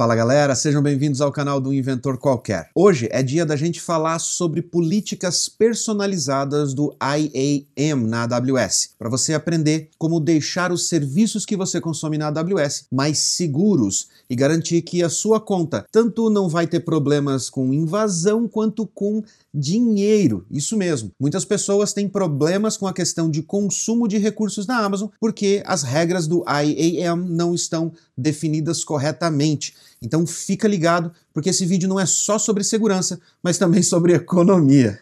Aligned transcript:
Fala 0.00 0.16
galera, 0.16 0.54
sejam 0.54 0.82
bem-vindos 0.82 1.20
ao 1.20 1.30
canal 1.30 1.60
do 1.60 1.74
Inventor 1.74 2.16
Qualquer. 2.16 2.70
Hoje 2.74 3.06
é 3.12 3.22
dia 3.22 3.44
da 3.44 3.54
gente 3.54 3.82
falar 3.82 4.18
sobre 4.18 4.62
políticas 4.62 5.46
personalizadas 5.46 6.72
do 6.72 6.96
IAM 7.02 8.06
na 8.06 8.22
AWS, 8.22 8.94
para 8.98 9.10
você 9.10 9.34
aprender 9.34 9.90
como 9.98 10.18
deixar 10.18 10.72
os 10.72 10.88
serviços 10.88 11.44
que 11.44 11.54
você 11.54 11.82
consome 11.82 12.16
na 12.16 12.28
AWS 12.28 12.86
mais 12.90 13.18
seguros 13.18 14.08
e 14.30 14.34
garantir 14.34 14.80
que 14.80 15.02
a 15.02 15.10
sua 15.10 15.38
conta 15.38 15.84
tanto 15.92 16.30
não 16.30 16.48
vai 16.48 16.66
ter 16.66 16.80
problemas 16.80 17.50
com 17.50 17.70
invasão 17.70 18.48
quanto 18.48 18.86
com 18.86 19.22
dinheiro. 19.52 20.46
Isso 20.50 20.78
mesmo. 20.78 21.10
Muitas 21.20 21.44
pessoas 21.44 21.92
têm 21.92 22.08
problemas 22.08 22.74
com 22.74 22.86
a 22.86 22.94
questão 22.94 23.30
de 23.30 23.42
consumo 23.42 24.08
de 24.08 24.16
recursos 24.16 24.66
na 24.66 24.78
Amazon 24.78 25.10
porque 25.20 25.62
as 25.66 25.82
regras 25.82 26.26
do 26.26 26.42
IAM 26.48 27.16
não 27.16 27.54
estão 27.54 27.92
definidas 28.16 28.82
corretamente. 28.82 29.74
Então 30.02 30.26
fica 30.26 30.66
ligado, 30.66 31.12
porque 31.32 31.50
esse 31.50 31.66
vídeo 31.66 31.88
não 31.88 32.00
é 32.00 32.06
só 32.06 32.38
sobre 32.38 32.64
segurança, 32.64 33.20
mas 33.42 33.58
também 33.58 33.82
sobre 33.84 34.14
economia. 34.14 34.98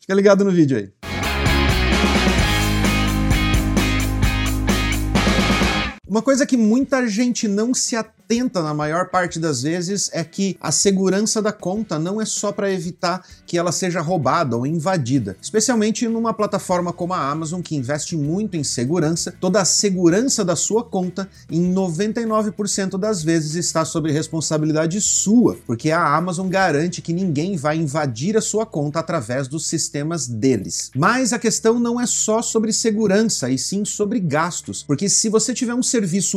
Fica 0.00 0.14
ligado 0.14 0.44
no 0.44 0.50
vídeo 0.50 0.76
aí. 0.76 1.09
Uma 6.10 6.22
coisa 6.22 6.44
que 6.44 6.56
muita 6.56 7.06
gente 7.06 7.46
não 7.46 7.72
se 7.72 7.94
atenta 7.94 8.20
tenta, 8.30 8.62
na 8.62 8.72
maior 8.72 9.08
parte 9.08 9.40
das 9.40 9.62
vezes, 9.62 10.08
é 10.12 10.22
que 10.22 10.56
a 10.60 10.70
segurança 10.70 11.42
da 11.42 11.50
conta 11.50 11.98
não 11.98 12.20
é 12.20 12.24
só 12.24 12.52
para 12.52 12.72
evitar 12.72 13.26
que 13.44 13.58
ela 13.58 13.72
seja 13.72 14.00
roubada 14.00 14.56
ou 14.56 14.64
invadida. 14.64 15.36
Especialmente 15.42 16.06
numa 16.06 16.32
plataforma 16.32 16.92
como 16.92 17.12
a 17.12 17.28
Amazon, 17.28 17.60
que 17.60 17.74
investe 17.74 18.16
muito 18.16 18.56
em 18.56 18.62
segurança, 18.62 19.34
toda 19.40 19.60
a 19.60 19.64
segurança 19.64 20.44
da 20.44 20.54
sua 20.54 20.84
conta, 20.84 21.28
em 21.50 21.74
99% 21.74 22.96
das 22.96 23.20
vezes, 23.20 23.56
está 23.56 23.84
sob 23.84 24.12
responsabilidade 24.12 25.00
sua, 25.00 25.58
porque 25.66 25.90
a 25.90 26.14
Amazon 26.14 26.48
garante 26.48 27.02
que 27.02 27.12
ninguém 27.12 27.56
vai 27.56 27.78
invadir 27.78 28.36
a 28.36 28.40
sua 28.40 28.64
conta 28.64 29.00
através 29.00 29.48
dos 29.48 29.66
sistemas 29.66 30.28
deles. 30.28 30.92
Mas 30.94 31.32
a 31.32 31.38
questão 31.38 31.80
não 31.80 32.00
é 32.00 32.06
só 32.06 32.42
sobre 32.42 32.72
segurança, 32.72 33.50
e 33.50 33.58
sim 33.58 33.84
sobre 33.84 34.20
gastos, 34.20 34.84
porque 34.84 35.08
se 35.08 35.28
você 35.28 35.52
tiver 35.52 35.74
um 35.74 35.82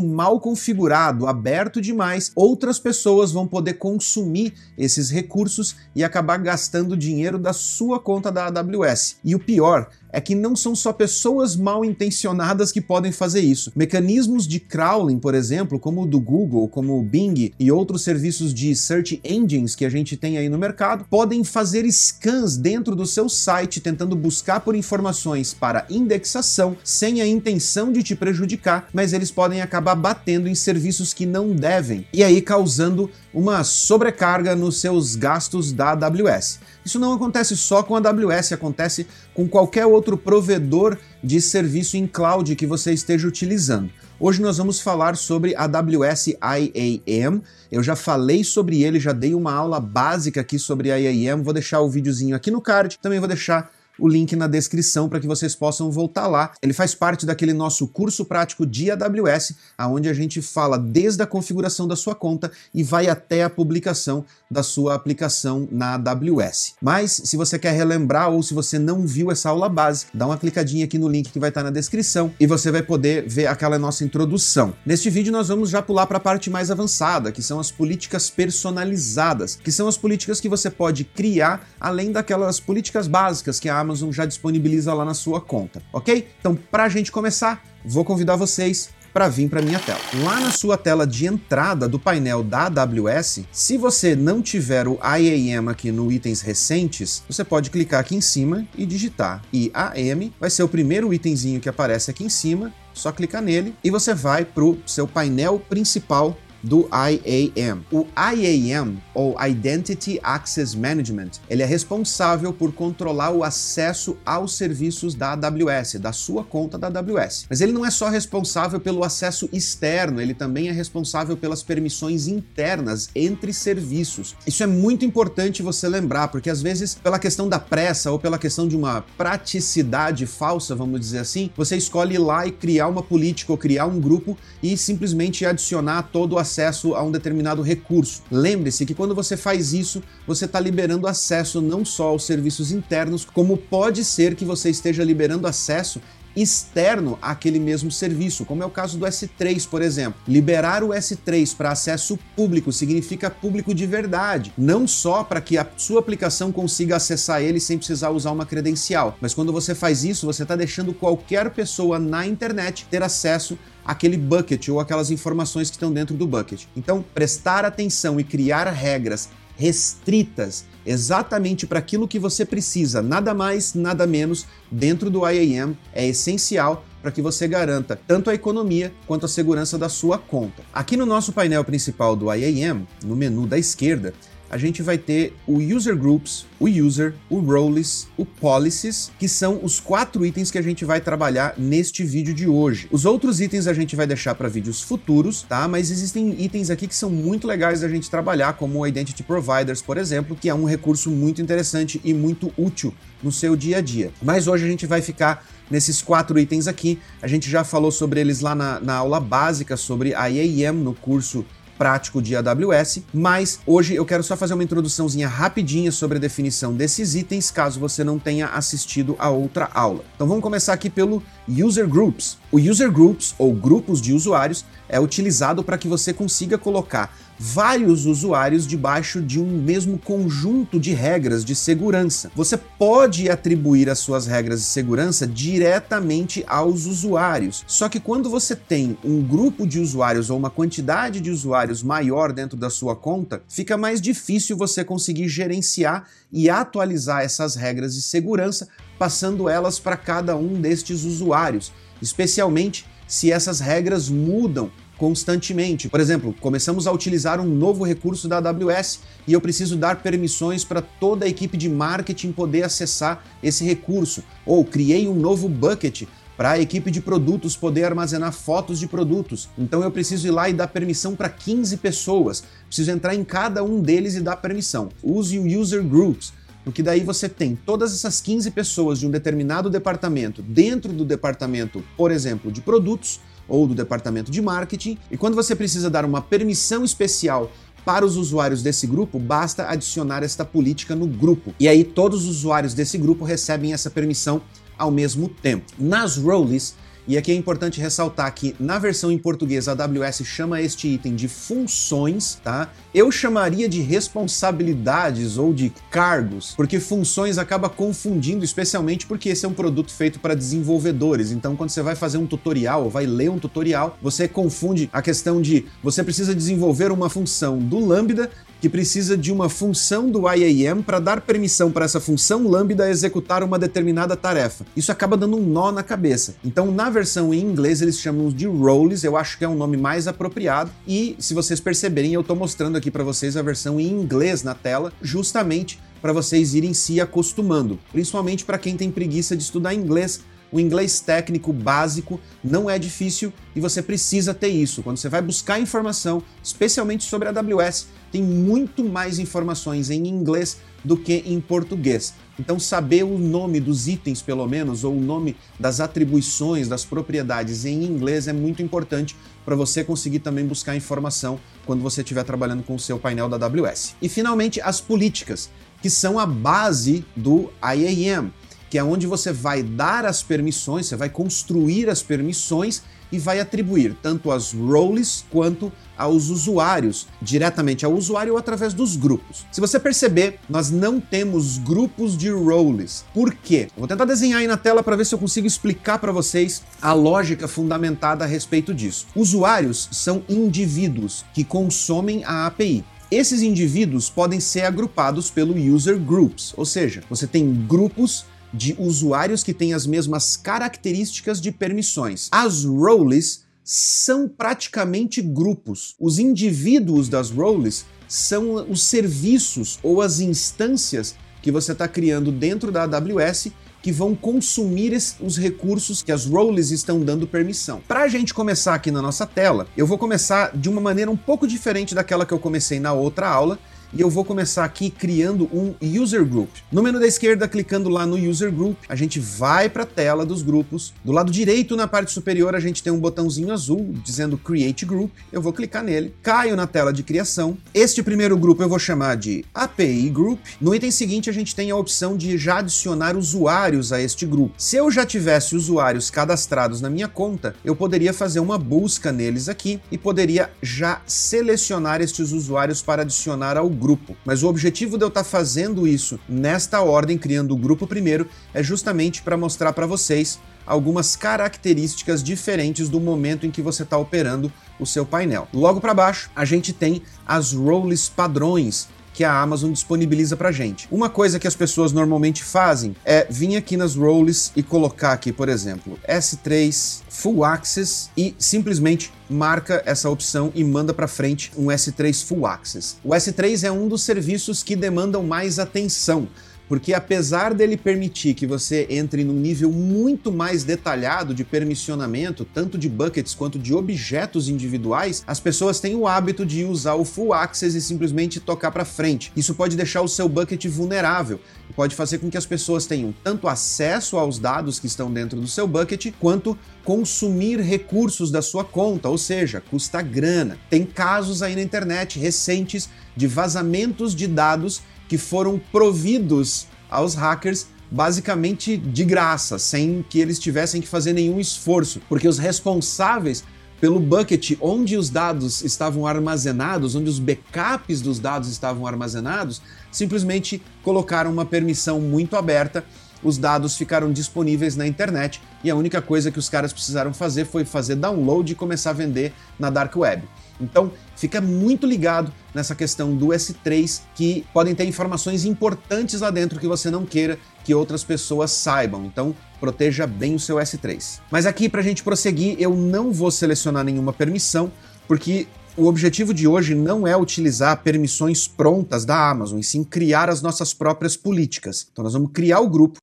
mal 0.04 0.40
configurado, 0.40 1.28
aberto 1.28 1.82
demais, 1.82 2.32
outras 2.36 2.80
pessoas 2.80 3.32
vão 3.32 3.48
poder 3.48 3.74
consumir 3.74 4.54
esses 4.78 5.10
recursos 5.10 5.76
e 5.96 6.04
acabar 6.04 6.38
gastando 6.38 6.98
dinheiro 6.98 7.38
da 7.38 7.54
sua 7.54 8.00
conta 8.00 8.32
da 8.32 8.48
AWS. 8.48 9.18
E 9.24 9.36
o 9.36 9.40
pior 9.40 9.90
é 10.14 10.22
que 10.22 10.36
não 10.36 10.56
são 10.56 10.76
só 10.76 10.94
pessoas 10.94 11.56
mal 11.56 11.84
intencionadas 11.84 12.72
que 12.72 12.80
podem 12.80 13.12
fazer 13.12 13.42
isso. 13.42 13.72
Mecanismos 13.76 14.48
de 14.48 14.60
crawling, 14.60 15.18
por 15.18 15.34
exemplo, 15.34 15.80
como 15.80 16.04
o 16.04 16.06
do 16.06 16.20
Google, 16.20 16.70
como 16.70 16.98
o 16.98 17.04
Bing 17.04 17.52
e 17.60 17.72
outros 17.72 18.04
serviços 18.04 18.54
de 18.54 18.76
search 18.76 19.20
engines 19.24 19.76
que 19.76 19.84
a 19.84 19.90
gente 19.90 20.16
tem 20.16 20.38
aí 20.38 20.48
no 20.48 20.58
mercado, 20.58 21.06
podem 21.10 21.44
fazer 21.44 21.84
scans 21.92 22.56
dentro 22.56 22.96
do 22.96 23.08
seu 23.08 23.28
site 23.28 23.82
tentando 23.82 24.16
buscar 24.16 24.60
por 24.60 24.76
informações 24.76 25.54
para 25.54 25.86
indexação 25.90 26.78
sem 26.84 27.20
a 27.20 27.28
intenção 27.28 27.92
de 27.92 28.04
te 28.04 28.16
prejudicar, 28.16 28.88
mas 28.94 29.14
eles 29.14 29.32
podem 29.32 29.62
acabar 29.62 29.96
batendo 29.96 30.48
em 30.48 30.54
serviços 30.54 31.14
que 31.14 31.26
não 31.26 31.56
devem 31.56 32.06
e 32.14 32.24
aí 32.24 32.40
causando 32.42 33.10
uma 33.34 33.64
sobrecarga 33.64 34.56
nos 34.56 34.80
seus 34.80 35.16
gastos 35.16 35.74
da 35.74 35.92
AWS. 35.92 36.60
Isso 36.86 37.00
não 37.00 37.14
acontece 37.14 37.56
só 37.56 37.82
com 37.82 37.96
a 37.96 38.00
AWS, 38.00 38.52
acontece 38.54 39.08
com 39.34 39.48
qualquer 39.48 39.86
outro 39.86 40.18
provedor 40.18 40.98
de 41.24 41.40
serviço 41.40 41.96
em 41.96 42.06
cloud 42.06 42.56
que 42.56 42.68
você 42.68 42.92
esteja 42.92 43.28
utilizando. 43.28 43.90
Hoje 44.20 44.42
nós 44.42 44.58
vamos 44.58 44.80
falar 44.80 45.16
sobre 45.16 45.56
a 45.56 45.64
AWS 45.64 46.28
IAM. 46.28 47.42
Eu 47.72 47.82
já 47.82 47.96
falei 47.96 48.44
sobre 48.44 48.84
ele, 48.84 49.00
já 49.00 49.12
dei 49.12 49.34
uma 49.34 49.54
aula 49.54 49.80
básica 49.80 50.42
aqui 50.42 50.60
sobre 50.60 50.90
IAM. 50.90 51.42
Vou 51.42 51.54
deixar 51.54 51.82
o 51.82 51.90
videozinho 51.90 52.36
aqui 52.36 52.52
no 52.52 52.62
card, 52.62 53.00
também 53.02 53.20
vou 53.20 53.28
deixar 53.28 53.72
o 54.04 54.08
link 54.10 54.36
na 54.36 54.48
descrição 54.48 55.08
para 55.08 55.18
que 55.18 55.26
vocês 55.26 55.56
possam 55.56 55.90
voltar 55.90 56.28
lá. 56.28 56.52
Ele 56.62 56.74
faz 56.74 56.94
parte 56.94 57.26
daquele 57.26 57.54
nosso 57.54 57.88
curso 57.88 58.26
prático 58.26 58.66
de 58.66 58.92
AWS, 58.92 59.56
aonde 59.78 60.10
a 60.10 60.14
gente 60.14 60.42
fala 60.42 60.78
desde 60.78 61.24
a 61.24 61.26
configuração 61.26 61.88
da 61.88 61.96
sua 61.96 62.14
conta 62.14 62.52
e 62.74 62.84
vai 62.84 63.08
até 63.08 63.46
a 63.46 63.50
publicação 63.50 64.26
da 64.52 64.62
sua 64.62 64.94
aplicação 64.94 65.70
na 65.72 65.94
AWS. 65.94 66.74
Mas 66.82 67.22
se 67.24 67.38
você 67.38 67.58
quer 67.58 67.72
relembrar 67.72 68.30
ou 68.30 68.44
se 68.44 68.54
você 68.54 68.78
não 68.78 69.08
viu 69.08 69.32
essa 69.32 69.50
aula 69.50 69.70
básica, 69.70 70.12
dá 70.14 70.26
uma 70.26 70.38
clicadinha 70.38 70.84
aqui 70.84 70.98
no 70.98 71.08
link 71.08 71.32
que 71.32 71.40
vai 71.40 71.48
estar 71.48 71.64
na 71.64 71.72
descrição 71.72 72.34
e 72.38 72.46
você 72.46 72.72
vai 72.72 72.84
poder 72.84 73.26
ver 73.26 73.48
aquela 73.48 73.80
nossa 73.80 74.04
introdução. 74.04 74.74
Neste 74.86 75.10
vídeo 75.10 75.32
nós 75.32 75.48
vamos 75.48 75.70
já 75.70 75.82
pular 75.82 76.08
para 76.08 76.18
a 76.18 76.22
parte 76.22 76.50
mais 76.50 76.70
avançada, 76.70 77.32
que 77.32 77.42
são 77.42 77.58
as 77.58 77.72
políticas 77.72 78.30
personalizadas, 78.30 79.56
que 79.56 79.72
são 79.72 79.88
as 79.88 79.96
políticas 79.96 80.42
que 80.42 80.50
você 80.50 80.70
pode 80.70 81.06
criar 81.06 81.66
além 81.80 82.12
daquelas 82.12 82.60
políticas 82.60 83.08
básicas 83.08 83.62
que 83.62 83.70
a 83.70 83.80
Amazon 83.80 83.93
já 84.12 84.26
disponibiliza 84.26 84.94
lá 84.94 85.06
na 85.06 85.14
sua 85.14 85.42
conta, 85.42 85.82
ok? 85.92 86.28
Então, 86.40 86.56
para 86.56 86.84
a 86.84 86.90
gente 86.90 87.12
começar, 87.12 87.64
vou 87.86 88.04
convidar 88.04 88.36
vocês 88.36 88.90
para 89.14 89.30
vir 89.30 89.48
para 89.48 89.62
minha 89.62 89.80
tela. 89.80 90.00
Lá 90.24 90.40
na 90.40 90.52
sua 90.52 90.76
tela 90.76 91.06
de 91.06 91.28
entrada 91.28 91.88
do 91.88 92.00
painel 92.00 92.44
da 92.44 92.66
AWS, 92.66 93.42
se 93.52 93.78
você 93.78 94.16
não 94.16 94.42
tiver 94.42 94.88
o 94.88 94.98
IAM 95.04 95.70
aqui 95.70 95.92
no 95.92 96.12
itens 96.12 96.42
recentes, 96.42 97.24
você 97.30 97.44
pode 97.44 97.70
clicar 97.70 98.00
aqui 98.00 98.16
em 98.16 98.22
cima 98.22 98.68
e 98.76 98.86
digitar 98.86 99.44
IAM, 99.54 100.34
vai 100.40 100.50
ser 100.50 100.64
o 100.64 100.68
primeiro 100.68 101.14
itemzinho 101.14 101.60
que 101.60 101.70
aparece 101.70 102.10
aqui 102.10 102.24
em 102.24 102.30
cima, 102.30 102.74
só 102.94 103.12
clicar 103.12 103.42
nele 103.42 103.76
e 103.84 103.92
você 103.92 104.14
vai 104.14 104.44
para 104.46 104.64
o 104.64 104.78
seu 104.86 105.08
painel 105.08 105.60
principal 105.60 106.36
do 106.64 106.88
IAM. 106.94 107.82
O 107.92 108.08
IAM, 108.16 108.98
ou 109.14 109.36
Identity 109.46 110.20
Access 110.24 110.78
Management, 110.78 111.32
ele 111.50 111.62
é 111.62 111.66
responsável 111.66 112.54
por 112.54 112.72
controlar 112.72 113.32
o 113.32 113.44
acesso 113.44 114.16
aos 114.26 114.56
serviços 114.56 115.14
da 115.14 115.34
AWS, 115.34 115.96
da 116.00 116.14
sua 116.14 116.44
conta 116.44 116.78
da 116.78 116.88
AWS. 116.88 117.46
Mas 117.50 117.60
ele 117.60 117.74
não 117.74 117.86
é 117.86 117.92
só 117.92 118.10
responsável 118.10 118.80
pelo 118.80 119.04
acesso 119.04 119.50
externo, 119.52 120.22
ele 120.22 120.34
também 120.34 120.70
é 120.70 120.72
responsável 120.72 121.36
pelas 121.36 121.62
permissões 121.62 122.28
internas 122.28 123.10
entre 123.14 123.52
serviços. 123.52 124.36
Isso 124.48 124.64
é 124.64 124.68
muito 124.68 125.04
importante 125.04 125.62
você 125.62 125.90
lembrar, 125.90 126.30
porque 126.30 126.50
às 126.50 126.62
vezes, 126.62 126.96
pela 126.96 127.20
questão 127.20 127.50
da 127.50 127.60
pressa 127.60 128.12
ou 128.12 128.18
pela 128.18 128.38
questão 128.38 128.68
de 128.68 128.76
uma 128.76 129.04
praticidade 129.18 130.26
falsa, 130.26 130.74
vamos 130.74 131.00
dizer 131.00 131.20
assim, 131.20 131.50
você 131.58 131.76
escolhe 131.76 132.16
ir 132.16 132.20
lá 132.20 132.48
e 132.48 132.52
criar 132.52 132.88
uma 132.88 133.04
política 133.04 133.52
ou 133.52 133.58
criar 133.58 133.86
um 133.86 134.00
grupo 134.00 134.38
e 134.62 134.78
simplesmente 134.78 135.46
adicionar 135.46 136.04
todo 136.04 136.34
o 136.34 136.40
acesso 136.40 136.53
acesso 136.54 136.94
a 136.94 137.04
um 137.04 137.12
determinado 137.12 137.64
recurso. 137.64 138.22
Lembre-se 138.30 138.86
que 138.86 138.94
quando 138.94 139.16
você 139.16 139.36
faz 139.36 139.74
isso, 139.74 140.04
você 140.28 140.46
está 140.46 140.60
liberando 140.60 141.08
acesso 141.08 141.60
não 141.60 141.84
só 141.84 142.10
aos 142.10 142.26
serviços 142.26 142.72
internos, 142.72 143.26
como 143.26 143.58
pode 143.58 144.06
ser 144.06 144.36
que 144.36 144.46
você 144.46 144.70
esteja 144.70 145.04
liberando 145.04 145.48
acesso 145.48 146.00
externo 146.36 147.18
àquele 147.22 147.60
mesmo 147.60 147.92
serviço, 147.92 148.46
como 148.46 148.64
é 148.64 148.66
o 148.66 148.70
caso 148.70 148.98
do 148.98 149.06
S3, 149.06 149.68
por 149.68 149.82
exemplo. 149.82 150.20
Liberar 150.28 150.84
o 150.84 150.90
S3 150.90 151.56
para 151.56 151.72
acesso 151.72 152.18
público 152.36 152.72
significa 152.72 153.30
público 153.30 153.74
de 153.74 153.86
verdade, 153.86 154.54
não 154.58 154.88
só 154.88 155.24
para 155.24 155.42
que 155.42 155.58
a 155.58 155.68
sua 155.78 156.00
aplicação 156.00 156.52
consiga 156.52 156.96
acessar 156.96 157.42
ele 157.42 157.60
sem 157.60 157.78
precisar 157.78 158.10
usar 158.10 158.32
uma 158.32 158.46
credencial, 158.46 159.18
mas 159.22 159.34
quando 159.34 159.52
você 159.52 159.76
faz 159.76 160.04
isso, 160.04 160.26
você 160.26 160.44
está 160.44 160.56
deixando 160.56 160.94
qualquer 160.94 161.50
pessoa 161.52 162.00
na 162.00 162.26
internet 162.26 162.86
ter 162.90 163.04
acesso 163.04 163.58
aquele 163.86 164.18
bucket 164.18 164.70
ou 164.70 164.80
aquelas 164.80 165.12
informações 165.12 165.70
que 165.70 165.76
estão 165.76 165.92
dentro 165.92 166.16
do 166.16 166.26
bucket. 166.26 166.64
Então, 166.76 167.04
prestar 167.14 167.66
atenção 167.66 168.20
e 168.20 168.24
criar 168.24 168.70
regras 168.70 169.30
restritas 169.58 170.66
exatamente 170.86 171.66
para 171.66 171.80
aquilo 171.80 172.08
que 172.08 172.20
você 172.20 172.46
precisa, 172.46 173.02
nada 173.02 173.34
mais, 173.34 173.74
nada 173.74 174.06
menos, 174.06 174.46
dentro 174.72 175.10
do 175.10 175.28
IAM 175.28 175.78
é 175.94 176.06
essencial 176.08 176.86
para 177.02 177.12
que 177.12 177.22
você 177.22 177.48
garanta 177.48 178.00
tanto 178.08 178.30
a 178.30 178.34
economia 178.34 178.94
quanto 179.06 179.26
a 179.26 179.30
segurança 179.30 179.78
da 179.78 179.90
sua 179.90 180.18
conta. 180.18 180.64
Aqui 180.74 180.96
no 180.96 181.06
nosso 181.06 181.34
painel 181.34 181.64
principal 181.64 182.16
do 182.16 182.34
IAM, 182.34 182.88
no 183.04 183.16
menu 183.16 183.46
da 183.46 183.58
esquerda, 183.58 184.14
a 184.50 184.58
gente 184.58 184.82
vai 184.82 184.98
ter 184.98 185.34
o 185.48 185.58
User 185.58 185.98
Groups, 185.98 186.46
o 186.60 186.68
User, 186.68 187.16
o 187.30 187.40
Roles, 187.40 188.08
o 188.16 188.26
Policies, 188.26 189.12
que 189.18 189.28
são 189.28 189.60
os 189.64 189.80
quatro 189.80 190.26
itens 190.26 190.52
que 190.52 190.58
a 190.58 190.62
gente 190.62 190.86
vai 190.86 191.02
trabalhar 191.02 191.56
neste 191.58 192.04
vídeo 192.04 192.34
de 192.34 192.48
hoje. 192.48 192.88
Os 192.92 193.06
outros 193.06 193.42
itens 193.42 193.68
a 193.68 193.74
gente 193.74 193.96
vai 193.96 194.06
deixar 194.06 194.36
para 194.36 194.48
vídeos 194.48 194.82
futuros, 194.82 195.42
tá? 195.42 195.68
Mas 195.68 195.90
existem 195.90 196.40
itens 196.40 196.70
aqui 196.70 196.88
que 196.88 196.96
são 196.96 197.10
muito 197.10 197.48
legais 197.48 197.82
da 197.82 197.90
gente 197.90 198.10
trabalhar, 198.10 198.54
como 198.54 198.80
o 198.80 198.88
Identity 198.88 199.24
Providers, 199.24 199.82
por 199.82 199.98
exemplo, 199.98 200.36
que 200.36 200.50
é 200.50 200.54
um 200.54 200.66
recurso 200.66 201.10
muito 201.10 201.42
interessante 201.42 202.00
e 202.04 202.14
muito 202.14 202.54
útil 202.58 202.94
no 203.24 203.32
seu 203.32 203.56
dia 203.56 203.78
a 203.78 203.82
dia. 203.82 204.12
Mas 204.22 204.48
hoje 204.48 204.66
a 204.66 204.68
gente 204.68 204.86
vai 204.86 205.02
ficar 205.02 205.48
nesses 205.70 206.02
quatro 206.02 206.38
itens 206.38 206.68
aqui. 206.68 207.00
A 207.22 207.28
gente 207.28 207.50
já 207.50 207.64
falou 207.64 207.92
sobre 207.92 208.20
eles 208.20 208.42
lá 208.42 208.54
na, 208.54 208.80
na 208.80 208.96
aula 208.96 209.20
básica 209.20 209.76
sobre 209.76 210.12
IAM 210.12 210.74
no 210.74 210.94
curso 210.94 211.44
prático 211.78 212.22
de 212.22 212.36
AWS, 212.36 213.02
mas 213.14 213.60
hoje 213.66 213.96
eu 213.96 214.06
quero 214.06 214.24
só 214.24 214.38
fazer 214.38 214.54
uma 214.54 214.64
introduçãozinha 214.64 215.28
rapidinha 215.28 215.92
sobre 215.92 216.18
a 216.18 216.22
definição 216.22 216.74
desses 216.74 217.16
itens, 217.16 217.52
caso 217.52 217.80
você 217.80 218.04
não 218.04 218.20
tenha 218.20 218.48
assistido 218.48 219.16
a 219.20 219.30
outra 219.30 219.70
aula. 219.74 220.04
Então 220.16 220.28
vamos 220.28 220.44
começar 220.44 220.74
aqui 220.74 220.90
pelo 220.90 221.22
User 221.48 221.88
Groups. 221.88 222.38
O 222.52 222.58
User 222.58 222.92
Groups, 222.92 223.36
ou 223.38 223.54
grupos 223.54 224.02
de 224.02 224.14
usuários, 224.14 224.66
é 224.88 225.00
utilizado 225.00 225.64
para 225.64 225.78
que 225.78 225.88
você 225.88 226.14
consiga 226.14 226.58
colocar 226.58 227.16
vários 227.46 228.06
usuários 228.06 228.66
debaixo 228.66 229.22
de 229.22 229.38
um 229.38 229.46
mesmo 229.46 229.98
conjunto 229.98 230.80
de 230.80 230.94
regras 230.94 231.44
de 231.44 231.54
segurança. 231.54 232.32
Você 232.34 232.56
pode 232.56 233.30
atribuir 233.30 233.90
as 233.90 234.00
suas 234.00 234.26
regras 234.26 234.62
de 234.62 234.66
segurança 234.68 235.28
diretamente 235.28 236.46
aos 236.48 236.86
usuários. 236.86 237.66
Só 237.68 237.90
que 237.90 238.00
quando 238.00 238.30
você 238.30 238.56
tem 238.56 238.98
um 239.04 239.22
grupo 239.22 239.68
de 239.68 239.78
usuários 239.78 240.30
ou 240.30 240.38
uma 240.38 240.50
quantidade 240.50 241.20
de 241.20 241.30
usuários 241.30 241.84
maior 241.84 242.32
dentro 242.32 242.56
da 242.56 242.70
sua 242.70 242.96
conta, 242.96 243.44
fica 243.50 243.76
mais 243.76 244.00
difícil 244.00 244.56
você 244.56 244.82
conseguir 244.82 245.28
gerenciar 245.28 246.08
e 246.32 246.50
atualizar 246.50 247.24
essas 247.24 247.56
regras 247.56 247.94
de 247.94 248.04
segurança, 248.04 248.70
passando 248.98 249.50
elas 249.50 249.80
para 249.80 249.98
cada 249.98 250.38
um 250.38 250.62
destes 250.62 251.04
usuários, 251.04 251.74
especialmente 252.02 252.86
se 253.06 253.34
essas 253.34 253.60
regras 253.60 254.08
mudam 254.08 254.72
constantemente. 254.98 255.90
Por 255.90 256.00
exemplo, 256.00 256.36
começamos 256.40 256.88
a 256.88 256.92
utilizar 256.92 257.40
um 257.40 257.46
novo 257.46 257.84
recurso 257.84 258.28
da 258.28 258.38
AWS 258.38 259.00
e 259.28 259.34
eu 259.34 259.42
preciso 259.42 259.76
dar 259.76 260.02
permissões 260.02 260.64
para 260.64 260.82
toda 260.82 261.26
a 261.26 261.30
equipe 261.30 261.58
de 261.58 261.70
marketing 261.70 262.32
poder 262.32 262.64
acessar 262.64 263.24
esse 263.42 263.64
recurso. 263.64 264.24
Ou 264.46 264.64
criei 264.64 265.08
um 265.08 265.16
novo 265.16 265.50
bucket 265.50 266.04
para 266.36 266.52
a 266.52 266.60
equipe 266.60 266.90
de 266.90 267.00
produtos 267.00 267.56
poder 267.56 267.84
armazenar 267.86 268.34
fotos 268.34 268.80
de 268.80 268.88
produtos. 268.88 269.50
Então 269.58 269.84
eu 269.84 269.92
preciso 269.92 270.28
ir 270.28 270.32
lá 270.32 270.50
e 270.50 270.54
dar 270.54 270.68
permissão 270.68 271.16
para 271.16 271.30
15 271.30 271.78
pessoas. 271.78 272.44
Preciso 272.68 272.92
entrar 272.92 273.16
em 273.16 273.24
cada 273.24 273.64
um 273.64 273.82
deles 273.82 274.16
e 274.16 274.22
dar 274.22 274.38
permissão. 274.38 274.90
Use 275.04 275.38
o 275.38 275.60
User 275.60 275.84
Groups. 275.84 276.34
Porque 276.64 276.82
daí 276.82 277.02
você 277.02 277.28
tem 277.28 277.58
todas 277.58 277.94
essas 277.94 278.22
15 278.22 278.50
pessoas 278.52 279.00
de 279.00 279.06
um 279.06 279.12
determinado 279.12 279.70
departamento 279.70 280.42
dentro 280.42 280.94
do 280.94 281.04
departamento, 281.04 281.84
por 281.98 282.10
exemplo, 282.10 282.52
de 282.52 282.62
produtos 282.62 283.20
ou 283.48 283.68
do 283.68 283.76
departamento 283.76 284.32
de 284.32 284.42
marketing, 284.42 284.98
e 285.12 285.18
quando 285.18 285.36
você 285.36 285.56
precisa 285.56 285.90
dar 285.90 286.06
uma 286.06 286.22
permissão 286.22 286.84
especial 286.84 287.52
para 287.86 288.06
os 288.06 288.16
usuários 288.16 288.64
desse 288.64 288.88
grupo, 288.88 289.20
basta 289.20 289.68
adicionar 289.68 290.24
esta 290.24 290.46
política 290.46 290.96
no 290.96 291.06
grupo. 291.06 291.54
E 291.60 291.68
aí 291.68 291.84
todos 291.84 292.24
os 292.24 292.38
usuários 292.38 292.74
desse 292.74 292.98
grupo 292.98 293.26
recebem 293.26 293.74
essa 293.74 293.90
permissão 293.90 294.42
ao 294.78 294.90
mesmo 294.90 295.28
tempo. 295.28 295.66
Nas 295.78 296.18
roles, 296.18 296.76
e 297.08 297.18
aqui 297.18 297.32
é 297.32 297.36
importante 297.36 297.82
ressaltar 297.82 298.34
que 298.34 298.56
na 298.60 298.80
versão 298.80 299.12
em 299.12 299.18
português 299.18 299.68
a 299.68 299.74
AWS 299.74 300.22
chama 300.26 300.62
este 300.62 300.88
item 300.88 301.16
de 301.16 301.28
funções, 301.28 302.40
tá? 302.44 302.70
Eu 302.94 303.12
chamaria 303.12 303.68
de 303.68 303.82
responsabilidades 303.82 305.38
ou 305.38 305.54
de 305.54 305.72
cargos, 305.92 306.54
porque 306.56 306.80
funções 306.80 307.38
acaba 307.38 307.70
confundindo, 307.70 308.46
especialmente 308.46 309.06
porque 309.06 309.30
esse 309.30 309.46
é 309.46 309.50
um 309.50 309.54
produto 309.54 309.92
feito 309.92 310.20
para 310.20 310.34
desenvolvedores. 310.34 311.32
Então, 311.32 311.56
quando 311.56 311.72
você 311.72 311.82
vai 311.82 311.96
fazer 311.96 312.18
um 312.18 312.26
tutorial 312.26 312.84
ou 312.86 312.90
vai 312.90 313.06
ler 313.06 313.30
um 313.30 313.40
tutorial, 313.40 313.98
você 314.02 314.28
confunde 314.28 314.90
a 314.94 315.02
questão 315.02 315.42
de 315.42 315.66
você 315.82 316.04
precisa 316.04 316.34
desenvolver 316.34 316.92
uma 316.92 317.10
função 317.10 317.60
do 317.60 317.80
Lambda 317.80 318.30
que 318.64 318.70
precisa 318.70 319.18
de 319.18 319.30
uma 319.30 319.50
função 319.50 320.10
do 320.10 320.22
IAM 320.32 320.82
para 320.82 320.98
dar 320.98 321.20
permissão 321.20 321.70
para 321.70 321.84
essa 321.84 322.00
função 322.00 322.48
lambda 322.48 322.90
executar 322.90 323.44
uma 323.44 323.60
determinada 323.60 324.16
tarefa. 324.16 324.66
Isso 324.74 324.90
acaba 324.90 325.18
dando 325.18 325.36
um 325.36 325.46
nó 325.46 325.70
na 325.70 325.84
cabeça. 325.84 326.36
Então, 326.46 326.72
na 326.72 326.90
versão 326.90 327.34
em 327.34 327.42
inglês, 327.42 327.82
eles 327.82 328.00
chamam 328.00 328.30
de 328.30 328.48
roles, 328.48 329.04
eu 329.04 329.18
acho 329.18 329.38
que 329.38 329.44
é 329.44 329.50
um 329.50 329.58
nome 329.58 329.76
mais 329.76 330.08
apropriado. 330.08 330.72
E 330.88 331.14
se 331.20 331.34
vocês 331.34 331.60
perceberem, 331.60 332.14
eu 332.14 332.22
estou 332.22 332.38
mostrando 332.38 332.78
aqui 332.78 332.90
para 332.90 333.04
vocês 333.04 333.36
a 333.36 333.42
versão 333.42 333.82
em 333.82 333.90
inglês 333.90 334.44
na 334.44 334.56
tela, 334.56 334.94
justamente 335.02 335.78
para 336.02 336.14
vocês 336.14 336.54
irem 336.54 336.74
se 336.74 337.02
acostumando, 337.02 337.78
principalmente 337.92 338.46
para 338.46 338.58
quem 338.58 338.78
tem 338.78 338.90
preguiça 338.90 339.36
de 339.36 339.44
estudar 339.44 339.74
inglês 339.74 340.22
o 340.54 340.60
inglês 340.60 341.00
técnico 341.00 341.52
básico 341.52 342.20
não 342.44 342.70
é 342.70 342.78
difícil 342.78 343.34
e 343.56 343.60
você 343.60 343.82
precisa 343.82 344.36
ter 344.36 344.50
isso. 344.50 344.84
Quando 344.84 344.98
você 344.98 345.10
vai 345.10 345.20
buscar 345.20 345.60
informação, 345.60 346.22
especialmente 346.44 347.06
sobre 347.06 347.28
a 347.28 347.32
AWS, 347.32 347.88
tem 348.14 348.22
muito 348.22 348.84
mais 348.84 349.18
informações 349.18 349.90
em 349.90 350.08
inglês 350.08 350.60
do 350.86 350.96
que 350.96 351.24
em 351.26 351.42
português. 351.42 352.14
Então, 352.40 352.60
saber 352.60 353.04
o 353.04 353.18
nome 353.18 353.60
dos 353.60 353.88
itens, 353.88 354.22
pelo 354.22 354.48
menos, 354.48 354.84
ou 354.84 354.96
o 354.96 355.02
nome 355.02 355.36
das 355.60 355.80
atribuições, 355.80 356.68
das 356.68 356.86
propriedades 356.86 357.66
em 357.66 357.84
inglês 357.84 358.28
é 358.28 358.34
muito 358.34 358.62
importante 358.62 359.16
para 359.44 359.56
você 359.56 359.84
conseguir 359.84 360.20
também 360.20 360.46
buscar 360.46 360.76
informação 360.76 361.40
quando 361.66 361.82
você 361.82 362.02
estiver 362.02 362.24
trabalhando 362.24 362.62
com 362.62 362.76
o 362.76 362.80
seu 362.80 363.00
painel 363.00 363.28
da 363.28 363.44
AWS. 363.44 363.96
E, 364.00 364.08
finalmente, 364.08 364.62
as 364.62 364.80
políticas, 364.80 365.50
que 365.82 365.90
são 365.90 366.20
a 366.20 366.28
base 366.28 367.04
do 367.16 367.50
IAM 367.64 368.32
que 368.70 368.80
é 368.80 368.84
onde 368.84 369.06
você 369.06 369.32
vai 369.32 369.62
dar 369.62 370.04
as 370.04 370.24
permissões, 370.24 370.88
você 370.88 370.96
vai 370.96 371.08
construir 371.08 371.88
as 371.92 372.02
permissões 372.02 372.82
e 373.12 373.20
vai 373.20 373.40
atribuir 373.40 373.96
tanto 374.02 374.32
as 374.32 374.52
roles 374.52 375.24
quanto 375.30 375.72
aos 375.98 376.30
usuários, 376.30 377.08
diretamente 377.22 377.86
ao 377.86 377.94
usuário 377.94 378.34
ou 378.34 378.40
através 378.40 378.74
dos 378.74 378.96
grupos. 378.96 379.46
Se 379.52 379.62
você 379.62 379.80
perceber, 379.80 380.40
nós 380.50 380.70
não 380.70 381.00
temos 381.00 381.58
grupos 381.58 382.18
de 382.18 382.30
roles. 382.30 383.06
Por 383.14 383.34
quê? 383.34 383.68
vou 383.78 383.88
tentar 383.88 384.06
desenhar 384.06 384.40
aí 384.40 384.48
na 384.48 384.58
tela 384.58 384.84
para 384.84 384.96
ver 384.96 385.06
se 385.06 385.14
eu 385.14 385.20
consigo 385.20 385.48
explicar 385.48 386.00
para 386.00 386.12
vocês 386.12 386.62
a 386.82 386.94
lógica 386.94 387.48
fundamentada 387.48 388.24
a 388.24 388.28
respeito 388.28 388.74
disso. 388.74 389.08
Usuários 389.16 389.90
são 389.92 390.24
indivíduos 390.28 391.26
que 391.34 391.44
consomem 391.44 392.24
a 392.24 392.46
API. 392.48 392.84
Esses 393.12 393.42
indivíduos 393.42 394.10
podem 394.10 394.40
ser 394.40 394.62
agrupados 394.62 395.30
pelo 395.30 395.56
user 395.56 396.00
groups, 396.00 396.54
ou 396.58 396.66
seja, 396.66 397.04
você 397.10 397.28
tem 397.28 397.54
grupos 397.68 398.26
de 398.54 398.76
usuários 398.78 399.44
que 399.44 399.54
têm 399.54 399.74
as 399.74 399.86
mesmas 399.86 400.38
características 400.38 401.42
de 401.42 401.52
permissões. 401.52 402.30
As 402.32 402.64
roles 402.64 403.44
são 403.64 404.28
praticamente 404.28 405.22
grupos. 405.22 405.96
Os 406.00 406.20
indivíduos 406.20 407.08
das 407.08 407.30
roles 407.30 407.86
são 408.08 408.56
os 408.70 408.84
serviços 408.84 409.80
ou 409.82 410.02
as 410.02 410.20
instâncias 410.20 411.16
que 411.42 411.52
você 411.52 411.72
está 411.72 411.88
criando 411.88 412.32
dentro 412.32 412.72
da 412.72 412.84
AWS 412.84 413.52
que 413.82 413.92
vão 413.92 414.16
consumir 414.16 414.98
os 415.20 415.38
recursos 415.38 416.02
que 416.02 416.12
as 416.12 416.26
roles 416.26 416.72
estão 416.72 417.02
dando 417.02 417.28
permissão. 417.28 417.82
Para 417.86 418.04
a 418.04 418.08
gente 418.08 418.34
começar 418.34 418.74
aqui 418.74 418.90
na 418.90 419.02
nossa 419.02 419.26
tela, 419.28 419.68
eu 419.76 419.86
vou 419.86 419.98
começar 419.98 420.56
de 420.56 420.70
uma 420.70 420.80
maneira 420.80 421.12
um 421.12 421.18
pouco 421.18 421.46
diferente 421.46 421.94
daquela 421.94 422.26
que 422.26 422.34
eu 422.34 422.40
comecei 422.40 422.80
na 422.80 422.94
outra 422.94 423.28
aula, 423.28 423.60
e 423.96 424.02
eu 424.02 424.10
vou 424.10 424.26
começar 424.26 424.66
aqui 424.66 424.90
criando 424.90 425.48
um 425.54 425.76
user 426.02 426.26
group. 426.26 426.50
No 426.72 426.82
menu 426.82 427.00
da 427.00 427.06
esquerda, 427.06 427.48
clicando 427.48 427.90
lá 427.90 428.08
no 428.08 428.18
user 428.18 428.52
group, 428.52 428.76
a 428.90 428.96
gente 428.96 429.20
vai 429.20 429.70
para 429.70 429.84
a 429.84 429.86
tela 429.86 430.26
dos 430.26 430.42
grupos. 430.42 430.94
Do 431.06 431.12
lado 431.12 431.32
direito, 431.32 431.76
na 431.76 431.88
parte 431.88 432.12
superior, 432.12 432.56
a 432.56 432.60
gente 432.60 432.82
tem 432.82 432.92
um 432.92 433.00
botãozinho 433.00 433.54
azul 433.54 433.94
dizendo 434.04 434.38
create 434.38 434.84
group. 434.84 435.12
Eu 435.32 435.42
vou 435.42 435.54
clicar 435.54 435.84
nele, 435.84 436.14
caio 436.24 436.56
na 436.56 436.66
tela 436.66 436.92
de 436.92 437.04
criação. 437.04 437.56
Este 437.72 438.02
primeiro 438.02 438.36
grupo 438.36 438.64
eu 438.64 438.70
vou 438.70 438.80
chamar 438.80 439.16
de 439.16 439.46
API 439.54 440.10
group. 440.10 440.40
No 440.60 440.74
item 440.74 440.90
seguinte, 440.90 441.30
a 441.30 441.34
gente 441.34 441.56
tem 441.56 441.70
a 441.70 441.76
opção 441.76 442.18
de 442.18 442.36
já 442.36 442.58
adicionar 442.58 443.16
usuários 443.16 443.94
a 443.94 444.02
este 444.02 444.26
grupo. 444.26 444.56
Se 444.58 444.76
eu 444.76 444.90
já 444.90 445.06
tivesse 445.06 445.56
usuários 445.56 446.10
cadastrados 446.10 446.82
na 446.82 446.90
minha 446.90 447.08
conta, 447.08 447.56
eu 447.64 447.76
poderia 447.76 448.14
fazer 448.14 448.40
uma 448.40 448.58
busca 448.58 449.12
neles 449.12 449.48
aqui 449.48 449.80
e 449.92 449.98
poderia 450.00 450.50
já 450.64 451.02
selecionar 451.06 452.02
estes 452.02 452.32
usuários 452.32 452.82
para 452.82 453.04
adicionar 453.04 453.56
ao 453.56 453.70
grupo 453.70 453.83
grupo. 453.84 454.16
Mas 454.24 454.42
o 454.42 454.48
objetivo 454.48 454.98
de 454.98 455.04
eu 455.04 455.10
estar 455.10 455.24
tá 455.24 455.30
fazendo 455.30 455.86
isso 455.86 456.18
nesta 456.28 456.82
ordem, 456.82 457.18
criando 457.18 457.54
o 457.54 457.58
grupo 457.58 457.86
primeiro, 457.86 458.28
é 458.54 458.64
justamente 458.64 459.22
para 459.22 459.36
mostrar 459.36 459.74
para 459.74 459.86
vocês 459.86 460.40
algumas 460.66 461.18
características 461.18 462.24
diferentes 462.24 462.88
do 462.88 463.00
momento 463.02 463.46
em 463.46 463.52
que 463.52 463.62
você 463.62 463.84
está 463.84 463.98
operando 463.98 464.52
o 464.80 464.86
seu 464.86 465.06
painel. 465.06 465.50
Logo 465.54 465.82
para 465.82 465.94
baixo, 465.94 466.32
a 466.34 466.46
gente 466.46 466.72
tem 466.72 467.02
as 467.28 467.52
roles 467.52 468.08
padrões, 468.08 468.88
que 469.14 469.24
a 469.24 469.40
Amazon 469.40 469.72
disponibiliza 469.72 470.36
pra 470.36 470.52
gente. 470.52 470.88
Uma 470.92 471.10
coisa 471.10 471.40
que 471.40 471.48
as 471.48 471.56
pessoas 471.56 471.92
normalmente 471.92 472.44
fazem 472.44 472.96
é 473.06 473.26
vir 473.30 473.56
aqui 473.56 473.78
nas 473.78 473.96
roles 473.96 474.52
e 474.56 474.64
colocar 474.64 475.14
aqui, 475.14 475.32
por 475.32 475.48
exemplo, 475.48 476.00
S3 476.08 477.02
Full 477.10 477.44
Access 477.46 478.10
e 478.18 478.36
simplesmente 478.40 479.12
marca 479.30 479.82
essa 479.86 480.10
opção 480.10 480.52
e 480.56 480.64
manda 480.64 480.94
para 480.94 481.08
frente 481.08 481.52
um 481.56 481.68
S3 481.68 482.26
Full 482.26 482.46
Access. 482.46 482.96
O 483.04 483.10
S3 483.10 483.64
é 483.64 483.72
um 483.72 483.88
dos 483.88 484.04
serviços 484.04 484.64
que 484.64 484.76
demandam 484.76 485.24
mais 485.24 485.60
atenção 485.60 486.28
porque 486.74 486.92
apesar 486.92 487.54
dele 487.54 487.78
permitir 487.78 488.34
que 488.34 488.48
você 488.48 488.88
entre 488.90 489.24
num 489.24 489.36
nível 489.36 489.72
muito 489.72 490.32
mais 490.32 490.64
detalhado 490.64 491.32
de 491.32 491.44
permissionamento, 491.44 492.44
tanto 492.44 492.80
de 492.80 492.90
buckets 492.90 493.36
quanto 493.36 493.60
de 493.60 493.76
objetos 493.76 494.50
individuais, 494.50 495.24
as 495.28 495.40
pessoas 495.40 495.80
têm 495.80 495.94
o 495.94 496.08
hábito 496.08 496.44
de 496.44 496.66
usar 496.66 496.96
o 496.96 497.06
full 497.06 497.32
access 497.32 497.78
e 497.78 497.80
simplesmente 497.80 498.40
tocar 498.40 498.72
para 498.72 498.84
frente. 498.84 499.32
Isso 499.36 499.54
pode 499.54 499.78
deixar 499.78 500.02
o 500.02 500.08
seu 500.08 500.28
bucket 500.28 500.66
vulnerável 500.66 501.40
e 501.70 501.74
pode 501.74 501.96
fazer 501.96 502.18
com 502.18 502.28
que 502.32 502.40
as 502.40 502.46
pessoas 502.48 502.88
tenham 502.88 503.14
tanto 503.24 503.48
acesso 503.48 504.18
aos 504.18 504.40
dados 504.40 504.80
que 504.80 504.88
estão 504.88 505.14
dentro 505.14 505.40
do 505.40 505.48
seu 505.48 505.68
bucket, 505.68 506.12
quanto 506.20 506.58
consumir 506.84 507.60
recursos 507.62 508.32
da 508.32 508.42
sua 508.42 508.66
conta, 508.66 509.10
ou 509.10 509.18
seja, 509.20 509.62
custa 509.62 510.02
grana. 510.02 510.58
Tem 510.72 510.84
casos 510.84 511.44
aí 511.44 511.56
na 511.56 511.62
internet 511.62 512.18
recentes 512.18 512.90
de 513.16 513.28
vazamentos 513.28 514.16
de 514.16 514.26
dados 514.26 514.82
que 515.08 515.18
foram 515.18 515.60
providos 515.72 516.68
aos 516.90 517.16
hackers 517.16 517.68
basicamente 517.90 518.76
de 518.76 519.06
graça, 519.06 519.60
sem 519.60 520.04
que 520.10 520.20
eles 520.20 520.40
tivessem 520.40 520.82
que 520.82 520.88
fazer 520.88 521.14
nenhum 521.14 521.40
esforço, 521.40 522.02
porque 522.10 522.28
os 522.28 522.40
responsáveis 522.40 523.44
pelo 523.80 524.00
bucket 524.00 524.54
onde 524.62 524.96
os 524.96 525.10
dados 525.10 525.62
estavam 525.62 526.08
armazenados, 526.08 526.96
onde 526.96 527.10
os 527.10 527.20
backups 527.20 528.02
dos 528.02 528.18
dados 528.18 528.50
estavam 528.50 528.88
armazenados, 528.88 529.62
simplesmente 529.92 530.62
colocaram 530.82 531.32
uma 531.32 531.46
permissão 531.46 532.00
muito 532.00 532.36
aberta 532.36 532.84
os 533.24 533.38
dados 533.38 533.78
ficaram 533.78 534.12
disponíveis 534.12 534.76
na 534.76 534.86
internet 534.86 535.42
e 535.64 535.72
a 535.72 535.76
única 535.76 536.02
coisa 536.02 536.30
que 536.30 536.40
os 536.40 536.50
caras 536.50 536.74
precisaram 536.74 537.14
fazer 537.14 537.46
foi 537.46 537.64
fazer 537.64 537.96
download 537.96 538.52
e 538.52 538.56
começar 538.56 538.90
a 538.90 538.94
vender 538.94 539.34
na 539.58 539.70
dark 539.70 539.96
web. 539.96 540.24
Então, 540.60 540.92
fica 541.16 541.42
muito 541.42 541.86
ligado 541.86 542.32
nessa 542.54 542.76
questão 542.76 543.16
do 543.16 543.28
S3 543.28 544.02
que 544.16 544.46
podem 544.54 544.76
ter 544.76 544.86
informações 544.86 545.46
importantes 545.46 546.22
lá 546.22 546.30
dentro 546.30 546.60
que 546.60 546.68
você 546.68 546.90
não 546.90 547.06
queira 547.06 547.38
que 547.64 547.74
outras 547.74 548.04
pessoas 548.04 548.52
saibam. 548.52 549.06
Então, 549.06 549.36
proteja 549.60 550.06
bem 550.06 550.36
o 550.36 550.40
seu 550.40 550.58
S3. 550.58 551.20
Mas 551.32 551.46
aqui 551.46 551.70
para 551.70 551.82
a 551.82 551.84
gente 551.84 552.04
prosseguir, 552.04 552.56
eu 552.60 552.76
não 552.76 553.12
vou 553.12 553.32
selecionar 553.32 553.84
nenhuma 553.84 554.14
permissão, 554.14 554.72
porque 555.08 555.48
o 555.76 555.86
objetivo 555.86 556.34
de 556.34 556.48
hoje 556.48 556.76
não 556.76 557.08
é 557.08 557.18
utilizar 557.18 557.82
permissões 557.82 558.48
prontas 558.48 559.06
da 559.06 559.30
Amazon, 559.30 559.60
e 559.60 559.64
sim 559.64 559.84
criar 559.84 560.30
as 560.30 560.42
nossas 560.42 560.74
próprias 560.74 561.18
políticas. 561.18 561.88
Então 561.92 562.04
nós 562.04 562.14
vamos 562.14 562.32
criar 562.32 562.60
o 562.60 562.70
grupo. 562.70 563.00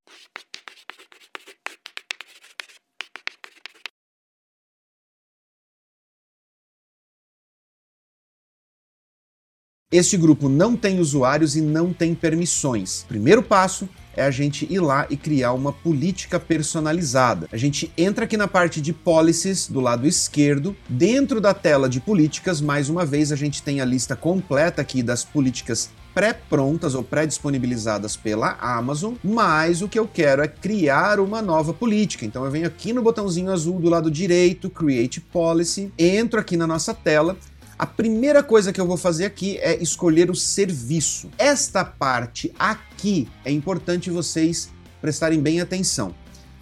Este 9.92 10.16
grupo 10.16 10.49
não 10.49 10.76
tem 10.76 11.00
usuários 11.00 11.56
e 11.56 11.61
não 11.61 11.92
tem 11.92 12.14
permissões. 12.14 13.04
Primeiro 13.09 13.42
passo 13.42 13.88
é 14.14 14.23
a 14.23 14.30
gente 14.30 14.64
ir 14.73 14.78
lá 14.78 15.04
e 15.11 15.16
criar 15.16 15.52
uma 15.52 15.73
política 15.73 16.38
personalizada. 16.38 17.49
A 17.50 17.56
gente 17.56 17.90
entra 17.99 18.25
aqui 18.25 18.37
na 18.37 18.47
parte 18.47 18.80
de 18.80 18.92
policies 18.92 19.66
do 19.66 19.80
lado 19.80 20.06
esquerdo, 20.06 20.76
dentro 20.88 21.40
da 21.40 21.52
tela 21.52 21.88
de 21.88 21.99
políticas, 21.99 22.61
mais 22.61 22.88
uma 22.88 23.04
vez 23.04 23.32
a 23.32 23.37
gente 23.37 23.64
tem 23.64 23.80
a 23.80 23.85
lista 23.85 24.14
completa 24.14 24.80
aqui 24.80 25.02
das 25.02 25.25
políticas 25.25 25.90
pré-prontas 26.14 26.94
ou 26.94 27.02
pré-disponibilizadas 27.02 28.16
pela 28.16 28.56
Amazon, 28.61 29.14
mas 29.25 29.82
o 29.82 29.88
que 29.88 29.99
eu 29.99 30.06
quero 30.06 30.42
é 30.42 30.49
criar 30.49 31.18
uma 31.18 31.42
nova 31.42 31.73
política. 31.73 32.25
Então 32.25 32.44
eu 32.44 32.50
venho 32.50 32.66
aqui 32.66 32.92
no 32.92 33.02
botãozinho 33.02 33.50
azul 33.50 33.80
do 33.80 33.88
lado 33.88 34.11
direito, 34.11 34.70
Create 34.70 35.20
Policy, 35.20 35.92
entro 35.99 36.38
aqui 36.38 36.56
na 36.56 36.66
nossa 36.66 36.94
tela 36.94 37.37
a 37.80 37.87
primeira 37.87 38.42
coisa 38.42 38.75
que 38.75 38.78
eu 38.78 38.87
vou 38.87 38.99
fazer 38.99 39.25
aqui 39.25 39.56
é 39.56 39.82
escolher 39.82 40.30
o 40.30 40.34
serviço. 40.34 41.30
Esta 41.38 41.82
parte 41.82 42.52
aqui 42.58 43.26
é 43.42 43.50
importante 43.50 44.10
vocês 44.10 44.68
prestarem 45.00 45.40
bem 45.40 45.62
atenção. 45.62 46.14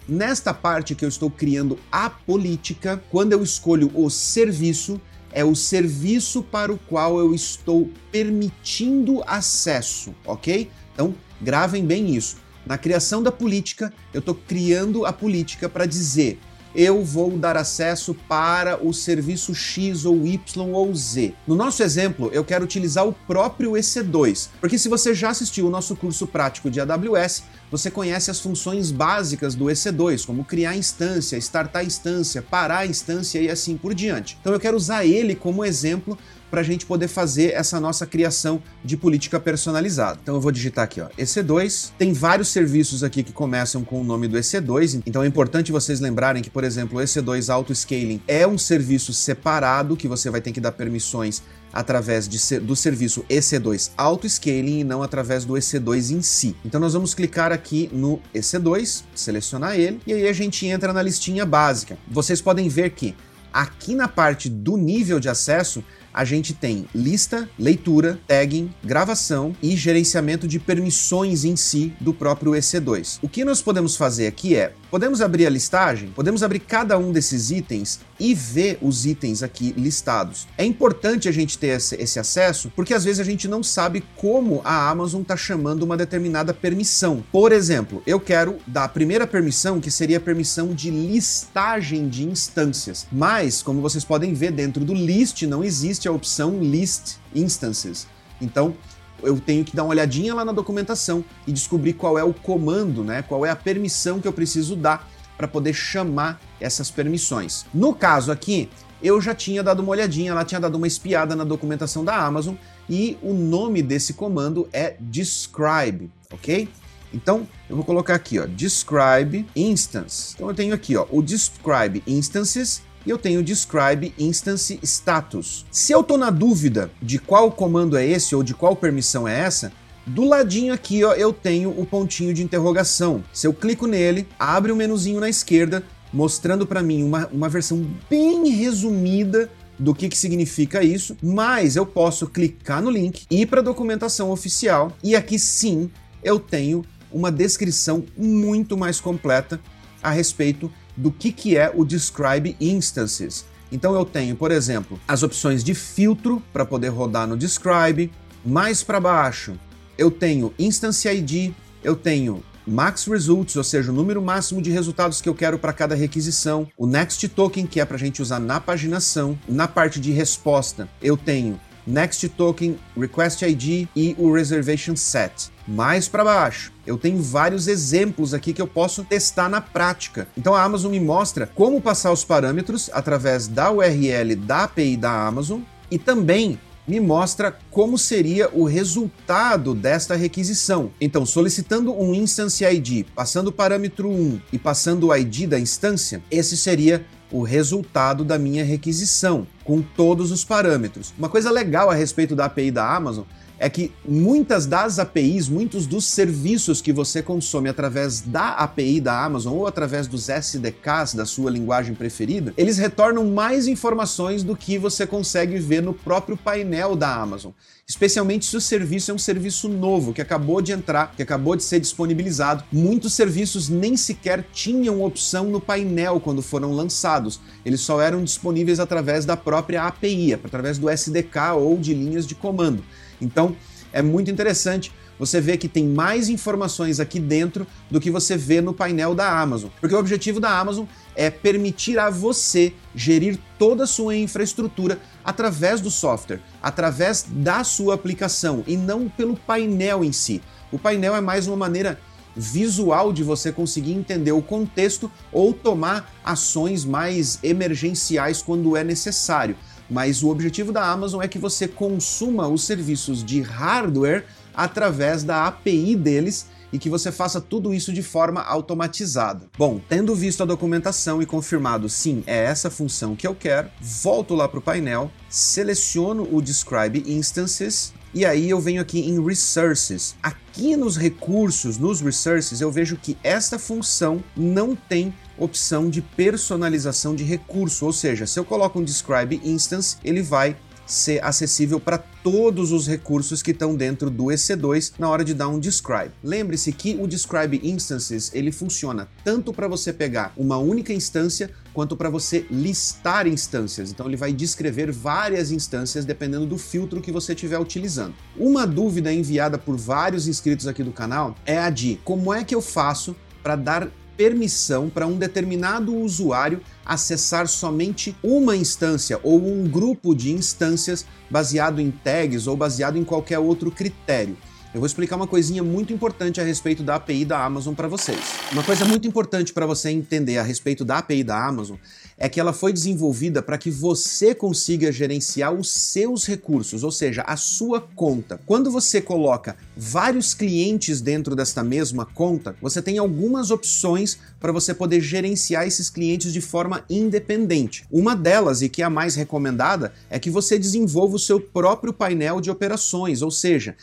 Nesta 0.07 0.53
parte 0.53 0.95
que 0.95 1.03
eu 1.03 1.09
estou 1.09 1.29
criando 1.29 1.77
a 1.91 2.09
política, 2.09 3.03
quando 3.11 3.33
eu 3.33 3.43
escolho 3.43 3.91
o 3.93 4.09
serviço, 4.09 4.99
é 5.33 5.43
o 5.43 5.55
serviço 5.55 6.41
para 6.41 6.71
o 6.71 6.77
qual 6.77 7.19
eu 7.19 7.35
estou 7.35 7.91
permitindo 8.13 9.21
acesso, 9.27 10.15
ok? 10.25 10.71
Então, 10.93 11.13
gravem 11.41 11.85
bem 11.85 12.15
isso. 12.15 12.37
Na 12.65 12.77
criação 12.77 13.21
da 13.21 13.29
política, 13.31 13.91
eu 14.13 14.19
estou 14.19 14.35
criando 14.35 15.05
a 15.05 15.11
política 15.11 15.67
para 15.67 15.85
dizer 15.85 16.39
eu 16.75 17.03
vou 17.03 17.31
dar 17.37 17.57
acesso 17.57 18.13
para 18.27 18.83
o 18.83 18.93
serviço 18.93 19.53
X 19.53 20.05
ou 20.05 20.25
Y 20.25 20.39
ou 20.73 20.93
Z. 20.93 21.33
No 21.47 21.55
nosso 21.55 21.83
exemplo, 21.83 22.29
eu 22.31 22.43
quero 22.43 22.63
utilizar 22.63 23.07
o 23.07 23.13
próprio 23.13 23.71
EC2, 23.71 24.49
porque 24.61 24.77
se 24.77 24.89
você 24.89 25.13
já 25.13 25.29
assistiu 25.29 25.67
o 25.67 25.69
nosso 25.69 25.95
curso 25.95 26.27
prático 26.27 26.69
de 26.69 26.79
AWS, 26.79 27.43
você 27.71 27.91
conhece 27.91 28.31
as 28.31 28.39
funções 28.39 28.91
básicas 28.91 29.55
do 29.55 29.65
EC2, 29.65 30.25
como 30.25 30.43
criar 30.43 30.75
instância, 30.75 31.37
startar 31.37 31.85
instância, 31.85 32.41
parar 32.41 32.87
instância 32.87 33.39
e 33.39 33.49
assim 33.49 33.77
por 33.77 33.93
diante. 33.93 34.37
Então 34.41 34.53
eu 34.53 34.59
quero 34.59 34.77
usar 34.77 35.05
ele 35.05 35.35
como 35.35 35.63
exemplo 35.63 36.17
para 36.49 36.61
a 36.61 36.63
gente 36.63 36.85
poder 36.85 37.07
fazer 37.07 37.53
essa 37.53 37.79
nossa 37.79 38.05
criação 38.05 38.61
de 38.83 38.97
política 38.97 39.39
personalizada. 39.39 40.19
Então 40.21 40.35
eu 40.35 40.41
vou 40.41 40.51
digitar 40.51 40.83
aqui, 40.83 40.99
ó, 40.99 41.07
EC2. 41.17 41.91
Tem 41.97 42.11
vários 42.11 42.49
serviços 42.49 43.03
aqui 43.03 43.23
que 43.23 43.31
começam 43.31 43.83
com 43.83 44.01
o 44.01 44.03
nome 44.03 44.27
do 44.27 44.37
EC2, 44.37 45.03
então 45.05 45.23
é 45.23 45.27
importante 45.27 45.71
vocês 45.71 45.99
lembrarem 45.99 46.41
que, 46.41 46.49
por 46.49 46.63
exemplo, 46.63 46.99
o 46.99 47.01
EC2 47.01 47.53
Auto 47.53 47.73
Scaling 47.73 48.21
é 48.27 48.47
um 48.47 48.57
serviço 48.57 49.13
separado 49.13 49.95
que 49.95 50.07
você 50.07 50.29
vai 50.29 50.41
ter 50.41 50.51
que 50.51 50.59
dar 50.59 50.71
permissões 50.71 51.43
através 51.71 52.27
de, 52.27 52.59
do 52.59 52.75
serviço 52.75 53.23
EC2 53.29 53.91
Auto 53.97 54.27
Scaling 54.27 54.79
e 54.79 54.83
não 54.83 55.03
através 55.03 55.45
do 55.45 55.53
EC2 55.53 56.11
em 56.11 56.21
si. 56.21 56.55
Então 56.65 56.79
nós 56.79 56.93
vamos 56.93 57.13
clicar 57.13 57.51
aqui 57.51 57.89
no 57.91 58.19
EC2, 58.33 59.03
selecionar 59.15 59.79
ele 59.79 59.99
e 60.05 60.13
aí 60.13 60.27
a 60.27 60.33
gente 60.33 60.65
entra 60.65 60.93
na 60.93 61.01
listinha 61.01 61.45
básica. 61.45 61.97
Vocês 62.07 62.41
podem 62.41 62.69
ver 62.69 62.91
que 62.91 63.15
aqui 63.53 63.95
na 63.95 64.07
parte 64.07 64.49
do 64.49 64.77
nível 64.77 65.19
de 65.19 65.29
acesso 65.29 65.83
a 66.13 66.25
gente 66.25 66.53
tem 66.53 66.85
lista, 66.93 67.49
leitura, 67.57 68.19
tagging, 68.27 68.73
gravação 68.83 69.55
e 69.61 69.75
gerenciamento 69.75 70.47
de 70.47 70.59
permissões 70.59 71.43
em 71.43 71.55
si 71.55 71.93
do 71.99 72.13
próprio 72.13 72.53
EC2. 72.53 73.19
O 73.21 73.29
que 73.29 73.45
nós 73.45 73.61
podemos 73.61 73.95
fazer 73.95 74.27
aqui 74.27 74.55
é 74.55 74.73
Podemos 74.89 75.21
abrir 75.21 75.45
a 75.45 75.49
listagem, 75.49 76.09
podemos 76.09 76.41
abrir 76.41 76.59
cada 76.59 76.97
um 76.97 77.11
desses 77.11 77.51
itens 77.51 77.99
e 78.19 78.33
ver 78.33 78.79
os 78.81 79.05
itens 79.05 79.43
aqui 79.43 79.73
listados. 79.77 80.47
É 80.57 80.65
importante 80.65 81.29
a 81.29 81.31
gente 81.31 81.57
ter 81.57 81.77
esse, 81.77 81.95
esse 81.95 82.19
acesso 82.19 82.71
porque 82.75 82.93
às 82.93 83.03
vezes 83.03 83.19
a 83.19 83.23
gente 83.23 83.47
não 83.47 83.61
sabe 83.61 84.03
como 84.15 84.61
a 84.63 84.89
Amazon 84.89 85.21
está 85.21 85.37
chamando 85.37 85.83
uma 85.83 85.95
determinada 85.95 86.53
permissão. 86.53 87.23
Por 87.31 87.51
exemplo, 87.51 88.01
eu 88.07 88.19
quero 88.19 88.57
dar 88.65 88.85
a 88.85 88.89
primeira 88.89 89.27
permissão 89.27 89.79
que 89.79 89.91
seria 89.91 90.17
a 90.17 90.21
permissão 90.21 90.73
de 90.73 90.89
listagem 90.89 92.09
de 92.09 92.23
instâncias, 92.23 93.05
mas 93.11 93.61
como 93.61 93.81
vocês 93.81 94.03
podem 94.03 94.33
ver 94.33 94.51
dentro 94.51 94.83
do 94.83 94.93
list 94.93 95.43
não 95.43 95.63
existe 95.63 96.07
a 96.07 96.11
opção 96.11 96.59
list 96.63 97.17
instances. 97.35 98.07
Então, 98.41 98.75
eu 99.23 99.39
tenho 99.39 99.63
que 99.63 99.75
dar 99.75 99.83
uma 99.83 99.91
olhadinha 99.91 100.33
lá 100.33 100.43
na 100.43 100.51
documentação 100.51 101.23
e 101.47 101.51
descobrir 101.51 101.93
qual 101.93 102.17
é 102.17 102.23
o 102.23 102.33
comando, 102.33 103.03
né? 103.03 103.21
Qual 103.21 103.45
é 103.45 103.49
a 103.49 103.55
permissão 103.55 104.19
que 104.19 104.27
eu 104.27 104.33
preciso 104.33 104.75
dar 104.75 105.07
para 105.39 105.47
poder 105.47 105.73
chamar 105.73 106.41
essas 106.59 106.91
permissões. 106.91 107.65
No 107.73 107.93
caso 107.93 108.29
aqui, 108.29 108.69
eu 109.01 109.21
já 109.21 109.33
tinha 109.33 109.63
dado 109.63 109.79
uma 109.79 109.91
olhadinha, 109.91 110.33
lá 110.33 110.43
tinha 110.43 110.59
dado 110.59 110.75
uma 110.75 110.85
espiada 110.85 111.33
na 111.33 111.45
documentação 111.45 112.03
da 112.03 112.17
Amazon 112.17 112.55
e 112.89 113.17
o 113.21 113.33
nome 113.33 113.81
desse 113.81 114.13
comando 114.13 114.67
é 114.73 114.97
describe, 114.99 116.11
ok? 116.29 116.67
Então, 117.13 117.47
eu 117.69 117.75
vou 117.77 117.85
colocar 117.85 118.15
aqui, 118.15 118.37
ó, 118.37 118.45
describe 118.45 119.47
instance. 119.55 120.33
Então 120.35 120.49
eu 120.49 120.53
tenho 120.53 120.75
aqui, 120.75 120.97
ó, 120.97 121.07
o 121.09 121.21
describe 121.21 122.03
instances 122.05 122.83
e 123.05 123.09
eu 123.09 123.17
tenho 123.17 123.43
describe 123.43 124.13
instance 124.17 124.79
status. 124.83 125.65
Se 125.71 125.91
eu 125.91 126.01
estou 126.01 126.17
na 126.17 126.29
dúvida 126.29 126.91
de 127.01 127.19
qual 127.19 127.51
comando 127.51 127.97
é 127.97 128.05
esse 128.05 128.35
ou 128.35 128.43
de 128.43 128.53
qual 128.53 128.75
permissão 128.75 129.27
é 129.27 129.39
essa, 129.39 129.71
do 130.05 130.23
ladinho 130.23 130.73
aqui 130.73 131.03
ó, 131.03 131.13
eu 131.13 131.31
tenho 131.31 131.69
o 131.69 131.85
pontinho 131.85 132.33
de 132.33 132.43
interrogação. 132.43 133.23
Se 133.33 133.47
eu 133.47 133.53
clico 133.53 133.87
nele, 133.87 134.27
abre 134.37 134.71
o 134.71 134.75
um 134.75 134.77
menuzinho 134.77 135.19
na 135.19 135.29
esquerda, 135.29 135.83
mostrando 136.11 136.65
para 136.65 136.81
mim 136.81 137.03
uma, 137.03 137.27
uma 137.27 137.49
versão 137.49 137.85
bem 138.09 138.49
resumida 138.49 139.49
do 139.77 139.95
que, 139.95 140.09
que 140.09 140.17
significa 140.17 140.83
isso, 140.83 141.15
mas 141.23 141.75
eu 141.75 141.85
posso 141.85 142.27
clicar 142.27 142.81
no 142.81 142.91
link, 142.91 143.25
ir 143.31 143.45
para 143.45 143.61
a 143.61 143.63
documentação 143.63 144.29
oficial 144.29 144.91
e 145.01 145.15
aqui 145.15 145.39
sim 145.39 145.89
eu 146.21 146.37
tenho 146.37 146.83
uma 147.11 147.31
descrição 147.31 148.03
muito 148.17 148.77
mais 148.77 148.99
completa 148.99 149.59
a 150.03 150.11
respeito 150.11 150.71
do 150.99 151.11
que, 151.11 151.31
que 151.31 151.57
é 151.57 151.71
o 151.73 151.85
Describe 151.85 152.55
Instances. 152.59 153.45
Então 153.71 153.95
eu 153.95 154.03
tenho, 154.03 154.35
por 154.35 154.51
exemplo, 154.51 154.99
as 155.07 155.23
opções 155.23 155.63
de 155.63 155.73
filtro 155.73 156.43
para 156.51 156.65
poder 156.65 156.89
rodar 156.89 157.27
no 157.27 157.37
Describe. 157.37 158.11
Mais 158.45 158.83
para 158.83 158.99
baixo, 158.99 159.53
eu 159.97 160.09
tenho 160.09 160.53
Instance 160.57 161.07
ID, 161.07 161.53
eu 161.83 161.95
tenho 161.95 162.43
Max 162.65 163.05
Results, 163.05 163.55
ou 163.55 163.63
seja, 163.63 163.91
o 163.91 163.95
número 163.95 164.21
máximo 164.21 164.61
de 164.61 164.69
resultados 164.69 165.21
que 165.21 165.27
eu 165.27 165.35
quero 165.35 165.57
para 165.57 165.73
cada 165.73 165.95
requisição, 165.95 166.67
o 166.77 166.85
Next 166.85 167.27
Token, 167.29 167.65
que 167.65 167.79
é 167.79 167.85
para 167.85 167.95
a 167.95 167.99
gente 167.99 168.21
usar 168.21 168.39
na 168.39 168.59
paginação. 168.59 169.37
Na 169.47 169.67
parte 169.67 169.99
de 169.99 170.11
resposta, 170.11 170.87
eu 171.01 171.17
tenho 171.17 171.59
Next 171.89 172.29
Token, 172.29 172.77
Request 172.95 173.43
ID 173.43 173.87
e 173.95 174.15
o 174.17 174.31
Reservation 174.31 174.95
Set. 174.95 175.51
Mais 175.67 176.07
para 176.07 176.23
baixo, 176.23 176.71
eu 176.85 176.97
tenho 176.97 177.21
vários 177.21 177.67
exemplos 177.67 178.33
aqui 178.33 178.53
que 178.53 178.61
eu 178.61 178.67
posso 178.67 179.03
testar 179.03 179.49
na 179.49 179.59
prática. 179.59 180.27
Então 180.37 180.53
a 180.53 180.63
Amazon 180.63 180.91
me 180.91 180.99
mostra 180.99 181.47
como 181.47 181.81
passar 181.81 182.11
os 182.11 182.23
parâmetros 182.23 182.89
através 182.93 183.47
da 183.47 183.71
URL 183.71 184.35
da 184.35 184.63
API 184.65 184.95
da 184.95 185.27
Amazon 185.27 185.61
e 185.89 185.97
também 185.97 186.59
me 186.89 186.99
mostra 186.99 187.55
como 187.69 187.99
seria 187.99 188.49
o 188.51 188.63
resultado 188.63 189.75
desta 189.75 190.15
requisição. 190.15 190.91
Então, 190.99 191.23
solicitando 191.23 191.93
um 191.93 192.15
instance 192.15 192.65
ID, 192.65 193.05
passando 193.13 193.49
o 193.49 193.51
parâmetro 193.51 194.09
1 194.09 194.41
e 194.51 194.57
passando 194.57 195.07
o 195.07 195.15
ID 195.15 195.47
da 195.47 195.59
instância, 195.59 196.19
esse 196.31 196.57
seria 196.57 197.05
o 197.31 197.43
resultado 197.43 198.23
da 198.23 198.37
minha 198.37 198.63
requisição. 198.63 199.47
com 199.63 199.83
todos 199.83 200.31
os 200.31 200.43
parâmetros. 200.43 201.13
Uma 201.15 201.29
coisa 201.29 201.51
legal 201.51 201.91
a 201.91 201.93
respeito 201.93 202.35
da 202.35 202.45
API 202.45 202.71
da 202.71 202.91
Amazon 202.91 203.23
é 203.59 203.69
que 203.69 203.91
muitas 204.07 204.65
das 204.65 204.97
APIs, 204.97 205.49
muitos 205.49 205.85
dos 205.85 206.05
serviços 206.05 206.81
que 206.81 206.93
você 206.93 207.21
consome 207.21 207.67
através 207.69 208.21
da 208.21 208.51
API 208.53 209.01
da 209.01 209.23
Amazon 209.23 209.53
ou 209.53 209.67
através 209.67 210.07
dos 210.07 210.29
SDKs 210.29 211.13
da 211.13 211.25
sua 211.25 211.51
linguagem 211.51 211.93
preferida, 211.93 212.53
eles 212.57 212.77
retornam 212.77 213.25
mais 213.25 213.67
informações 213.67 214.43
do 214.43 214.55
que 214.55 214.77
você 214.77 215.05
consegue 215.05 215.59
ver 215.59 215.83
no 215.83 215.93
próprio 215.93 216.37
painel 216.37 216.95
da 216.95 217.13
Amazon. 217.13 217.51
Especialmente 217.85 218.45
se 218.45 218.55
o 218.55 218.61
serviço 218.61 219.09
é 219.09 219.13
um 219.15 219.17
serviço 219.17 219.67
novo, 219.67 220.13
que 220.13 220.21
acabou 220.21 220.61
de 220.61 220.71
entrar, 220.71 221.11
que 221.15 221.23
acabou 221.23 221.55
de 221.55 221.63
ser 221.63 221.79
disponibilizado. 221.79 222.63
Muitos 222.71 223.13
serviços 223.13 223.67
nem 223.67 223.97
sequer 223.97 224.45
tinham 224.53 225.03
opção 225.03 225.45
no 225.45 225.59
painel 225.59 226.19
quando 226.19 226.43
foram 226.43 226.71
lançados. 226.71 227.41
Eles 227.65 227.81
só 227.81 227.99
eram 227.99 228.23
disponíveis 228.23 228.79
através 228.79 229.25
da 229.25 229.35
própria 229.35 229.87
API, 229.87 230.35
através 230.35 230.77
do 230.77 230.87
SDK 230.87 231.53
ou 231.57 231.77
de 231.77 231.95
linhas 231.95 232.27
de 232.27 232.35
comando. 232.35 232.83
Então, 233.21 233.55
é 233.91 234.01
muito 234.01 234.29
interessante 234.29 234.91
você 235.19 235.41
ver 235.41 235.57
que 235.57 235.67
tem 235.67 235.85
mais 235.85 236.29
informações 236.29 236.99
aqui 236.99 237.19
dentro 237.19 237.67
do 237.91 237.99
que 237.99 238.09
você 238.09 238.37
vê 238.37 238.61
no 238.61 238.73
painel 238.73 239.13
da 239.13 239.39
Amazon. 239.39 239.69
Porque 239.81 239.93
o 239.93 239.99
objetivo 239.99 240.39
da 240.39 240.57
Amazon 240.57 240.85
é 241.13 241.29
permitir 241.29 241.99
a 241.99 242.09
você 242.09 242.73
gerir 242.95 243.37
toda 243.57 243.83
a 243.83 243.87
sua 243.87 244.15
infraestrutura 244.15 244.97
através 245.23 245.81
do 245.81 245.91
software, 245.91 246.39
através 246.63 247.25
da 247.27 247.65
sua 247.65 247.95
aplicação 247.95 248.63
e 248.65 248.77
não 248.77 249.09
pelo 249.09 249.35
painel 249.35 250.03
em 250.03 250.13
si. 250.13 250.41
O 250.71 250.79
painel 250.79 251.15
é 251.15 251.21
mais 251.21 251.47
uma 251.47 251.57
maneira 251.57 251.99
visual 252.35 253.11
de 253.11 253.23
você 253.23 253.51
conseguir 253.51 253.91
entender 253.91 254.31
o 254.31 254.41
contexto 254.41 255.11
ou 255.31 255.53
tomar 255.53 256.13
ações 256.23 256.85
mais 256.85 257.39
emergenciais 257.43 258.41
quando 258.41 258.77
é 258.77 258.83
necessário 258.83 259.57
mas 259.89 260.23
o 260.23 260.29
objetivo 260.29 260.71
da 260.71 260.89
Amazon 260.89 261.21
é 261.21 261.27
que 261.27 261.39
você 261.39 261.67
consuma 261.67 262.47
os 262.47 262.63
serviços 262.63 263.23
de 263.23 263.41
hardware 263.41 264.25
através 264.53 265.23
da 265.23 265.45
API 265.47 265.95
deles 265.95 266.47
e 266.71 266.77
que 266.77 266.89
você 266.89 267.11
faça 267.11 267.41
tudo 267.41 267.73
isso 267.73 267.91
de 267.91 268.03
forma 268.03 268.41
automatizada. 268.41 269.47
Bom, 269.57 269.81
tendo 269.89 270.13
visto 270.13 270.43
a 270.43 270.45
documentação 270.45 271.21
e 271.21 271.25
confirmado 271.25 271.89
sim, 271.89 272.23
é 272.27 272.43
essa 272.43 272.69
função 272.69 273.15
que 273.15 273.25
eu 273.25 273.33
quero, 273.33 273.69
volto 273.81 274.35
lá 274.35 274.47
para 274.47 274.59
o 274.59 274.61
painel, 274.61 275.11
seleciono 275.27 276.27
o 276.31 276.41
Describe 276.41 277.03
Instances 277.07 277.93
e 278.13 278.25
aí 278.25 278.49
eu 278.49 278.59
venho 278.59 278.81
aqui 278.81 278.99
em 279.01 279.23
Resources. 279.23 280.15
Aqui 280.21 280.75
nos 280.75 280.97
recursos, 280.97 281.77
nos 281.77 282.01
Resources, 282.01 282.59
eu 282.59 282.71
vejo 282.71 282.97
que 282.97 283.15
esta 283.23 283.59
função 283.59 284.23
não 284.35 284.75
tem 284.75 285.13
opção 285.39 285.89
de 285.89 286.01
personalização 286.01 287.15
de 287.15 287.23
recurso, 287.23 287.85
ou 287.85 287.93
seja, 287.93 288.25
se 288.25 288.39
eu 288.39 288.45
coloco 288.45 288.79
um 288.79 288.83
describe 288.83 289.41
instance, 289.43 289.97
ele 290.03 290.21
vai 290.21 290.55
ser 290.89 291.23
acessível 291.23 291.79
para 291.79 291.97
todos 291.97 292.71
os 292.71 292.87
recursos 292.87 293.41
que 293.41 293.51
estão 293.51 293.75
dentro 293.75 294.09
do 294.09 294.25
EC2 294.25 294.93
na 294.97 295.07
hora 295.07 295.23
de 295.23 295.33
dar 295.33 295.47
um 295.47 295.59
describe. 295.59 296.11
Lembre-se 296.23 296.71
que 296.71 296.97
o 296.99 297.07
describe 297.07 297.61
instances 297.63 298.31
ele 298.33 298.51
funciona 298.51 299.07
tanto 299.23 299.53
para 299.53 299.67
você 299.67 299.93
pegar 299.93 300.33
uma 300.35 300.57
única 300.57 300.91
instância 300.91 301.51
quanto 301.73 301.95
para 301.95 302.09
você 302.09 302.45
listar 302.49 303.27
instâncias. 303.27 303.91
Então 303.91 304.07
ele 304.07 304.17
vai 304.17 304.33
descrever 304.33 304.91
várias 304.91 305.51
instâncias 305.51 306.03
dependendo 306.03 306.45
do 306.45 306.57
filtro 306.57 307.01
que 307.01 307.11
você 307.11 307.33
estiver 307.33 307.59
utilizando. 307.59 308.15
Uma 308.35 308.65
dúvida 308.65 309.13
enviada 309.13 309.57
por 309.57 309.77
vários 309.77 310.27
inscritos 310.27 310.67
aqui 310.67 310.83
do 310.83 310.91
canal 310.91 311.35
é 311.45 311.59
a 311.59 311.69
de 311.69 311.99
como 312.03 312.33
é 312.33 312.43
que 312.43 312.55
eu 312.55 312.61
faço 312.61 313.15
para 313.43 313.55
dar 313.55 313.89
permissão 314.19 314.89
para 314.89 315.07
um 315.07 315.15
determinado 315.15 315.95
usuário 315.95 316.59
acessar 316.85 317.47
somente 317.47 318.13
uma 318.21 318.53
instância 318.53 319.17
ou 319.23 319.41
um 319.41 319.65
grupo 319.65 320.13
de 320.13 320.29
instâncias 320.29 321.05
baseado 321.29 321.79
em 321.79 321.89
tags 321.89 322.45
ou 322.45 322.57
baseado 322.57 322.97
em 322.97 323.05
qualquer 323.05 323.39
outro 323.39 323.71
critério. 323.71 324.35
Eu 324.71 324.81
vou 324.81 324.85
explicar 324.85 325.15
uma 325.15 325.25
coisinha 325.25 325.63
muito 325.63 325.91
importante 325.91 326.39
a 326.39 326.43
respeito 326.43 326.83
da 326.83 326.93
API 326.93 327.25
da 327.25 327.43
Amazon 327.43 327.73
para 327.73 327.87
vocês. 327.87 328.19
Uma 328.51 328.63
coisa 328.63 328.85
muito 328.85 329.07
importante 329.07 329.51
para 329.51 329.65
você 329.65 329.89
entender 329.89 330.37
a 330.37 330.43
respeito 330.43 330.85
da 330.85 330.99
API 330.99 331.23
da 331.23 331.43
Amazon 331.43 331.77
é 332.19 332.29
que 332.29 332.39
ela 332.39 332.51
foi 332.51 332.71
desenvolvida 332.73 333.41
para 333.41 333.57
que 333.57 333.71
você 333.71 334.35
consiga 334.35 334.91
gerenciar 334.91 335.53
os 335.53 335.71
seus 335.71 336.25
recursos, 336.27 336.83
ou 336.83 336.91
seja, 336.91 337.23
a 337.23 337.37
sua 337.37 337.81
conta. 337.81 338.39
Quando 338.45 338.69
você 338.69 339.01
coloca 339.01 339.55
vários 339.75 340.33
clientes 340.33 340.99
dentro 340.99 341.35
desta 341.35 341.63
mesma 341.63 342.05
conta, 342.05 342.55
você 342.61 342.81
tem 342.81 342.97
algumas 342.97 343.49
opções 343.49 344.19
para 344.39 344.51
você 344.51 344.73
poder 344.73 344.99
gerenciar 344.99 345.65
esses 345.65 345.89
clientes 345.89 346.33
de 346.33 346.41
forma 346.41 346.83
independente. 346.89 347.85
Uma 347.89 348.15
delas, 348.15 348.61
e 348.61 348.69
que 348.69 348.81
é 348.81 348.85
a 348.85 348.89
mais 348.89 349.15
recomendada, 349.15 349.93
é 350.09 350.19
que 350.19 350.29
você 350.29 350.59
desenvolva 350.59 351.15
o 351.15 351.19
seu 351.19 351.39
próprio 351.39 351.93
painel 351.93 352.41
de 352.41 352.51
operações, 352.51 353.21
ou 353.21 353.31
seja, 353.31 353.75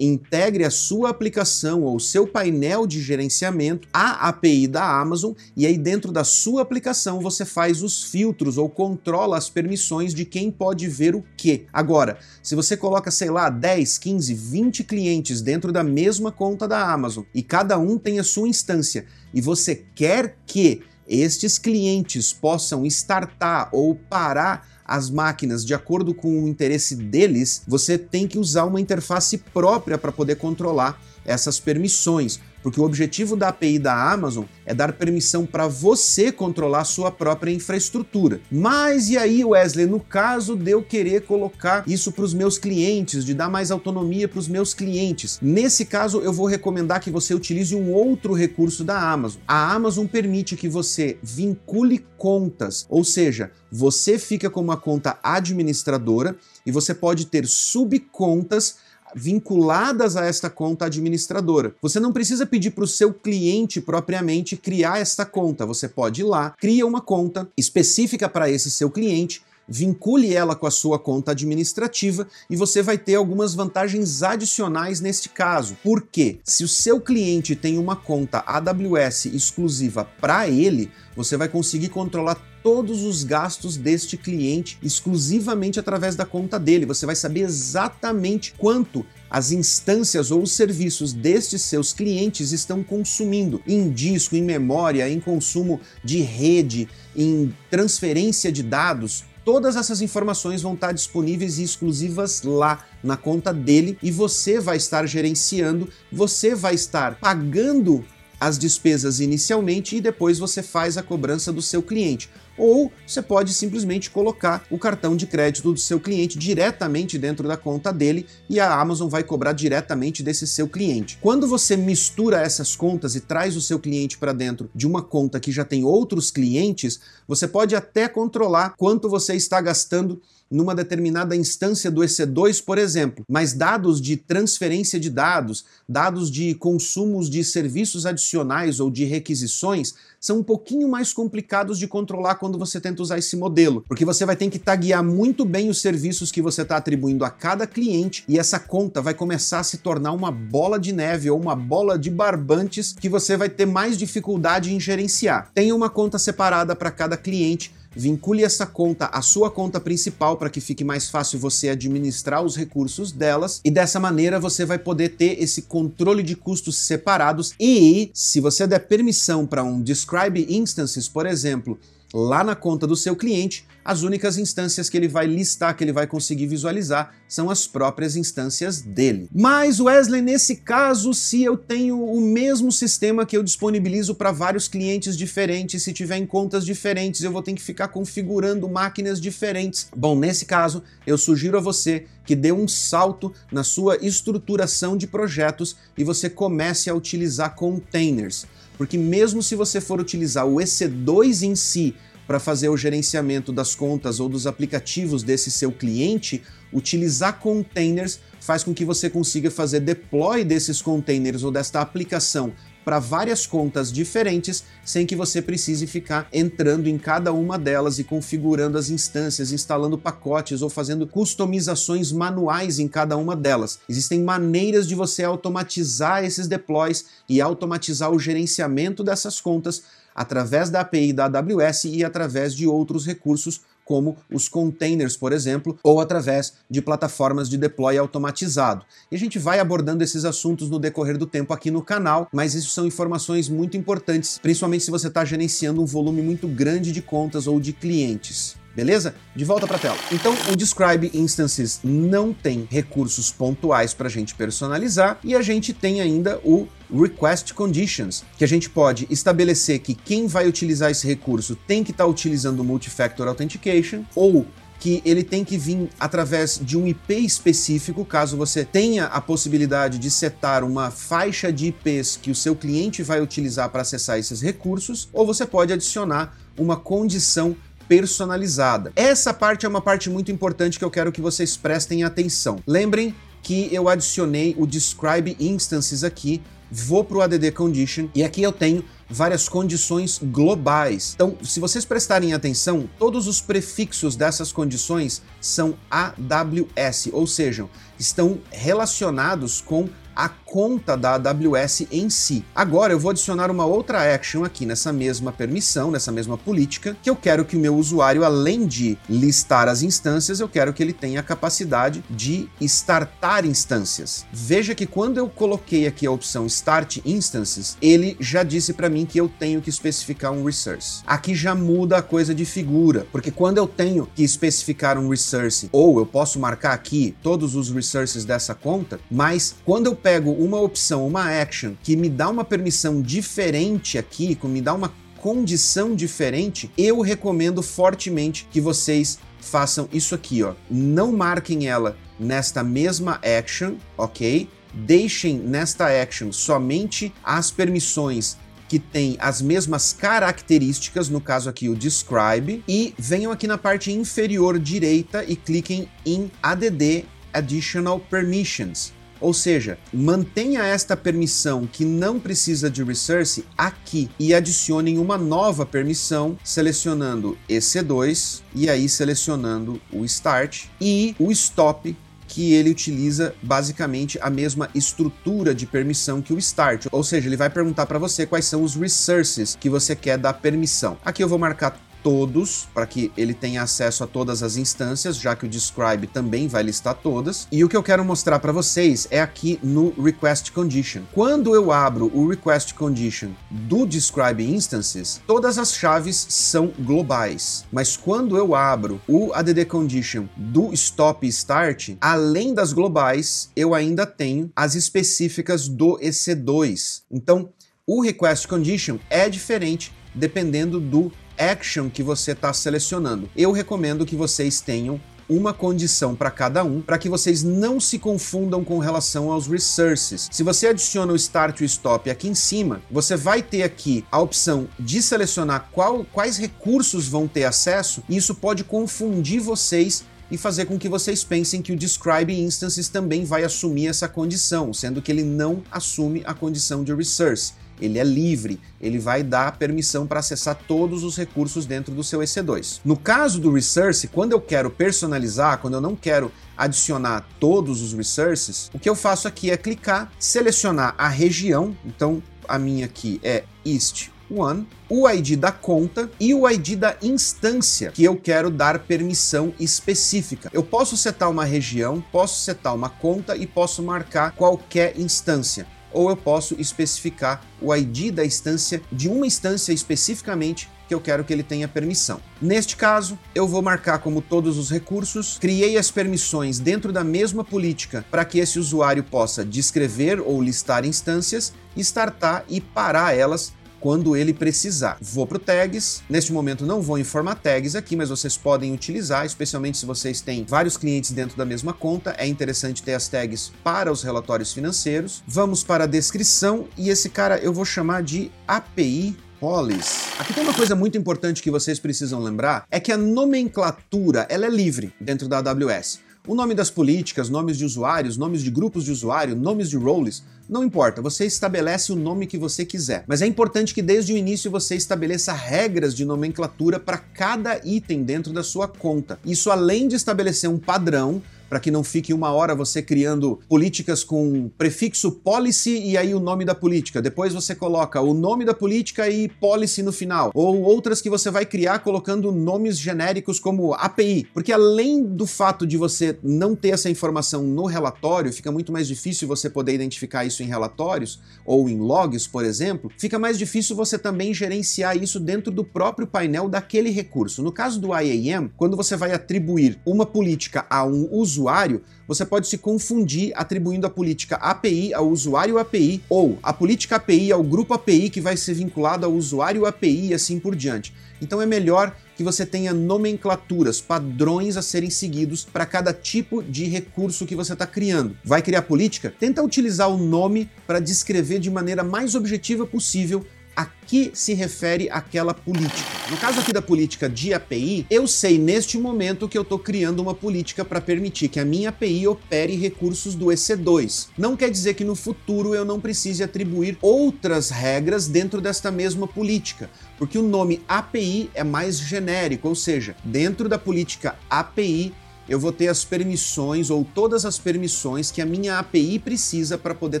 integre 0.52 0.64
a 0.64 0.70
sua 0.70 1.08
aplicação 1.08 1.82
ou 1.82 1.98
seu 1.98 2.26
painel 2.26 2.86
de 2.86 3.00
gerenciamento 3.00 3.88
à 3.92 4.28
API 4.28 4.66
da 4.66 5.00
Amazon 5.00 5.32
e 5.56 5.66
aí 5.66 5.78
dentro 5.78 6.12
da 6.12 6.24
sua 6.24 6.60
aplicação 6.60 7.20
você 7.20 7.44
faz 7.44 7.82
os 7.82 8.04
filtros 8.04 8.58
ou 8.58 8.68
controla 8.68 9.38
as 9.38 9.48
permissões 9.48 10.12
de 10.12 10.26
quem 10.26 10.50
pode 10.50 10.86
ver 10.88 11.14
o 11.14 11.24
que. 11.36 11.66
Agora, 11.72 12.18
se 12.42 12.54
você 12.54 12.76
coloca, 12.76 13.10
sei 13.10 13.30
lá, 13.30 13.48
10, 13.48 13.96
15, 13.96 14.34
20 14.34 14.84
clientes 14.84 15.40
dentro 15.40 15.72
da 15.72 15.82
mesma 15.82 16.30
conta 16.30 16.68
da 16.68 16.92
Amazon 16.92 17.24
e 17.34 17.42
cada 17.42 17.78
um 17.78 17.96
tem 17.96 18.18
a 18.18 18.24
sua 18.24 18.48
instância 18.48 19.06
e 19.32 19.40
você 19.40 19.86
quer 19.94 20.36
que 20.46 20.82
estes 21.08 21.58
clientes 21.58 22.32
possam 22.32 22.86
startar 22.86 23.70
ou 23.72 23.94
parar 23.94 24.68
as 24.84 25.10
máquinas 25.10 25.64
de 25.64 25.74
acordo 25.74 26.14
com 26.14 26.44
o 26.44 26.48
interesse 26.48 26.96
deles, 26.96 27.62
você 27.66 27.96
tem 27.96 28.26
que 28.26 28.38
usar 28.38 28.64
uma 28.64 28.80
interface 28.80 29.38
própria 29.38 29.96
para 29.96 30.12
poder 30.12 30.36
controlar 30.36 31.00
essas 31.24 31.60
permissões 31.60 32.40
porque 32.62 32.80
o 32.80 32.84
objetivo 32.84 33.36
da 33.36 33.48
API 33.48 33.78
da 33.78 34.12
Amazon 34.12 34.44
é 34.64 34.74
dar 34.74 34.92
permissão 34.92 35.44
para 35.44 35.66
você 35.66 36.30
controlar 36.30 36.84
sua 36.84 37.10
própria 37.10 37.50
infraestrutura. 37.50 38.40
Mas 38.50 39.08
e 39.08 39.18
aí, 39.18 39.44
Wesley, 39.44 39.86
no 39.86 40.00
caso 40.00 40.56
de 40.56 40.70
eu 40.70 40.82
querer 40.82 41.22
colocar 41.22 41.84
isso 41.86 42.12
para 42.12 42.24
os 42.24 42.32
meus 42.32 42.58
clientes, 42.58 43.24
de 43.24 43.34
dar 43.34 43.50
mais 43.50 43.70
autonomia 43.70 44.28
para 44.28 44.38
os 44.38 44.48
meus 44.48 44.72
clientes, 44.72 45.38
nesse 45.42 45.84
caso 45.84 46.20
eu 46.20 46.32
vou 46.32 46.46
recomendar 46.46 47.00
que 47.00 47.10
você 47.10 47.34
utilize 47.34 47.74
um 47.74 47.92
outro 47.92 48.32
recurso 48.32 48.84
da 48.84 48.98
Amazon. 49.10 49.40
A 49.46 49.72
Amazon 49.72 50.06
permite 50.06 50.56
que 50.56 50.68
você 50.68 51.18
vincule 51.22 52.04
contas, 52.16 52.86
ou 52.88 53.02
seja, 53.02 53.50
você 53.70 54.18
fica 54.18 54.48
com 54.48 54.60
uma 54.60 54.76
conta 54.76 55.18
administradora 55.22 56.36
e 56.64 56.70
você 56.70 56.94
pode 56.94 57.26
ter 57.26 57.46
subcontas 57.46 58.76
vinculadas 59.14 60.16
a 60.16 60.24
esta 60.24 60.48
conta 60.48 60.86
administradora. 60.86 61.74
Você 61.80 62.00
não 62.00 62.12
precisa 62.12 62.46
pedir 62.46 62.70
para 62.70 62.84
o 62.84 62.88
seu 62.88 63.12
cliente 63.12 63.80
propriamente 63.80 64.56
criar 64.56 64.98
esta 64.98 65.24
conta. 65.24 65.66
Você 65.66 65.88
pode 65.88 66.22
ir 66.22 66.24
lá, 66.24 66.54
cria 66.58 66.86
uma 66.86 67.00
conta 67.00 67.48
específica 67.56 68.28
para 68.28 68.50
esse 68.50 68.70
seu 68.70 68.90
cliente 68.90 69.42
vincule 69.68 70.34
ela 70.34 70.54
com 70.54 70.66
a 70.66 70.70
sua 70.70 70.98
conta 70.98 71.32
administrativa 71.32 72.26
e 72.50 72.56
você 72.56 72.82
vai 72.82 72.98
ter 72.98 73.14
algumas 73.14 73.54
vantagens 73.54 74.22
adicionais 74.22 75.00
neste 75.00 75.28
caso. 75.28 75.76
Porque 75.82 76.40
se 76.44 76.64
o 76.64 76.68
seu 76.68 77.00
cliente 77.00 77.56
tem 77.56 77.78
uma 77.78 77.96
conta 77.96 78.42
AWS 78.46 79.26
exclusiva 79.26 80.04
para 80.20 80.48
ele, 80.48 80.90
você 81.16 81.36
vai 81.36 81.48
conseguir 81.48 81.88
controlar 81.88 82.36
todos 82.62 83.02
os 83.02 83.24
gastos 83.24 83.76
deste 83.76 84.16
cliente 84.16 84.78
exclusivamente 84.82 85.80
através 85.80 86.14
da 86.14 86.24
conta 86.24 86.58
dele. 86.58 86.86
Você 86.86 87.04
vai 87.04 87.16
saber 87.16 87.40
exatamente 87.40 88.54
quanto 88.56 89.04
as 89.30 89.50
instâncias 89.50 90.30
ou 90.30 90.42
os 90.42 90.52
serviços 90.52 91.12
destes 91.12 91.62
seus 91.62 91.92
clientes 91.92 92.52
estão 92.52 92.82
consumindo 92.82 93.62
em 93.66 93.90
disco, 93.90 94.36
em 94.36 94.42
memória, 94.42 95.08
em 95.08 95.18
consumo 95.18 95.80
de 96.04 96.18
rede, 96.20 96.88
em 97.16 97.54
transferência 97.70 98.52
de 98.52 98.62
dados. 98.62 99.24
Todas 99.44 99.74
essas 99.74 100.00
informações 100.00 100.62
vão 100.62 100.74
estar 100.74 100.92
disponíveis 100.92 101.58
e 101.58 101.64
exclusivas 101.64 102.42
lá 102.42 102.86
na 103.02 103.16
conta 103.16 103.52
dele 103.52 103.98
e 104.00 104.10
você 104.10 104.60
vai 104.60 104.76
estar 104.76 105.04
gerenciando, 105.06 105.88
você 106.12 106.54
vai 106.54 106.74
estar 106.74 107.18
pagando 107.18 108.04
as 108.42 108.58
despesas 108.58 109.20
inicialmente 109.20 109.94
e 109.94 110.00
depois 110.00 110.36
você 110.36 110.64
faz 110.64 110.98
a 110.98 111.02
cobrança 111.02 111.52
do 111.52 111.62
seu 111.62 111.80
cliente. 111.80 112.28
Ou 112.58 112.90
você 113.06 113.22
pode 113.22 113.54
simplesmente 113.54 114.10
colocar 114.10 114.66
o 114.68 114.76
cartão 114.76 115.14
de 115.16 115.28
crédito 115.28 115.72
do 115.72 115.78
seu 115.78 116.00
cliente 116.00 116.36
diretamente 116.36 117.16
dentro 117.16 117.46
da 117.46 117.56
conta 117.56 117.92
dele 117.92 118.26
e 118.50 118.58
a 118.58 118.74
Amazon 118.80 119.08
vai 119.08 119.22
cobrar 119.22 119.52
diretamente 119.52 120.24
desse 120.24 120.44
seu 120.44 120.66
cliente. 120.66 121.18
Quando 121.20 121.46
você 121.46 121.76
mistura 121.76 122.40
essas 122.40 122.74
contas 122.74 123.14
e 123.14 123.20
traz 123.20 123.56
o 123.56 123.60
seu 123.60 123.78
cliente 123.78 124.18
para 124.18 124.32
dentro 124.32 124.68
de 124.74 124.88
uma 124.88 125.02
conta 125.02 125.38
que 125.38 125.52
já 125.52 125.64
tem 125.64 125.84
outros 125.84 126.32
clientes, 126.32 126.98
você 127.28 127.46
pode 127.46 127.76
até 127.76 128.08
controlar 128.08 128.74
quanto 128.76 129.08
você 129.08 129.36
está 129.36 129.60
gastando 129.60 130.20
numa 130.52 130.74
determinada 130.74 131.34
instância 131.34 131.90
do 131.90 132.02
EC2, 132.02 132.62
por 132.62 132.76
exemplo, 132.76 133.24
mas 133.28 133.54
dados 133.54 134.00
de 134.00 134.16
transferência 134.16 135.00
de 135.00 135.08
dados, 135.08 135.64
dados 135.88 136.30
de 136.30 136.54
consumos 136.54 137.30
de 137.30 137.42
serviços 137.42 138.04
adicionais 138.04 138.78
ou 138.78 138.90
de 138.90 139.04
requisições 139.04 139.94
são 140.20 140.38
um 140.38 140.42
pouquinho 140.42 140.88
mais 140.88 141.12
complicados 141.12 141.78
de 141.78 141.88
controlar 141.88 142.36
quando 142.36 142.58
você 142.58 142.80
tenta 142.80 143.02
usar 143.02 143.18
esse 143.18 143.36
modelo, 143.36 143.84
porque 143.88 144.04
você 144.04 144.24
vai 144.24 144.36
ter 144.36 144.48
que 144.50 144.58
taguear 144.58 145.02
muito 145.02 145.44
bem 145.44 145.68
os 145.68 145.80
serviços 145.80 146.30
que 146.30 146.42
você 146.42 146.62
está 146.62 146.76
atribuindo 146.76 147.24
a 147.24 147.30
cada 147.30 147.66
cliente 147.66 148.22
e 148.28 148.38
essa 148.38 148.60
conta 148.60 149.00
vai 149.00 149.14
começar 149.14 149.60
a 149.60 149.64
se 149.64 149.78
tornar 149.78 150.12
uma 150.12 150.30
bola 150.30 150.78
de 150.78 150.92
neve 150.92 151.30
ou 151.30 151.40
uma 151.40 151.56
bola 151.56 151.98
de 151.98 152.10
barbantes 152.10 152.92
que 152.92 153.08
você 153.08 153.36
vai 153.36 153.48
ter 153.48 153.66
mais 153.66 153.96
dificuldade 153.96 154.72
em 154.72 154.78
gerenciar. 154.78 155.50
Tenha 155.54 155.74
uma 155.74 155.88
conta 155.88 156.18
separada 156.18 156.76
para 156.76 156.90
cada 156.90 157.16
cliente 157.16 157.72
Vincule 157.94 158.42
essa 158.42 158.66
conta 158.66 159.06
à 159.06 159.20
sua 159.22 159.50
conta 159.50 159.80
principal 159.80 160.36
para 160.36 160.50
que 160.50 160.60
fique 160.60 160.84
mais 160.84 161.10
fácil 161.10 161.38
você 161.38 161.68
administrar 161.68 162.42
os 162.42 162.56
recursos 162.56 163.12
delas. 163.12 163.60
E 163.64 163.70
dessa 163.70 164.00
maneira 164.00 164.40
você 164.40 164.64
vai 164.64 164.78
poder 164.78 165.10
ter 165.10 165.42
esse 165.42 165.62
controle 165.62 166.22
de 166.22 166.34
custos 166.34 166.76
separados. 166.76 167.54
E 167.60 168.10
se 168.14 168.40
você 168.40 168.66
der 168.66 168.80
permissão 168.80 169.46
para 169.46 169.62
um 169.62 169.80
describe 169.80 170.46
instances, 170.48 171.08
por 171.08 171.26
exemplo, 171.26 171.78
lá 172.12 172.44
na 172.44 172.54
conta 172.54 172.86
do 172.86 172.96
seu 172.96 173.16
cliente, 173.16 173.66
as 173.84 174.02
únicas 174.02 174.38
instâncias 174.38 174.88
que 174.88 174.96
ele 174.96 175.08
vai 175.08 175.26
listar, 175.26 175.76
que 175.76 175.82
ele 175.82 175.92
vai 175.92 176.06
conseguir 176.06 176.46
visualizar, 176.46 177.14
são 177.26 177.50
as 177.50 177.66
próprias 177.66 178.14
instâncias 178.14 178.80
dele. 178.80 179.28
Mas, 179.34 179.80
Wesley, 179.80 180.22
nesse 180.22 180.56
caso, 180.56 181.12
se 181.12 181.42
eu 181.42 181.56
tenho 181.56 182.00
o 182.00 182.20
mesmo 182.20 182.70
sistema 182.70 183.26
que 183.26 183.36
eu 183.36 183.42
disponibilizo 183.42 184.14
para 184.14 184.30
vários 184.30 184.68
clientes 184.68 185.16
diferentes, 185.16 185.82
se 185.82 185.92
tiver 185.92 186.16
em 186.16 186.26
contas 186.26 186.64
diferentes, 186.64 187.22
eu 187.22 187.32
vou 187.32 187.42
ter 187.42 187.54
que 187.54 187.62
ficar 187.62 187.88
configurando 187.88 188.68
máquinas 188.68 189.20
diferentes. 189.20 189.88
Bom, 189.96 190.16
nesse 190.16 190.44
caso, 190.44 190.82
eu 191.04 191.18
sugiro 191.18 191.58
a 191.58 191.60
você 191.60 192.06
que 192.24 192.36
dê 192.36 192.52
um 192.52 192.68
salto 192.68 193.32
na 193.50 193.64
sua 193.64 193.96
estruturação 193.96 194.96
de 194.96 195.08
projetos 195.08 195.76
e 195.98 196.04
você 196.04 196.30
comece 196.30 196.88
a 196.88 196.94
utilizar 196.94 197.56
containers. 197.56 198.46
Porque 198.82 198.98
mesmo 198.98 199.44
se 199.44 199.54
você 199.54 199.80
for 199.80 200.00
utilizar 200.00 200.44
o 200.44 200.56
EC2 200.56 201.42
em 201.42 201.54
si 201.54 201.94
para 202.26 202.40
fazer 202.40 202.68
o 202.68 202.76
gerenciamento 202.76 203.52
das 203.52 203.76
contas 203.76 204.18
ou 204.18 204.28
dos 204.28 204.44
aplicativos 204.44 205.22
desse 205.22 205.52
seu 205.52 205.70
cliente, 205.70 206.42
utilizar 206.72 207.38
containers 207.38 208.18
faz 208.42 208.64
com 208.64 208.74
que 208.74 208.84
você 208.84 209.08
consiga 209.08 209.50
fazer 209.50 209.80
deploy 209.80 210.42
desses 210.42 210.82
containers 210.82 211.44
ou 211.44 211.52
desta 211.52 211.80
aplicação 211.80 212.52
para 212.84 212.98
várias 212.98 213.46
contas 213.46 213.92
diferentes 213.92 214.64
sem 214.84 215.06
que 215.06 215.14
você 215.14 215.40
precise 215.40 215.86
ficar 215.86 216.26
entrando 216.32 216.88
em 216.88 216.98
cada 216.98 217.32
uma 217.32 217.56
delas 217.56 218.00
e 218.00 218.04
configurando 218.04 218.76
as 218.76 218.90
instâncias, 218.90 219.52
instalando 219.52 219.96
pacotes 219.96 220.60
ou 220.60 220.68
fazendo 220.68 221.06
customizações 221.06 222.10
manuais 222.10 222.80
em 222.80 222.88
cada 222.88 223.16
uma 223.16 223.36
delas. 223.36 223.78
Existem 223.88 224.20
maneiras 224.20 224.88
de 224.88 224.96
você 224.96 225.22
automatizar 225.22 226.24
esses 226.24 226.48
deploys 226.48 227.04
e 227.28 227.40
automatizar 227.40 228.10
o 228.10 228.18
gerenciamento 228.18 229.04
dessas 229.04 229.40
contas 229.40 229.84
através 230.14 230.68
da 230.68 230.80
API 230.80 231.12
da 231.12 231.26
AWS 231.26 231.84
e 231.84 232.04
através 232.04 232.54
de 232.54 232.66
outros 232.66 233.06
recursos 233.06 233.60
como 233.84 234.16
os 234.30 234.48
containers, 234.48 235.16
por 235.16 235.32
exemplo, 235.32 235.78
ou 235.82 236.00
através 236.00 236.54
de 236.70 236.80
plataformas 236.80 237.48
de 237.48 237.56
deploy 237.56 237.98
automatizado. 237.98 238.84
E 239.10 239.16
a 239.16 239.18
gente 239.18 239.38
vai 239.38 239.58
abordando 239.58 240.02
esses 240.02 240.24
assuntos 240.24 240.70
no 240.70 240.78
decorrer 240.78 241.18
do 241.18 241.26
tempo 241.26 241.52
aqui 241.52 241.70
no 241.70 241.82
canal, 241.82 242.28
mas 242.32 242.54
isso 242.54 242.70
são 242.70 242.86
informações 242.86 243.48
muito 243.48 243.76
importantes, 243.76 244.38
principalmente 244.38 244.84
se 244.84 244.90
você 244.90 245.08
está 245.08 245.24
gerenciando 245.24 245.82
um 245.82 245.86
volume 245.86 246.22
muito 246.22 246.48
grande 246.48 246.92
de 246.92 247.02
contas 247.02 247.46
ou 247.46 247.60
de 247.60 247.72
clientes. 247.72 248.61
Beleza? 248.74 249.14
De 249.36 249.44
volta 249.44 249.66
para 249.66 249.76
a 249.76 249.80
tela. 249.80 249.98
Então, 250.10 250.34
o 250.50 250.56
Describe 250.56 251.10
Instances 251.14 251.80
não 251.84 252.32
tem 252.32 252.66
recursos 252.70 253.30
pontuais 253.30 253.92
para 253.92 254.08
a 254.08 254.10
gente 254.10 254.34
personalizar 254.34 255.18
e 255.22 255.34
a 255.34 255.42
gente 255.42 255.72
tem 255.72 256.00
ainda 256.00 256.40
o 256.44 256.66
Request 256.90 257.54
Conditions, 257.54 258.24
que 258.36 258.44
a 258.44 258.48
gente 258.48 258.68
pode 258.70 259.06
estabelecer 259.10 259.78
que 259.80 259.94
quem 259.94 260.26
vai 260.26 260.46
utilizar 260.46 260.90
esse 260.90 261.06
recurso 261.06 261.56
tem 261.66 261.84
que 261.84 261.90
estar 261.90 262.04
tá 262.04 262.10
utilizando 262.10 262.60
o 262.60 262.64
Multifactor 262.64 263.28
Authentication 263.28 264.04
ou 264.14 264.46
que 264.82 265.00
ele 265.04 265.22
tem 265.22 265.44
que 265.44 265.56
vir 265.56 265.88
através 265.98 266.60
de 266.60 266.76
um 266.76 266.88
IP 266.88 267.14
específico, 267.24 268.04
caso 268.04 268.36
você 268.36 268.64
tenha 268.64 269.04
a 269.04 269.20
possibilidade 269.20 269.96
de 269.96 270.10
setar 270.10 270.64
uma 270.64 270.90
faixa 270.90 271.52
de 271.52 271.68
IPs 271.68 272.18
que 272.20 272.32
o 272.32 272.34
seu 272.34 272.56
cliente 272.56 273.00
vai 273.00 273.20
utilizar 273.20 273.68
para 273.70 273.82
acessar 273.82 274.18
esses 274.18 274.42
recursos, 274.42 275.08
ou 275.12 275.24
você 275.24 275.46
pode 275.46 275.72
adicionar 275.72 276.36
uma 276.58 276.76
condição 276.76 277.56
personalizada. 277.88 278.92
Essa 278.96 279.32
parte 279.34 279.66
é 279.66 279.68
uma 279.68 279.80
parte 279.80 280.08
muito 280.10 280.30
importante 280.30 280.78
que 280.78 280.84
eu 280.84 280.90
quero 280.90 281.12
que 281.12 281.20
vocês 281.20 281.56
prestem 281.56 282.04
atenção. 282.04 282.58
Lembrem 282.66 283.14
que 283.42 283.68
eu 283.72 283.88
adicionei 283.88 284.54
o 284.56 284.66
describe 284.66 285.36
instances 285.40 286.04
aqui, 286.04 286.40
vou 286.70 287.04
para 287.04 287.18
o 287.18 287.20
add 287.20 287.50
condition 287.52 288.08
e 288.14 288.22
aqui 288.22 288.42
eu 288.42 288.52
tenho 288.52 288.84
várias 289.10 289.48
condições 289.48 290.18
globais. 290.22 291.12
Então, 291.14 291.36
se 291.42 291.60
vocês 291.60 291.84
prestarem 291.84 292.32
atenção, 292.32 292.88
todos 292.98 293.26
os 293.26 293.42
prefixos 293.42 294.16
dessas 294.16 294.52
condições 294.52 295.22
são 295.40 295.74
AWS, 295.90 297.10
ou 297.12 297.26
seja, 297.26 297.68
estão 297.98 298.38
relacionados 298.50 299.60
com 299.60 299.88
a 300.14 300.28
conta 300.28 300.96
da 300.96 301.14
AWS 301.14 301.86
em 301.90 302.10
si. 302.10 302.44
Agora 302.54 302.92
eu 302.92 302.98
vou 302.98 303.10
adicionar 303.10 303.50
uma 303.50 303.64
outra 303.64 304.14
action 304.14 304.44
aqui 304.44 304.66
nessa 304.66 304.92
mesma 304.92 305.32
permissão, 305.32 305.90
nessa 305.90 306.12
mesma 306.12 306.36
política, 306.36 306.96
que 307.02 307.08
eu 307.08 307.16
quero 307.16 307.44
que 307.44 307.56
o 307.56 307.60
meu 307.60 307.76
usuário, 307.76 308.24
além 308.24 308.66
de 308.66 308.98
listar 309.08 309.68
as 309.68 309.82
instâncias, 309.82 310.40
eu 310.40 310.48
quero 310.48 310.72
que 310.72 310.82
ele 310.82 310.92
tenha 310.92 311.20
a 311.20 311.22
capacidade 311.22 312.04
de 312.10 312.48
startar 312.60 313.46
instâncias. 313.46 314.26
Veja 314.32 314.74
que 314.74 314.86
quando 314.86 315.18
eu 315.18 315.28
coloquei 315.28 315.86
aqui 315.86 316.06
a 316.06 316.10
opção 316.10 316.46
Start 316.46 316.98
Instances, 317.04 317.76
ele 317.80 318.16
já 318.20 318.42
disse 318.42 318.72
para 318.72 318.88
mim 318.88 319.06
que 319.06 319.18
eu 319.18 319.28
tenho 319.28 319.60
que 319.60 319.70
especificar 319.70 320.32
um 320.32 320.44
resource. 320.44 321.02
Aqui 321.06 321.34
já 321.34 321.54
muda 321.54 321.98
a 321.98 322.02
coisa 322.02 322.34
de 322.34 322.44
figura, 322.44 323.06
porque 323.10 323.30
quando 323.30 323.58
eu 323.58 323.66
tenho 323.66 324.08
que 324.14 324.22
especificar 324.22 324.98
um 324.98 325.08
resource, 325.08 325.68
ou 325.72 325.98
eu 325.98 326.06
posso 326.06 326.38
marcar 326.38 326.72
aqui 326.72 327.14
todos 327.22 327.54
os 327.54 327.70
resources 327.70 328.24
dessa 328.24 328.54
conta, 328.54 329.00
mas 329.10 329.54
quando 329.64 329.86
eu 329.86 329.94
pego 330.02 330.32
uma 330.32 330.60
opção, 330.60 331.06
uma 331.06 331.30
action, 331.40 331.74
que 331.82 331.96
me 331.96 332.08
dá 332.08 332.28
uma 332.28 332.44
permissão 332.44 333.00
diferente 333.00 333.96
aqui, 333.96 334.34
que 334.34 334.46
me 334.46 334.60
dá 334.60 334.74
uma 334.74 334.92
condição 335.18 335.94
diferente, 335.94 336.68
eu 336.76 337.00
recomendo 337.00 337.62
fortemente 337.62 338.46
que 338.50 338.60
vocês 338.60 339.20
façam 339.40 339.88
isso 339.92 340.14
aqui, 340.14 340.42
ó. 340.42 340.54
Não 340.68 341.12
marquem 341.12 341.68
ela 341.68 341.96
nesta 342.18 342.64
mesma 342.64 343.20
action, 343.22 343.76
ok? 343.96 344.48
Deixem 344.74 345.38
nesta 345.38 345.86
action 345.86 346.32
somente 346.32 347.12
as 347.22 347.50
permissões 347.50 348.36
que 348.68 348.78
têm 348.78 349.16
as 349.20 349.42
mesmas 349.42 349.92
características, 349.92 351.08
no 351.08 351.20
caso 351.20 351.50
aqui 351.50 351.68
o 351.68 351.76
describe, 351.76 352.64
e 352.66 352.94
venham 352.98 353.30
aqui 353.30 353.46
na 353.46 353.58
parte 353.58 353.92
inferior 353.92 354.58
direita 354.58 355.22
e 355.24 355.36
cliquem 355.36 355.88
em 356.06 356.30
add 356.42 357.04
additional 357.32 358.00
permissions. 358.00 358.92
Ou 359.22 359.32
seja, 359.32 359.78
mantenha 359.92 360.64
esta 360.64 360.96
permissão 360.96 361.66
que 361.66 361.84
não 361.84 362.18
precisa 362.18 362.68
de 362.68 362.82
resource 362.82 363.44
aqui 363.56 364.10
e 364.18 364.34
adicionem 364.34 364.98
uma 364.98 365.16
nova 365.16 365.64
permissão 365.64 366.36
selecionando 366.42 367.38
EC2 367.48 368.42
e 368.54 368.68
aí 368.68 368.88
selecionando 368.88 369.80
o 369.92 370.04
start 370.04 370.64
e 370.80 371.14
o 371.20 371.30
stop 371.30 371.96
que 372.26 372.54
ele 372.54 372.70
utiliza 372.70 373.34
basicamente 373.42 374.18
a 374.20 374.30
mesma 374.30 374.70
estrutura 374.74 375.54
de 375.54 375.66
permissão 375.66 376.22
que 376.22 376.32
o 376.32 376.38
start, 376.38 376.86
ou 376.90 377.04
seja, 377.04 377.28
ele 377.28 377.36
vai 377.36 377.50
perguntar 377.50 377.84
para 377.84 377.98
você 377.98 378.26
quais 378.26 378.46
são 378.46 378.62
os 378.62 378.74
resources 378.74 379.56
que 379.60 379.68
você 379.68 379.94
quer 379.94 380.16
dar 380.16 380.32
permissão. 380.32 380.96
Aqui 381.04 381.22
eu 381.22 381.28
vou 381.28 381.38
marcar 381.38 381.78
todos, 382.02 382.68
para 382.74 382.86
que 382.86 383.12
ele 383.16 383.34
tenha 383.34 383.62
acesso 383.62 384.04
a 384.04 384.06
todas 384.06 384.42
as 384.42 384.56
instâncias, 384.56 385.16
já 385.16 385.36
que 385.36 385.46
o 385.46 385.48
describe 385.48 386.06
também 386.06 386.48
vai 386.48 386.62
listar 386.62 386.94
todas. 386.94 387.46
E 387.50 387.62
o 387.62 387.68
que 387.68 387.76
eu 387.76 387.82
quero 387.82 388.04
mostrar 388.04 388.38
para 388.38 388.52
vocês 388.52 389.06
é 389.10 389.20
aqui 389.20 389.58
no 389.62 389.90
request 390.02 390.52
condition. 390.52 391.02
Quando 391.12 391.54
eu 391.54 391.70
abro 391.70 392.10
o 392.14 392.28
request 392.28 392.74
condition 392.74 393.30
do 393.50 393.86
describe 393.86 394.44
instances, 394.44 395.20
todas 395.26 395.58
as 395.58 395.74
chaves 395.74 396.26
são 396.28 396.72
globais. 396.78 397.64
Mas 397.70 397.96
quando 397.96 398.36
eu 398.36 398.54
abro 398.54 399.00
o 399.08 399.32
add 399.32 399.64
condition 399.66 400.26
do 400.36 400.72
stop 400.72 401.26
e 401.26 401.28
start, 401.28 401.90
além 402.00 402.54
das 402.54 402.72
globais, 402.72 403.50
eu 403.54 403.74
ainda 403.74 404.06
tenho 404.06 404.50
as 404.56 404.74
específicas 404.74 405.68
do 405.68 405.98
EC2. 405.98 407.02
Então, 407.10 407.50
o 407.86 408.00
request 408.00 408.48
condition 408.48 408.98
é 409.10 409.28
diferente 409.28 409.92
dependendo 410.14 410.78
do 410.78 411.10
action 411.38 411.88
que 411.88 412.02
você 412.02 412.32
está 412.32 412.52
selecionando. 412.52 413.28
Eu 413.36 413.52
recomendo 413.52 414.06
que 414.06 414.16
vocês 414.16 414.60
tenham 414.60 415.00
uma 415.28 415.52
condição 415.52 416.14
para 416.14 416.30
cada 416.30 416.62
um, 416.64 416.80
para 416.80 416.98
que 416.98 417.08
vocês 417.08 417.42
não 417.42 417.80
se 417.80 417.98
confundam 417.98 418.62
com 418.62 418.78
relação 418.78 419.30
aos 419.30 419.46
resources. 419.46 420.28
Se 420.30 420.42
você 420.42 420.68
adiciona 420.68 421.12
o 421.12 421.16
start 421.16 421.60
e 421.60 421.64
o 421.64 421.66
stop 421.66 422.10
aqui 422.10 422.28
em 422.28 422.34
cima, 422.34 422.82
você 422.90 423.16
vai 423.16 423.42
ter 423.42 423.62
aqui 423.62 424.04
a 424.10 424.20
opção 424.20 424.68
de 424.78 425.02
selecionar 425.02 425.68
qual, 425.72 426.04
quais 426.12 426.36
recursos 426.36 427.08
vão 427.08 427.26
ter 427.26 427.44
acesso, 427.44 428.02
e 428.08 428.16
isso 428.16 428.34
pode 428.34 428.64
confundir 428.64 429.40
vocês 429.40 430.04
e 430.30 430.38
fazer 430.38 430.64
com 430.64 430.78
que 430.78 430.88
vocês 430.88 431.22
pensem 431.22 431.60
que 431.60 431.72
o 431.72 431.76
describe 431.76 432.32
instances 432.32 432.88
também 432.88 433.24
vai 433.24 433.44
assumir 433.44 433.88
essa 433.88 434.08
condição, 434.08 434.72
sendo 434.72 435.02
que 435.02 435.12
ele 435.12 435.22
não 435.22 435.62
assume 435.70 436.22
a 436.24 436.32
condição 436.32 436.82
de 436.82 436.94
resource. 436.94 437.52
Ele 437.80 437.98
é 437.98 438.04
livre, 438.04 438.60
ele 438.80 438.98
vai 438.98 439.22
dar 439.22 439.56
permissão 439.56 440.06
para 440.06 440.20
acessar 440.20 440.58
todos 440.68 441.02
os 441.04 441.16
recursos 441.16 441.66
dentro 441.66 441.94
do 441.94 442.04
seu 442.04 442.20
EC2. 442.20 442.80
No 442.84 442.96
caso 442.96 443.40
do 443.40 443.52
resource, 443.52 444.08
quando 444.08 444.32
eu 444.32 444.40
quero 444.40 444.70
personalizar, 444.70 445.58
quando 445.58 445.74
eu 445.74 445.80
não 445.80 445.96
quero 445.96 446.30
adicionar 446.56 447.26
todos 447.40 447.82
os 447.82 447.92
resources, 447.92 448.70
o 448.72 448.78
que 448.78 448.88
eu 448.88 448.94
faço 448.94 449.26
aqui 449.26 449.50
é 449.50 449.56
clicar, 449.56 450.12
selecionar 450.18 450.94
a 450.96 451.08
região, 451.08 451.76
então 451.84 452.22
a 452.48 452.58
minha 452.58 452.86
aqui 452.86 453.20
é 453.22 453.44
East 453.64 454.10
One, 454.30 454.66
o 454.88 455.08
ID 455.08 455.36
da 455.38 455.52
conta 455.52 456.10
e 456.18 456.34
o 456.34 456.48
ID 456.48 456.76
da 456.76 456.96
instância 457.02 457.90
que 457.92 458.04
eu 458.04 458.16
quero 458.16 458.50
dar 458.50 458.78
permissão 458.78 459.52
específica. 459.60 460.50
Eu 460.52 460.62
posso 460.62 460.96
setar 460.96 461.30
uma 461.30 461.44
região, 461.44 462.02
posso 462.12 462.42
setar 462.42 462.74
uma 462.74 462.88
conta 462.88 463.36
e 463.36 463.46
posso 463.46 463.82
marcar 463.82 464.32
qualquer 464.32 464.98
instância 464.98 465.66
ou 465.92 466.10
eu 466.10 466.16
posso 466.16 466.54
especificar 466.60 467.42
o 467.60 467.74
ID 467.74 468.12
da 468.12 468.24
instância 468.24 468.82
de 468.90 469.08
uma 469.08 469.26
instância 469.26 469.72
especificamente 469.72 470.68
que 470.88 470.94
eu 470.94 471.00
quero 471.00 471.24
que 471.24 471.32
ele 471.32 471.42
tenha 471.42 471.66
permissão. 471.66 472.20
Neste 472.40 472.76
caso, 472.76 473.18
eu 473.34 473.48
vou 473.48 473.62
marcar 473.62 473.98
como 473.98 474.20
todos 474.20 474.58
os 474.58 474.70
recursos, 474.70 475.38
criei 475.38 475.78
as 475.78 475.90
permissões 475.90 476.58
dentro 476.58 476.92
da 476.92 477.02
mesma 477.02 477.42
política 477.42 478.04
para 478.10 478.24
que 478.24 478.38
esse 478.38 478.58
usuário 478.58 479.02
possa 479.02 479.44
descrever 479.44 480.20
ou 480.20 480.42
listar 480.42 480.84
instâncias, 480.84 481.52
startar 481.76 482.44
e 482.48 482.60
parar 482.60 483.16
elas 483.16 483.52
quando 483.82 484.16
ele 484.16 484.32
precisar. 484.32 484.96
Vou 485.00 485.26
para 485.26 485.36
o 485.36 485.40
tags, 485.40 486.02
neste 486.08 486.32
momento 486.32 486.64
não 486.64 486.80
vou 486.80 486.98
informar 486.98 487.34
tags 487.34 487.74
aqui, 487.74 487.96
mas 487.96 488.08
vocês 488.08 488.36
podem 488.36 488.72
utilizar, 488.72 489.26
especialmente 489.26 489.76
se 489.76 489.84
vocês 489.84 490.20
têm 490.20 490.44
vários 490.48 490.76
clientes 490.76 491.10
dentro 491.10 491.36
da 491.36 491.44
mesma 491.44 491.72
conta, 491.72 492.14
é 492.16 492.26
interessante 492.26 492.82
ter 492.82 492.94
as 492.94 493.08
tags 493.08 493.52
para 493.64 493.90
os 493.90 494.02
relatórios 494.04 494.52
financeiros. 494.52 495.24
Vamos 495.26 495.64
para 495.64 495.84
a 495.84 495.88
descrição 495.88 496.68
e 496.78 496.88
esse 496.88 497.10
cara 497.10 497.38
eu 497.38 497.52
vou 497.52 497.64
chamar 497.64 498.04
de 498.04 498.30
API 498.46 499.16
Policy. 499.40 500.12
Aqui 500.20 500.32
tem 500.32 500.44
uma 500.44 500.54
coisa 500.54 500.76
muito 500.76 500.96
importante 500.96 501.42
que 501.42 501.50
vocês 501.50 501.80
precisam 501.80 502.20
lembrar, 502.20 502.64
é 502.70 502.78
que 502.78 502.92
a 502.92 502.96
nomenclatura 502.96 504.24
ela 504.30 504.46
é 504.46 504.48
livre 504.48 504.94
dentro 505.00 505.26
da 505.26 505.38
AWS. 505.38 505.98
O 506.24 506.36
nome 506.36 506.54
das 506.54 506.70
políticas, 506.70 507.28
nomes 507.28 507.58
de 507.58 507.64
usuários, 507.64 508.16
nomes 508.16 508.44
de 508.44 508.50
grupos 508.50 508.84
de 508.84 508.92
usuário, 508.92 509.34
nomes 509.34 509.68
de 509.68 509.76
roles, 509.76 510.22
não 510.48 510.62
importa, 510.62 511.02
você 511.02 511.26
estabelece 511.26 511.90
o 511.90 511.96
nome 511.96 512.28
que 512.28 512.38
você 512.38 512.64
quiser. 512.64 513.02
Mas 513.08 513.22
é 513.22 513.26
importante 513.26 513.74
que 513.74 513.82
desde 513.82 514.12
o 514.12 514.16
início 514.16 514.48
você 514.48 514.76
estabeleça 514.76 515.32
regras 515.32 515.96
de 515.96 516.04
nomenclatura 516.04 516.78
para 516.78 516.96
cada 516.96 517.60
item 517.64 518.04
dentro 518.04 518.32
da 518.32 518.44
sua 518.44 518.68
conta. 518.68 519.18
Isso 519.26 519.50
além 519.50 519.88
de 519.88 519.96
estabelecer 519.96 520.48
um 520.48 520.58
padrão, 520.58 521.20
para 521.52 521.60
que 521.60 521.70
não 521.70 521.84
fique 521.84 522.14
uma 522.14 522.32
hora 522.32 522.54
você 522.54 522.80
criando 522.80 523.38
políticas 523.46 524.02
com 524.02 524.48
prefixo 524.56 525.12
policy 525.12 525.82
e 525.84 525.98
aí 525.98 526.14
o 526.14 526.18
nome 526.18 526.46
da 526.46 526.54
política. 526.54 527.02
Depois 527.02 527.34
você 527.34 527.54
coloca 527.54 528.00
o 528.00 528.14
nome 528.14 528.42
da 528.42 528.54
política 528.54 529.06
e 529.10 529.28
policy 529.28 529.82
no 529.82 529.92
final. 529.92 530.30
Ou 530.34 530.62
outras 530.62 531.02
que 531.02 531.10
você 531.10 531.30
vai 531.30 531.44
criar 531.44 531.80
colocando 531.80 532.32
nomes 532.32 532.78
genéricos 532.78 533.38
como 533.38 533.74
API. 533.74 534.26
Porque 534.32 534.50
além 534.50 535.04
do 535.04 535.26
fato 535.26 535.66
de 535.66 535.76
você 535.76 536.18
não 536.22 536.56
ter 536.56 536.70
essa 536.70 536.88
informação 536.88 537.42
no 537.42 537.66
relatório, 537.66 538.32
fica 538.32 538.50
muito 538.50 538.72
mais 538.72 538.88
difícil 538.88 539.28
você 539.28 539.50
poder 539.50 539.74
identificar 539.74 540.24
isso 540.24 540.42
em 540.42 540.46
relatórios 540.46 541.20
ou 541.44 541.68
em 541.68 541.78
logs, 541.78 542.26
por 542.26 542.46
exemplo, 542.46 542.90
fica 542.96 543.18
mais 543.18 543.36
difícil 543.36 543.76
você 543.76 543.98
também 543.98 544.32
gerenciar 544.32 544.96
isso 544.96 545.20
dentro 545.20 545.52
do 545.52 545.64
próprio 545.64 546.06
painel 546.06 546.48
daquele 546.48 546.88
recurso. 546.88 547.42
No 547.42 547.52
caso 547.52 547.78
do 547.78 547.88
IAM, 547.94 548.50
quando 548.56 548.74
você 548.74 548.96
vai 548.96 549.12
atribuir 549.12 549.78
uma 549.84 550.06
política 550.06 550.64
a 550.70 550.82
um 550.86 551.10
usuário, 551.12 551.41
usuário, 551.42 551.82
você 552.06 552.24
pode 552.24 552.46
se 552.46 552.58
confundir 552.58 553.32
atribuindo 553.34 553.86
a 553.86 553.90
política 553.90 554.36
API 554.36 554.94
ao 554.94 555.08
usuário 555.08 555.58
API 555.58 556.02
ou 556.08 556.38
a 556.42 556.52
política 556.52 556.96
API 556.96 557.32
ao 557.32 557.42
grupo 557.42 557.74
API 557.74 558.10
que 558.10 558.20
vai 558.20 558.36
ser 558.36 558.54
vinculado 558.54 559.04
ao 559.04 559.12
usuário 559.12 559.66
API 559.66 560.08
e 560.08 560.14
assim 560.14 560.38
por 560.38 560.54
diante. 560.54 560.94
Então 561.20 561.40
é 561.40 561.46
melhor 561.46 561.96
que 562.16 562.22
você 562.22 562.44
tenha 562.44 562.72
nomenclaturas, 562.74 563.80
padrões 563.80 564.56
a 564.56 564.62
serem 564.62 564.90
seguidos 564.90 565.44
para 565.44 565.66
cada 565.66 565.92
tipo 565.92 566.42
de 566.42 566.64
recurso 566.66 567.26
que 567.26 567.34
você 567.34 567.54
está 567.54 567.66
criando. 567.66 568.16
Vai 568.24 568.42
criar 568.42 568.62
política? 568.62 569.12
Tenta 569.18 569.42
utilizar 569.42 569.88
o 569.88 569.96
nome 569.96 570.48
para 570.66 570.80
descrever 570.80 571.38
de 571.38 571.50
maneira 571.50 571.82
mais 571.82 572.14
objetiva 572.14 572.66
possível 572.66 573.24
a 573.56 573.66
que 573.92 574.10
se 574.14 574.32
refere 574.32 574.88
aquela 574.90 575.34
política. 575.34 575.90
No 576.10 576.16
caso 576.16 576.40
aqui 576.40 576.52
da 576.52 576.62
política 576.62 577.08
de 577.08 577.34
API, 577.34 577.86
eu 577.90 578.06
sei 578.06 578.38
neste 578.38 578.78
momento 578.78 579.28
que 579.28 579.36
eu 579.36 579.42
estou 579.42 579.58
criando 579.58 580.00
uma 580.00 580.14
política 580.14 580.64
para 580.64 580.80
permitir 580.80 581.28
que 581.28 581.38
a 581.38 581.44
minha 581.44 581.68
API 581.68 582.06
opere 582.06 582.56
recursos 582.56 583.14
do 583.14 583.26
EC2. 583.26 584.08
Não 584.16 584.36
quer 584.36 584.50
dizer 584.50 584.74
que 584.74 584.84
no 584.84 584.94
futuro 584.94 585.54
eu 585.54 585.64
não 585.64 585.80
precise 585.80 586.22
atribuir 586.22 586.78
outras 586.80 587.50
regras 587.50 588.08
dentro 588.08 588.40
desta 588.40 588.70
mesma 588.70 589.06
política, 589.06 589.68
porque 589.98 590.18
o 590.18 590.22
nome 590.22 590.62
API 590.66 591.30
é 591.34 591.44
mais 591.44 591.78
genérico, 591.78 592.48
ou 592.48 592.54
seja, 592.54 592.96
dentro 593.04 593.48
da 593.48 593.58
política 593.58 594.16
API 594.30 594.94
eu 595.28 595.38
vou 595.38 595.52
ter 595.52 595.68
as 595.68 595.84
permissões 595.84 596.70
ou 596.70 596.84
todas 596.84 597.24
as 597.24 597.38
permissões 597.38 598.10
que 598.10 598.20
a 598.20 598.26
minha 598.26 598.58
API 598.58 598.98
precisa 598.98 599.56
para 599.56 599.74
poder 599.74 600.00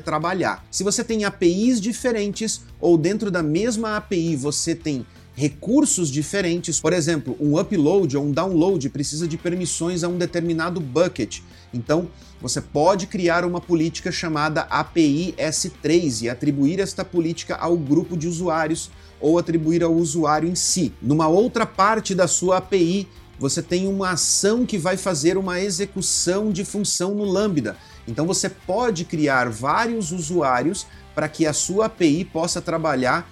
trabalhar. 0.00 0.64
Se 0.70 0.82
você 0.82 1.04
tem 1.04 1.24
APIs 1.24 1.80
diferentes 1.80 2.62
ou 2.80 2.98
dentro 2.98 3.30
da 3.30 3.42
mesma 3.42 3.96
API 3.96 4.36
você 4.36 4.74
tem 4.74 5.06
recursos 5.34 6.10
diferentes, 6.10 6.80
por 6.80 6.92
exemplo, 6.92 7.36
um 7.40 7.58
upload 7.58 8.16
ou 8.16 8.24
um 8.24 8.32
download 8.32 8.88
precisa 8.90 9.26
de 9.26 9.38
permissões 9.38 10.04
a 10.04 10.08
um 10.08 10.18
determinado 10.18 10.80
bucket. 10.80 11.40
Então, 11.72 12.08
você 12.40 12.60
pode 12.60 13.06
criar 13.06 13.44
uma 13.44 13.60
política 13.60 14.12
chamada 14.12 14.62
API 14.62 15.34
S3 15.38 16.22
e 16.22 16.28
atribuir 16.28 16.80
esta 16.80 17.04
política 17.04 17.56
ao 17.56 17.76
grupo 17.76 18.16
de 18.16 18.28
usuários 18.28 18.90
ou 19.20 19.38
atribuir 19.38 19.82
ao 19.82 19.94
usuário 19.94 20.48
em 20.48 20.54
si. 20.54 20.92
Numa 21.00 21.28
outra 21.28 21.64
parte 21.64 22.14
da 22.14 22.26
sua 22.26 22.58
API, 22.58 23.08
você 23.38 23.62
tem 23.62 23.88
uma 23.88 24.10
ação 24.10 24.64
que 24.64 24.78
vai 24.78 24.96
fazer 24.96 25.36
uma 25.36 25.60
execução 25.60 26.50
de 26.50 26.64
função 26.64 27.14
no 27.14 27.24
Lambda. 27.24 27.76
Então 28.06 28.26
você 28.26 28.48
pode 28.48 29.04
criar 29.04 29.48
vários 29.48 30.12
usuários 30.12 30.86
para 31.14 31.28
que 31.28 31.46
a 31.46 31.52
sua 31.52 31.86
API 31.86 32.24
possa 32.24 32.60
trabalhar 32.60 33.28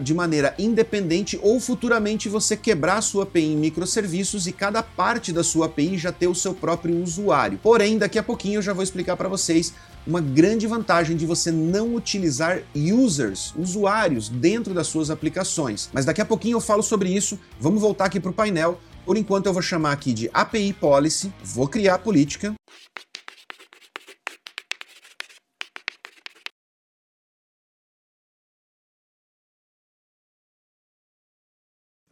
de 0.00 0.14
maneira 0.14 0.54
independente 0.56 1.38
ou 1.42 1.58
futuramente 1.58 2.28
você 2.28 2.56
quebrar 2.56 2.98
a 2.98 3.02
sua 3.02 3.24
API 3.24 3.52
em 3.52 3.56
microserviços 3.56 4.46
e 4.46 4.52
cada 4.52 4.82
parte 4.82 5.32
da 5.32 5.42
sua 5.42 5.66
API 5.66 5.98
já 5.98 6.12
ter 6.12 6.28
o 6.28 6.34
seu 6.34 6.54
próprio 6.54 7.02
usuário. 7.02 7.58
Porém, 7.60 7.98
daqui 7.98 8.18
a 8.18 8.22
pouquinho 8.22 8.58
eu 8.58 8.62
já 8.62 8.72
vou 8.72 8.84
explicar 8.84 9.16
para 9.16 9.28
vocês 9.28 9.74
uma 10.06 10.20
grande 10.20 10.66
vantagem 10.66 11.16
de 11.16 11.26
você 11.26 11.50
não 11.50 11.94
utilizar 11.94 12.60
users, 12.76 13.52
usuários, 13.56 14.28
dentro 14.28 14.74
das 14.74 14.86
suas 14.86 15.10
aplicações. 15.10 15.88
Mas 15.92 16.04
daqui 16.04 16.20
a 16.20 16.26
pouquinho 16.26 16.56
eu 16.56 16.60
falo 16.60 16.82
sobre 16.82 17.08
isso. 17.08 17.38
Vamos 17.58 17.80
voltar 17.80 18.04
aqui 18.04 18.20
para 18.20 18.30
o 18.30 18.34
painel 18.34 18.78
por 19.04 19.16
enquanto 19.16 19.46
eu 19.46 19.52
vou 19.52 19.62
chamar 19.62 19.92
aqui 19.92 20.12
de 20.12 20.30
API 20.32 20.72
Policy, 20.72 21.32
vou 21.42 21.68
criar 21.68 21.94
a 21.94 21.98
política. 21.98 22.54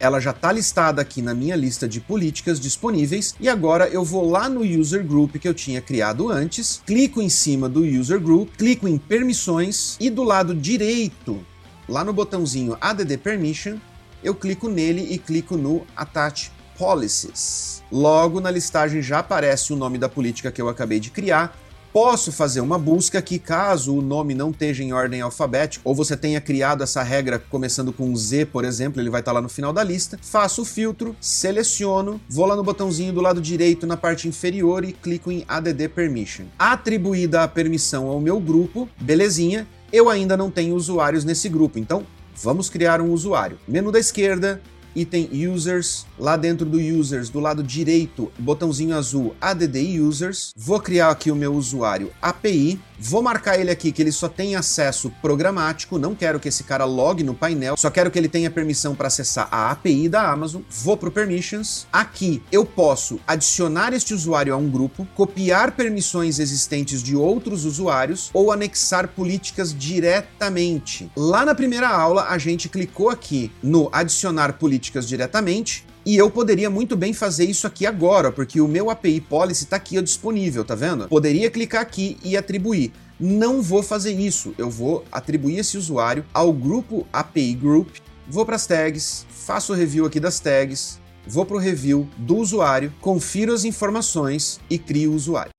ela 0.02 0.18
já 0.18 0.32
está 0.32 0.50
listada 0.50 1.00
aqui 1.00 1.22
na 1.22 1.32
minha 1.32 1.54
lista 1.54 1.86
de 1.86 2.00
políticas 2.00 2.58
disponíveis 2.58 3.36
e 3.38 3.48
agora 3.48 3.86
eu 3.86 4.04
vou 4.04 4.28
lá 4.28 4.48
no 4.48 4.62
user 4.62 5.06
group 5.06 5.36
que 5.36 5.46
eu 5.46 5.54
tinha 5.54 5.80
criado 5.80 6.28
antes, 6.28 6.82
clico 6.84 7.22
em 7.22 7.28
cima 7.28 7.68
do 7.68 7.84
user 7.84 8.18
group, 8.18 8.50
clico 8.58 8.88
em 8.88 8.98
permissões 8.98 9.96
e 10.00 10.10
do 10.10 10.24
lado 10.24 10.56
direito, 10.56 11.46
lá 11.88 12.02
no 12.02 12.12
botãozinho 12.12 12.76
add 12.80 13.16
permission, 13.18 13.78
eu 14.24 14.34
clico 14.34 14.68
nele 14.68 15.06
e 15.14 15.18
clico 15.18 15.56
no 15.56 15.86
attach 15.94 16.50
Policies. 16.78 17.82
Logo 17.90 18.40
na 18.40 18.50
listagem 18.50 19.02
já 19.02 19.18
aparece 19.18 19.72
o 19.72 19.76
nome 19.76 19.98
da 19.98 20.08
política 20.08 20.50
que 20.50 20.60
eu 20.60 20.68
acabei 20.68 20.98
de 20.98 21.10
criar. 21.10 21.56
Posso 21.92 22.32
fazer 22.32 22.62
uma 22.62 22.78
busca 22.78 23.20
que, 23.20 23.38
caso 23.38 23.94
o 23.94 24.00
nome 24.00 24.34
não 24.34 24.50
esteja 24.50 24.82
em 24.82 24.94
ordem 24.94 25.20
alfabética, 25.20 25.82
ou 25.86 25.94
você 25.94 26.16
tenha 26.16 26.40
criado 26.40 26.82
essa 26.82 27.02
regra 27.02 27.38
começando 27.38 27.92
com 27.92 28.16
Z, 28.16 28.46
por 28.46 28.64
exemplo, 28.64 28.98
ele 28.98 29.10
vai 29.10 29.20
estar 29.20 29.32
lá 29.32 29.42
no 29.42 29.48
final 29.48 29.74
da 29.74 29.84
lista. 29.84 30.18
Faço 30.22 30.62
o 30.62 30.64
filtro, 30.64 31.14
seleciono, 31.20 32.18
vou 32.30 32.46
lá 32.46 32.56
no 32.56 32.64
botãozinho 32.64 33.12
do 33.12 33.20
lado 33.20 33.42
direito 33.42 33.86
na 33.86 33.98
parte 33.98 34.26
inferior 34.26 34.86
e 34.86 34.92
clico 34.94 35.30
em 35.30 35.44
ADD 35.46 35.88
Permission. 35.94 36.46
Atribuída 36.58 37.42
a 37.42 37.48
permissão 37.48 38.06
ao 38.06 38.18
meu 38.18 38.40
grupo, 38.40 38.88
belezinha, 38.98 39.68
eu 39.92 40.08
ainda 40.08 40.34
não 40.34 40.50
tenho 40.50 40.74
usuários 40.74 41.24
nesse 41.24 41.46
grupo, 41.50 41.78
então 41.78 42.06
vamos 42.34 42.70
criar 42.70 43.02
um 43.02 43.10
usuário. 43.10 43.58
Menu 43.68 43.92
da 43.92 44.00
esquerda, 44.00 44.62
item 44.94 45.28
users, 45.52 46.06
lá 46.18 46.36
dentro 46.36 46.66
do 46.66 46.78
users, 46.78 47.28
do 47.28 47.40
lado 47.40 47.62
direito, 47.62 48.30
botãozinho 48.38 48.96
azul 48.96 49.34
add 49.40 49.62
users. 50.00 50.52
Vou 50.56 50.80
criar 50.80 51.10
aqui 51.10 51.30
o 51.30 51.36
meu 51.36 51.54
usuário 51.54 52.10
API, 52.20 52.78
vou 53.02 53.22
marcar 53.22 53.58
ele 53.58 53.70
aqui 53.70 53.90
que 53.90 54.00
ele 54.00 54.12
só 54.12 54.28
tem 54.28 54.54
acesso 54.54 55.10
programático, 55.20 55.98
não 55.98 56.14
quero 56.14 56.38
que 56.38 56.48
esse 56.48 56.64
cara 56.64 56.84
logue 56.84 57.24
no 57.24 57.34
painel, 57.34 57.76
só 57.76 57.90
quero 57.90 58.10
que 58.10 58.18
ele 58.18 58.28
tenha 58.28 58.50
permissão 58.50 58.94
para 58.94 59.08
acessar 59.08 59.48
a 59.50 59.70
API 59.70 60.08
da 60.08 60.30
Amazon. 60.30 60.62
Vou 60.70 60.96
pro 60.96 61.10
permissions. 61.10 61.86
Aqui 61.92 62.42
eu 62.52 62.64
posso 62.64 63.18
adicionar 63.26 63.92
este 63.92 64.14
usuário 64.14 64.54
a 64.54 64.56
um 64.56 64.70
grupo, 64.70 65.06
copiar 65.14 65.72
permissões 65.72 66.38
existentes 66.38 67.02
de 67.02 67.16
outros 67.16 67.64
usuários 67.64 68.30
ou 68.32 68.52
anexar 68.52 69.08
políticas 69.08 69.76
diretamente. 69.76 71.10
Lá 71.16 71.44
na 71.44 71.54
primeira 71.54 71.88
aula 71.88 72.28
a 72.28 72.38
gente 72.38 72.68
clicou 72.68 73.10
aqui 73.10 73.50
no 73.62 73.88
adicionar 73.92 74.54
políticas 74.54 75.08
diretamente 75.08 75.84
e 76.04 76.16
eu 76.16 76.30
poderia 76.30 76.68
muito 76.68 76.96
bem 76.96 77.12
fazer 77.12 77.44
isso 77.44 77.66
aqui 77.66 77.86
agora, 77.86 78.32
porque 78.32 78.60
o 78.60 78.68
meu 78.68 78.90
API 78.90 79.20
Policy 79.20 79.64
está 79.64 79.76
aqui 79.76 80.00
disponível, 80.02 80.64
tá 80.64 80.74
vendo? 80.74 81.08
Poderia 81.08 81.50
clicar 81.50 81.82
aqui 81.82 82.16
e 82.24 82.36
atribuir. 82.36 82.92
Não 83.20 83.62
vou 83.62 83.82
fazer 83.82 84.12
isso, 84.12 84.52
eu 84.58 84.68
vou 84.68 85.04
atribuir 85.12 85.58
esse 85.58 85.78
usuário 85.78 86.24
ao 86.34 86.52
grupo 86.52 87.06
API 87.12 87.54
Group, 87.54 87.88
vou 88.28 88.44
para 88.44 88.56
as 88.56 88.66
tags, 88.66 89.24
faço 89.30 89.72
o 89.72 89.76
review 89.76 90.04
aqui 90.04 90.18
das 90.18 90.40
tags, 90.40 91.00
vou 91.24 91.46
para 91.46 91.56
o 91.56 91.60
review 91.60 92.08
do 92.16 92.36
usuário, 92.36 92.92
confiro 93.00 93.52
as 93.52 93.64
informações 93.64 94.58
e 94.68 94.78
crio 94.78 95.12
o 95.12 95.14
usuário. 95.14 95.51